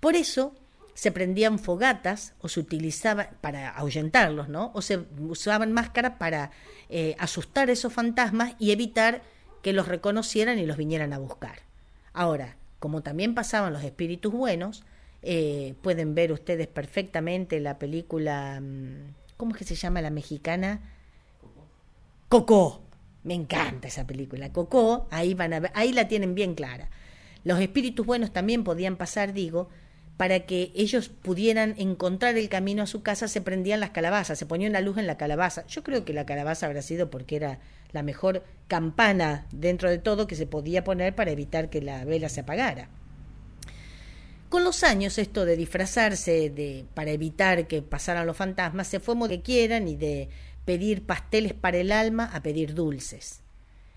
Por 0.00 0.16
eso 0.16 0.54
se 0.92 1.12
prendían 1.12 1.58
fogatas 1.58 2.34
o 2.42 2.50
se 2.50 2.60
utilizaban 2.60 3.28
para 3.40 3.70
ahuyentarlos, 3.70 4.50
¿no? 4.50 4.70
O 4.74 4.82
se 4.82 4.98
usaban 5.18 5.72
máscaras 5.72 6.16
para 6.18 6.50
eh, 6.90 7.16
asustar 7.18 7.70
a 7.70 7.72
esos 7.72 7.90
fantasmas 7.90 8.52
y 8.58 8.70
evitar 8.70 9.22
que 9.62 9.72
los 9.72 9.88
reconocieran 9.88 10.58
y 10.58 10.66
los 10.66 10.76
vinieran 10.76 11.14
a 11.14 11.18
buscar. 11.18 11.60
Ahora, 12.12 12.56
como 12.80 13.02
también 13.02 13.34
pasaban 13.34 13.72
los 13.72 13.84
espíritus 13.84 14.32
buenos, 14.32 14.84
eh, 15.22 15.74
pueden 15.82 16.14
ver 16.14 16.32
ustedes 16.32 16.66
perfectamente 16.66 17.60
la 17.60 17.78
película, 17.78 18.60
mm, 18.60 19.14
¿cómo 19.36 19.52
es 19.52 19.58
que 19.58 19.64
se 19.64 19.74
llama 19.74 20.00
la 20.00 20.10
mexicana? 20.10 20.80
Coco. 22.28 22.82
Me 23.22 23.34
encanta 23.34 23.88
esa 23.88 24.06
película. 24.06 24.50
Coco, 24.50 25.06
ahí 25.10 25.34
van 25.34 25.52
a 25.52 25.60
ver, 25.60 25.70
ahí 25.74 25.92
la 25.92 26.08
tienen 26.08 26.34
bien 26.34 26.54
clara. 26.54 26.88
Los 27.44 27.60
espíritus 27.60 28.06
buenos 28.06 28.32
también 28.32 28.64
podían 28.64 28.96
pasar, 28.96 29.34
digo, 29.34 29.68
para 30.16 30.40
que 30.40 30.70
ellos 30.74 31.08
pudieran 31.08 31.74
encontrar 31.78 32.36
el 32.36 32.48
camino 32.48 32.82
a 32.82 32.86
su 32.86 33.02
casa, 33.02 33.28
se 33.28 33.40
prendían 33.40 33.80
las 33.80 33.90
calabazas, 33.90 34.38
se 34.38 34.46
ponían 34.46 34.72
la 34.72 34.80
luz 34.80 34.98
en 34.98 35.06
la 35.06 35.16
calabaza. 35.16 35.66
Yo 35.66 35.82
creo 35.82 36.04
que 36.04 36.12
la 36.12 36.26
calabaza 36.26 36.66
habrá 36.66 36.82
sido 36.82 37.10
porque 37.10 37.36
era 37.36 37.58
la 37.92 38.02
mejor 38.02 38.44
campana 38.68 39.46
dentro 39.50 39.90
de 39.90 39.98
todo 39.98 40.26
que 40.26 40.36
se 40.36 40.46
podía 40.46 40.84
poner 40.84 41.14
para 41.14 41.30
evitar 41.30 41.70
que 41.70 41.82
la 41.82 42.04
vela 42.04 42.28
se 42.28 42.40
apagara. 42.40 42.88
Con 44.50 44.64
los 44.64 44.82
años 44.82 45.16
esto 45.18 45.44
de 45.44 45.56
disfrazarse 45.56 46.50
de, 46.50 46.84
para 46.94 47.12
evitar 47.12 47.68
que 47.68 47.82
pasaran 47.82 48.26
los 48.26 48.36
fantasmas 48.36 48.88
se 48.88 48.98
fue 48.98 49.14
como 49.14 49.28
que 49.28 49.42
quieran 49.42 49.86
y 49.86 49.94
de 49.94 50.28
pedir 50.64 51.06
pasteles 51.06 51.54
para 51.54 51.78
el 51.78 51.92
alma 51.92 52.28
a 52.34 52.42
pedir 52.42 52.74
dulces. 52.74 53.42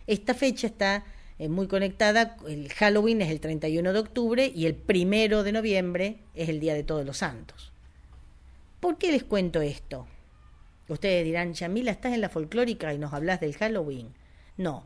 Esta 0.06 0.36
fecha 0.36 0.68
está 0.68 1.06
eh, 1.40 1.50
muy 1.50 1.68
conectada, 1.68 2.38
el 2.48 2.72
Halloween 2.72 3.24
es 3.24 3.32
el 3.32 3.40
31 3.40 3.94
de 3.94 4.00
octubre 4.00 4.52
y 4.54 4.68
el 4.68 4.76
primero 4.76 5.42
de 5.42 5.54
noviembre 5.54 6.20
es 6.36 6.50
el 6.50 6.60
Día 6.60 6.76
de 6.76 6.84
Todos 6.84 7.04
los 7.04 7.18
Santos. 7.18 7.72
¿Por 8.80 9.00
qué 9.00 9.12
les 9.12 9.24
cuento 9.24 9.60
esto? 9.60 10.06
Ustedes 10.88 11.26
dirán, 11.26 11.56
Yamila, 11.56 11.90
estás 11.90 12.14
en 12.14 12.22
la 12.22 12.30
folclórica 12.30 12.94
y 12.94 13.00
nos 13.00 13.12
hablas 13.12 13.40
del 13.40 13.56
Halloween. 13.56 14.14
No, 14.58 14.86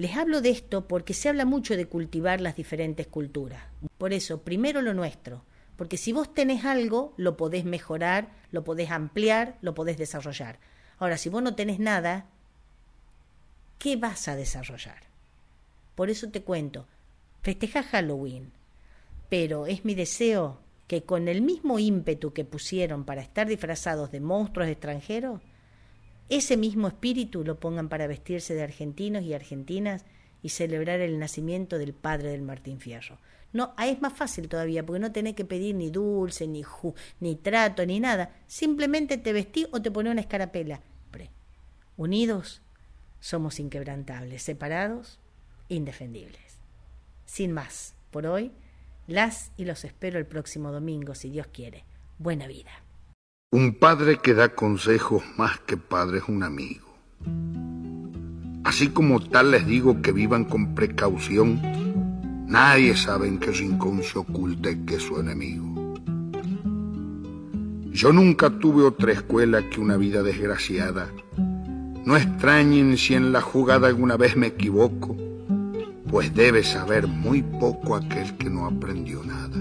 les 0.00 0.16
hablo 0.16 0.40
de 0.40 0.50
esto 0.50 0.88
porque 0.88 1.14
se 1.14 1.28
habla 1.28 1.44
mucho 1.44 1.76
de 1.76 1.86
cultivar 1.86 2.40
las 2.40 2.56
diferentes 2.56 3.06
culturas. 3.06 3.62
Por 3.98 4.12
eso, 4.12 4.42
primero 4.42 4.82
lo 4.82 4.94
nuestro, 4.94 5.44
Porque 5.76 5.96
si 5.96 6.12
vos 6.12 6.34
tenés 6.34 6.66
algo, 6.66 7.14
lo 7.16 7.38
podés 7.38 7.64
mejorar, 7.64 8.28
lo 8.52 8.64
podés 8.64 8.90
ampliar, 8.90 9.56
lo 9.62 9.74
podés 9.74 9.96
desarrollar. 9.96 10.58
Ahora, 10.98 11.16
si 11.16 11.30
vos 11.30 11.42
no 11.42 11.54
tenés 11.54 11.78
nada, 11.78 12.26
¿qué 13.78 13.96
vas 13.96 14.28
a 14.28 14.36
desarrollar? 14.36 15.04
Por 15.94 16.10
eso 16.10 16.28
te 16.28 16.42
cuento, 16.42 16.86
festeja 17.40 17.82
Halloween, 17.82 18.52
pero 19.30 19.66
es 19.66 19.86
mi 19.86 19.94
deseo 19.94 20.60
que 20.86 21.04
con 21.04 21.28
el 21.28 21.40
mismo 21.40 21.78
ímpetu 21.78 22.34
que 22.34 22.44
pusieron 22.44 23.04
para 23.04 23.22
estar 23.22 23.48
disfrazados 23.48 24.10
de 24.10 24.20
monstruos 24.20 24.68
extranjeros, 24.68 25.40
ese 26.30 26.56
mismo 26.56 26.88
espíritu 26.88 27.44
lo 27.44 27.60
pongan 27.60 27.88
para 27.88 28.06
vestirse 28.06 28.54
de 28.54 28.62
argentinos 28.62 29.22
y 29.22 29.34
argentinas 29.34 30.04
y 30.42 30.50
celebrar 30.50 31.00
el 31.00 31.18
nacimiento 31.18 31.76
del 31.76 31.92
padre 31.92 32.30
del 32.30 32.42
Martín 32.42 32.80
Fierro. 32.80 33.18
No, 33.52 33.74
ahí 33.76 33.90
es 33.90 34.00
más 34.00 34.12
fácil 34.12 34.48
todavía, 34.48 34.86
porque 34.86 35.00
no 35.00 35.12
tenés 35.12 35.34
que 35.34 35.44
pedir 35.44 35.74
ni 35.74 35.90
dulce, 35.90 36.46
ni, 36.46 36.64
ni 37.18 37.34
trato, 37.34 37.84
ni 37.84 37.98
nada. 37.98 38.32
Simplemente 38.46 39.18
te 39.18 39.32
vestí 39.32 39.66
o 39.72 39.82
te 39.82 39.90
pones 39.90 40.12
una 40.12 40.20
escarapela. 40.20 40.80
Unidos 41.96 42.62
somos 43.20 43.60
inquebrantables, 43.60 44.42
separados, 44.42 45.18
indefendibles. 45.68 46.60
Sin 47.26 47.52
más, 47.52 47.94
por 48.10 48.26
hoy, 48.26 48.52
las 49.06 49.50
y 49.58 49.66
los 49.66 49.84
espero 49.84 50.18
el 50.18 50.24
próximo 50.24 50.72
domingo, 50.72 51.14
si 51.14 51.28
Dios 51.28 51.48
quiere. 51.48 51.84
Buena 52.18 52.46
vida. 52.46 52.70
Un 53.52 53.72
padre 53.72 54.18
que 54.18 54.32
da 54.32 54.50
consejos 54.50 55.24
más 55.36 55.58
que 55.58 55.76
padre 55.76 56.18
es 56.18 56.28
un 56.28 56.44
amigo. 56.44 56.86
Así 58.62 58.90
como 58.90 59.18
tal 59.18 59.50
les 59.50 59.66
digo 59.66 60.00
que 60.02 60.12
vivan 60.12 60.44
con 60.44 60.76
precaución, 60.76 61.60
nadie 62.46 62.96
sabe 62.96 63.26
en 63.26 63.40
qué 63.40 63.50
rincón 63.50 64.04
se 64.04 64.20
oculta 64.20 64.70
que 64.86 64.94
es 64.94 65.02
su 65.02 65.18
enemigo. 65.18 65.66
Yo 67.90 68.12
nunca 68.12 68.50
tuve 68.50 68.84
otra 68.84 69.10
escuela 69.10 69.68
que 69.68 69.80
una 69.80 69.96
vida 69.96 70.22
desgraciada 70.22 71.08
no 72.04 72.16
extrañen 72.16 72.96
si 72.96 73.14
en 73.14 73.32
la 73.32 73.40
jugada 73.40 73.88
alguna 73.88 74.16
vez 74.16 74.36
me 74.36 74.46
equivoco, 74.46 75.16
pues 76.08 76.32
debe 76.36 76.62
saber 76.62 77.08
muy 77.08 77.42
poco 77.42 77.96
aquel 77.96 78.36
que 78.36 78.48
no 78.48 78.66
aprendió 78.66 79.24
nada. 79.24 79.58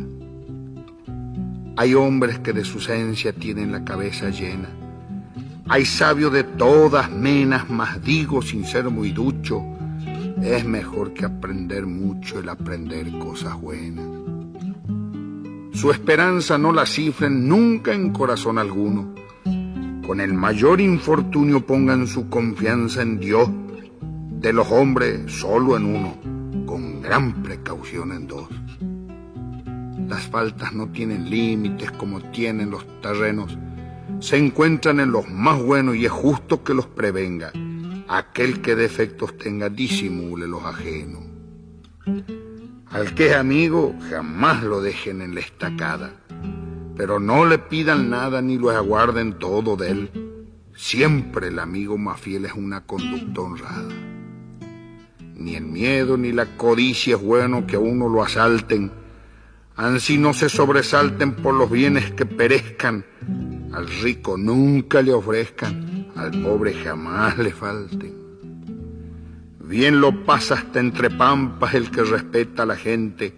Hay 1.79 1.93
hombres 1.93 2.39
que 2.39 2.51
de 2.51 2.65
su 2.65 2.79
esencia 2.79 3.31
tienen 3.31 3.71
la 3.71 3.85
cabeza 3.85 4.29
llena. 4.29 4.67
Hay 5.69 5.85
sabios 5.85 6.33
de 6.33 6.43
todas 6.43 7.09
menas, 7.09 7.69
mas 7.69 8.03
digo 8.03 8.41
sin 8.41 8.65
ser 8.65 8.89
muy 8.89 9.13
ducho, 9.13 9.63
es 10.43 10.65
mejor 10.65 11.13
que 11.13 11.23
aprender 11.23 11.85
mucho 11.85 12.39
el 12.39 12.49
aprender 12.49 13.09
cosas 13.19 13.59
buenas. 13.61 14.05
Su 15.71 15.91
esperanza 15.91 16.57
no 16.57 16.73
la 16.73 16.85
cifren 16.85 17.47
nunca 17.47 17.93
en 17.93 18.11
corazón 18.11 18.57
alguno 18.57 19.15
con 20.09 20.19
el 20.21 20.33
mayor 20.33 20.81
infortunio 20.81 21.63
pongan 21.63 22.07
su 22.07 22.29
confianza 22.29 23.03
en 23.03 23.19
Dios, 23.19 23.47
de 24.41 24.51
los 24.51 24.69
hombres 24.71 25.31
solo 25.31 25.77
en 25.77 25.85
uno, 25.85 26.15
con 26.65 26.99
gran 26.99 27.43
precaución 27.43 28.11
en 28.13 28.27
dos. 28.27 28.49
Las 30.09 30.27
faltas 30.27 30.73
no 30.73 30.89
tienen 30.89 31.29
límites 31.29 31.91
como 31.91 32.19
tienen 32.31 32.69
los 32.69 32.85
terrenos, 33.01 33.57
se 34.19 34.35
encuentran 34.35 34.99
en 34.99 35.13
los 35.13 35.29
más 35.29 35.61
buenos 35.61 35.95
y 35.95 36.05
es 36.05 36.11
justo 36.11 36.61
que 36.65 36.73
los 36.73 36.87
prevenga. 36.87 37.53
Aquel 38.09 38.61
que 38.61 38.75
defectos 38.75 39.37
tenga 39.37 39.69
disimule 39.69 40.47
los 40.47 40.65
ajenos. 40.65 41.23
Al 42.91 43.15
que 43.15 43.27
es 43.27 43.35
amigo 43.35 43.95
jamás 44.09 44.63
lo 44.63 44.81
dejen 44.81 45.21
en 45.21 45.35
la 45.35 45.39
estacada 45.39 46.11
pero 46.99 47.17
no 47.17 47.45
le 47.45 47.59
pidan 47.59 48.09
nada 48.09 48.41
ni 48.41 48.57
lo 48.57 48.71
aguarden 48.71 49.39
todo 49.39 49.77
de 49.77 49.91
él. 49.91 50.11
Siempre 50.75 51.47
el 51.47 51.59
amigo 51.59 51.97
más 51.97 52.19
fiel 52.19 52.43
es 52.43 52.51
una 52.51 52.85
conducta 52.85 53.39
honrada. 53.39 53.95
Ni 55.33 55.55
el 55.55 55.63
miedo 55.63 56.17
ni 56.17 56.33
la 56.33 56.57
codicia 56.57 57.15
es 57.15 57.21
bueno 57.21 57.65
que 57.65 57.77
a 57.77 57.79
uno 57.79 58.09
lo 58.09 58.21
asalten, 58.21 58.91
ansí 59.79 60.17
no 60.17 60.33
se 60.33 60.49
sobresalten 60.49 61.35
por 61.35 61.53
los 61.53 61.71
bienes 61.71 62.11
que 62.11 62.25
perezcan, 62.25 63.05
al 63.71 63.87
rico 63.87 64.37
nunca 64.37 65.01
le 65.01 65.13
ofrezcan, 65.13 66.07
al 66.17 66.31
pobre 66.41 66.73
jamás 66.73 67.37
le 67.37 67.51
falten. 67.51 68.13
Bien 69.61 70.01
lo 70.01 70.25
pasa 70.25 70.55
hasta 70.55 70.81
entre 70.81 71.09
pampas 71.09 71.75
el 71.75 71.89
que 71.91 72.03
respeta 72.03 72.63
a 72.63 72.65
la 72.65 72.75
gente, 72.75 73.33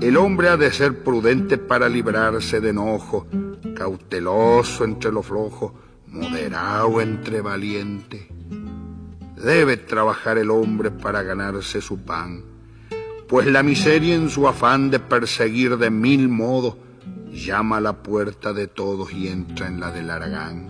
el 0.00 0.16
hombre 0.16 0.48
ha 0.48 0.56
de 0.56 0.72
ser 0.72 1.04
prudente 1.04 1.56
para 1.56 1.88
librarse 1.88 2.60
de 2.60 2.70
enojo, 2.70 3.28
cauteloso 3.76 4.84
entre 4.84 5.12
lo 5.12 5.22
flojo, 5.22 5.78
moderado 6.08 7.00
entre 7.00 7.42
valiente. 7.42 8.28
Debe 9.36 9.76
trabajar 9.76 10.36
el 10.36 10.50
hombre 10.50 10.90
para 10.90 11.22
ganarse 11.22 11.80
su 11.80 12.00
pan, 12.00 12.42
pues 13.30 13.46
la 13.46 13.62
miseria 13.62 14.16
en 14.16 14.28
su 14.28 14.48
afán 14.48 14.90
de 14.90 14.98
perseguir 14.98 15.76
de 15.76 15.88
mil 15.88 16.28
modos 16.28 16.74
llama 17.30 17.76
a 17.76 17.80
la 17.80 18.02
puerta 18.02 18.52
de 18.52 18.66
todos 18.66 19.12
y 19.12 19.28
entra 19.28 19.68
en 19.68 19.78
la 19.78 19.92
del 19.92 20.10
aragán. 20.10 20.68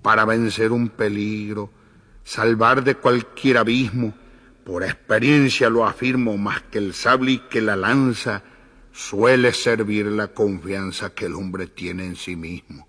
Para 0.00 0.24
vencer 0.24 0.72
un 0.72 0.88
peligro, 0.88 1.70
salvar 2.22 2.82
de 2.82 2.94
cualquier 2.94 3.58
abismo, 3.58 4.14
por 4.64 4.84
experiencia 4.84 5.68
lo 5.68 5.84
afirmo 5.84 6.38
más 6.38 6.62
que 6.62 6.78
el 6.78 6.94
sable 6.94 7.32
y 7.32 7.38
que 7.40 7.60
la 7.60 7.76
lanza 7.76 8.42
suele 8.90 9.52
servir 9.52 10.06
la 10.06 10.28
confianza 10.28 11.14
que 11.14 11.26
el 11.26 11.34
hombre 11.34 11.66
tiene 11.66 12.06
en 12.06 12.16
sí 12.16 12.36
mismo. 12.36 12.88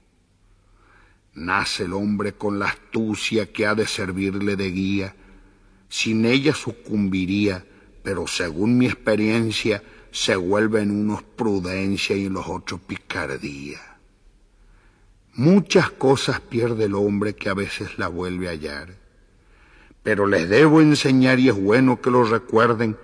Nace 1.34 1.84
el 1.84 1.92
hombre 1.92 2.36
con 2.36 2.58
la 2.58 2.68
astucia 2.68 3.52
que 3.52 3.68
ha 3.68 3.76
de 3.76 3.86
servirle 3.86 4.56
de 4.56 4.72
guía. 4.72 5.16
Sin 5.90 6.24
ella 6.24 6.54
sucumbiría, 6.54 7.66
pero 8.06 8.28
según 8.28 8.78
mi 8.78 8.86
experiencia 8.86 9.84
se 10.12 10.38
vuelve 10.38 10.82
en 10.82 10.92
unos 10.92 11.24
prudencia 11.24 12.16
y 12.16 12.30
los 12.30 12.48
otros 12.48 12.80
picardía. 12.80 13.82
Muchas 15.34 15.92
cosas 15.92 16.40
pierde 16.40 16.86
el 16.86 16.96
hombre 16.96 17.36
que 17.36 17.50
a 17.50 17.54
veces 17.54 17.98
la 17.98 18.08
vuelve 18.08 18.48
a 18.48 18.52
hallar 18.52 19.06
pero 20.06 20.28
les 20.28 20.48
debo 20.48 20.82
enseñar 20.82 21.40
y 21.40 21.50
es 21.50 21.60
bueno 21.60 22.00
que 22.00 22.12
lo 22.12 22.24
recuerden, 22.24 22.96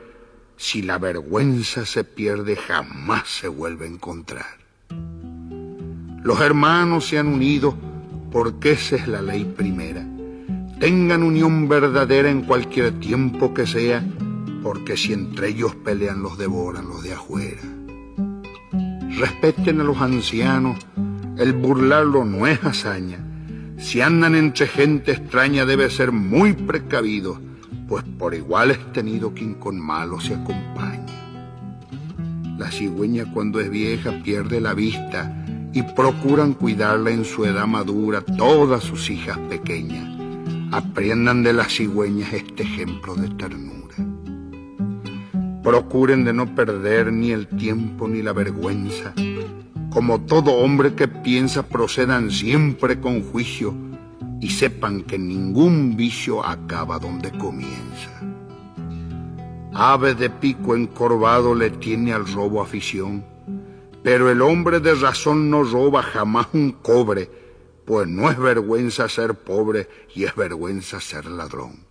si 0.55 0.83
la 0.83 0.99
vergüenza 0.99 1.83
se 1.83 2.03
pierde 2.03 2.55
jamás 2.55 3.27
se 3.27 3.47
vuelve 3.47 3.85
a 3.85 3.89
encontrar. 3.89 4.59
Los 6.21 6.39
hermanos 6.39 7.07
se 7.07 7.17
han 7.17 7.25
unido 7.25 7.75
porque 8.31 8.73
esa 8.73 8.97
es 8.97 9.07
la 9.07 9.23
ley 9.23 9.45
primera. 9.45 10.05
Tengan 10.79 11.23
unión 11.23 11.67
verdadera 11.67 12.29
en 12.29 12.43
cualquier 12.43 12.91
tiempo 12.99 13.51
que 13.51 13.65
sea, 13.65 14.03
porque 14.61 14.97
si 14.97 15.13
entre 15.13 15.49
ellos 15.49 15.75
pelean 15.75 16.21
los 16.21 16.37
devoran 16.37 16.87
los 16.87 17.03
de 17.03 17.13
afuera. 17.13 17.61
Respeten 19.17 19.81
a 19.81 19.83
los 19.83 19.97
ancianos, 19.97 20.77
el 21.37 21.53
burlarlo 21.53 22.25
no 22.25 22.47
es 22.47 22.63
hazaña 22.63 23.31
si 23.81 23.99
andan 23.99 24.35
entre 24.35 24.67
gente 24.67 25.11
extraña 25.11 25.65
debe 25.65 25.89
ser 25.89 26.11
muy 26.11 26.53
precavido, 26.53 27.41
pues 27.87 28.03
por 28.19 28.35
igual 28.35 28.69
es 28.71 28.93
tenido 28.93 29.33
quien 29.33 29.55
con 29.55 29.79
malo 29.79 30.21
se 30.21 30.35
acompaña. 30.35 31.01
La 32.59 32.69
cigüeña 32.71 33.25
cuando 33.33 33.59
es 33.59 33.71
vieja 33.71 34.21
pierde 34.23 34.61
la 34.61 34.75
vista 34.75 35.35
y 35.73 35.81
procuran 35.81 36.53
cuidarla 36.53 37.09
en 37.09 37.25
su 37.25 37.43
edad 37.43 37.65
madura 37.65 38.21
todas 38.21 38.83
sus 38.83 39.09
hijas 39.09 39.39
pequeñas. 39.49 40.07
Aprendan 40.71 41.41
de 41.41 41.53
las 41.53 41.73
cigüeñas 41.73 42.31
este 42.33 42.63
ejemplo 42.63 43.15
de 43.15 43.29
ternura. 43.29 43.95
Procuren 45.71 46.25
de 46.25 46.33
no 46.33 46.53
perder 46.53 47.13
ni 47.13 47.31
el 47.31 47.47
tiempo 47.47 48.07
ni 48.07 48.21
la 48.21 48.33
vergüenza 48.33 49.13
como 49.91 50.21
todo 50.21 50.51
hombre 50.53 50.95
que 50.95 51.09
piensa, 51.09 51.63
procedan 51.63 52.31
siempre 52.31 53.01
con 53.01 53.21
juicio 53.21 53.73
y 54.39 54.49
sepan 54.49 55.03
que 55.03 55.19
ningún 55.19 55.97
vicio 55.97 56.45
acaba 56.45 56.97
donde 56.97 57.29
comienza. 57.37 58.09
Ave 59.73 60.15
de 60.15 60.29
pico 60.29 60.75
encorvado 60.75 61.53
le 61.53 61.71
tiene 61.71 62.13
al 62.13 62.25
robo 62.25 62.61
afición, 62.61 63.25
pero 64.01 64.31
el 64.31 64.41
hombre 64.41 64.79
de 64.79 64.95
razón 64.95 65.49
no 65.49 65.63
roba 65.63 66.01
jamás 66.03 66.47
un 66.53 66.71
cobre, 66.71 67.29
pues 67.85 68.07
no 68.07 68.31
es 68.31 68.37
vergüenza 68.37 69.09
ser 69.09 69.35
pobre 69.35 69.89
y 70.15 70.23
es 70.23 70.33
vergüenza 70.35 71.01
ser 71.01 71.25
ladrón. 71.25 71.90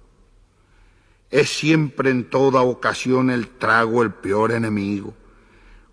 Es 1.30 1.48
siempre 1.48 2.10
en 2.10 2.28
toda 2.28 2.62
ocasión 2.62 3.30
el 3.30 3.48
trago 3.48 4.02
el 4.02 4.12
peor 4.12 4.52
enemigo 4.52 5.14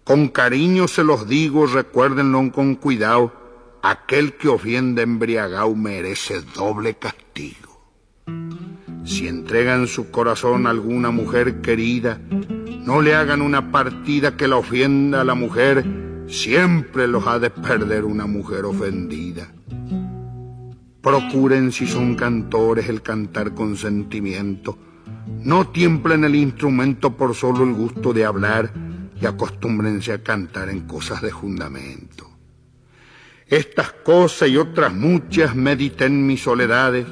con 0.08 0.30
cariño 0.30 0.88
se 0.88 1.04
los 1.04 1.28
digo, 1.28 1.68
recuérdenlo 1.68 2.50
con 2.54 2.76
cuidado. 2.76 3.34
Aquel 3.82 4.38
que 4.38 4.48
ofiende 4.48 5.02
embriagado 5.02 5.76
merece 5.76 6.40
doble 6.56 6.94
castigo. 6.94 7.82
Si 9.04 9.28
entregan 9.28 9.86
su 9.88 10.10
corazón 10.10 10.66
a 10.66 10.70
alguna 10.70 11.12
mujer 11.12 11.60
querida, 11.60 12.22
no 12.86 13.02
le 13.02 13.16
hagan 13.16 13.42
una 13.42 13.70
partida 13.70 14.38
que 14.38 14.48
la 14.48 14.56
ofienda 14.56 15.20
a 15.20 15.26
la 15.26 15.36
mujer, 15.36 15.84
siempre 16.30 17.06
los 17.10 17.28
ha 17.28 17.40
de 17.40 17.50
perder 17.50 18.06
una 18.06 18.28
mujer 18.28 18.64
ofendida. 18.64 19.52
Procuren 21.02 21.74
si 21.74 21.86
son 21.86 22.16
cantores 22.16 22.88
el 22.88 23.02
cantar 23.02 23.54
con 23.54 23.76
sentimiento. 23.76 24.78
No 25.44 25.70
tiemblen 25.70 26.24
el 26.24 26.36
instrumento 26.36 27.16
por 27.16 27.36
solo 27.36 27.64
el 27.64 27.74
gusto 27.74 28.14
de 28.14 28.26
hablar 28.26 28.72
y 29.20 29.26
acostúmbrense 29.26 30.12
a 30.12 30.24
cantar 30.24 30.70
en 30.70 30.82
cosas 30.82 31.22
de 31.22 31.32
fundamento. 31.32 32.30
Estas 33.48 33.94
cosas 33.94 34.50
y 34.50 34.58
otras 34.58 34.94
muchas 34.94 35.56
mediten 35.56 36.28
mis 36.28 36.44
soledades. 36.44 37.08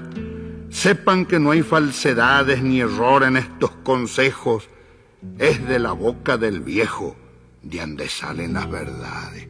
Sepan 0.69 1.25
que 1.25 1.39
no 1.39 1.51
hay 1.51 1.61
falsedades 1.61 2.61
ni 2.61 2.81
error 2.81 3.23
en 3.23 3.37
estos 3.37 3.71
consejos. 3.83 4.69
Es 5.39 5.65
de 5.67 5.79
la 5.79 5.93
boca 5.93 6.37
del 6.37 6.59
viejo 6.59 7.15
de 7.61 7.79
donde 7.79 8.09
salen 8.09 8.53
las 8.53 8.69
verdades. 8.69 9.47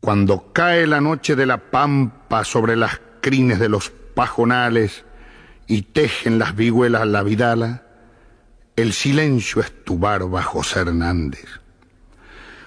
Cuando 0.00 0.52
cae 0.52 0.86
la 0.86 1.00
noche 1.00 1.36
de 1.36 1.46
la 1.46 1.70
pampa 1.70 2.44
sobre 2.44 2.74
las 2.74 3.00
crines 3.20 3.60
de 3.60 3.68
los 3.68 3.92
pajonales 4.14 5.04
y 5.66 5.82
tejen 5.82 6.38
las 6.38 6.54
vihuelas 6.54 7.06
la 7.06 7.22
vidala, 7.22 7.82
el 8.76 8.92
silencio 8.92 9.60
es 9.60 9.84
tu 9.84 9.98
barba, 9.98 10.42
José 10.42 10.80
Hernández. 10.80 11.46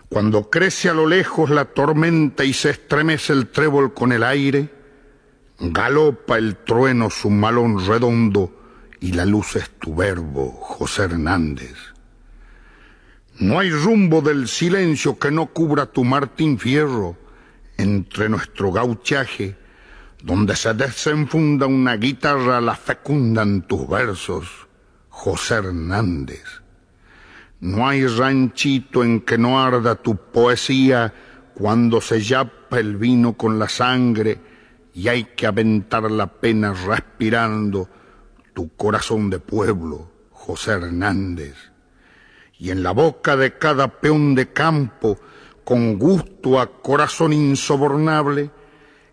Cuando 0.10 0.50
crece 0.50 0.90
a 0.90 0.94
lo 0.94 1.08
lejos 1.08 1.50
la 1.50 1.66
tormenta 1.66 2.44
y 2.44 2.54
se 2.54 2.70
estremece 2.70 3.34
el 3.34 3.48
trébol 3.48 3.94
con 3.94 4.12
el 4.12 4.24
aire, 4.24 4.70
galopa 5.60 6.38
el 6.38 6.58
trueno 6.58 7.10
su 7.10 7.30
malón 7.30 7.86
redondo 7.86 8.52
y 9.00 9.14
la 9.14 9.26
luz 9.26 9.56
es 9.56 9.70
tu 9.72 9.96
verbo, 9.96 10.52
José 10.52 11.04
Hernández. 11.04 11.76
No 13.40 13.60
hay 13.60 13.70
rumbo 13.70 14.22
del 14.22 14.48
silencio 14.48 15.20
que 15.20 15.32
no 15.32 15.48
cubra 15.48 15.88
tu 15.88 16.04
Martín 16.04 16.58
Fierro 16.58 17.18
entre 17.78 18.30
nuestro 18.30 18.72
gauchaje, 18.72 19.58
donde 20.26 20.56
se 20.56 20.74
desenfunda 20.74 21.68
una 21.68 21.96
guitarra, 21.98 22.60
la 22.60 22.76
fecundan 22.76 23.62
tus 23.62 23.88
versos, 23.88 24.68
José 25.10 25.56
Hernández. 25.56 26.44
No 27.60 27.88
hay 27.88 28.08
ranchito 28.08 29.04
en 29.04 29.22
que 29.22 29.38
no 29.38 29.64
arda 29.64 29.94
tu 29.94 30.18
poesía 30.18 31.14
cuando 31.54 32.02
se 32.02 32.22
yapa 32.22 32.80
el 32.80 32.98
vino 32.98 33.34
con 33.34 33.60
la 33.60 33.70
sangre 33.70 34.40
y 34.96 35.08
hay 35.08 35.26
que 35.36 35.46
aventar 35.46 36.10
la 36.10 36.28
pena 36.28 36.74
respirando 36.74 37.88
tu 38.54 38.76
corazón 38.76 39.30
de 39.30 39.38
pueblo, 39.38 40.10
José 40.32 40.72
Hernández 40.72 41.76
y 42.60 42.72
en 42.72 42.84
la 42.84 42.92
boca 42.92 43.36
de 43.36 43.58
cada 43.58 43.88
peón 44.00 44.36
de 44.36 44.52
campo, 44.52 45.18
con 45.64 45.98
gusto 45.98 46.60
a 46.60 46.82
corazón 46.82 47.34
insobornable, 47.34 48.52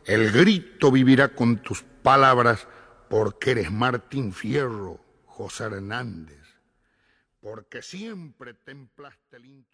el 0.06 0.32
grito 0.32 0.90
vivirá 0.90 1.28
con 1.28 1.58
tus 1.58 1.82
palabras, 1.82 2.66
porque 3.08 3.52
eres 3.52 3.70
Martín 3.70 4.32
Fierro, 4.32 5.00
José 5.26 5.64
Hernández, 5.64 6.42
porque 7.40 7.82
siempre 7.82 8.54
templaste 8.54 9.36
el. 9.36 9.64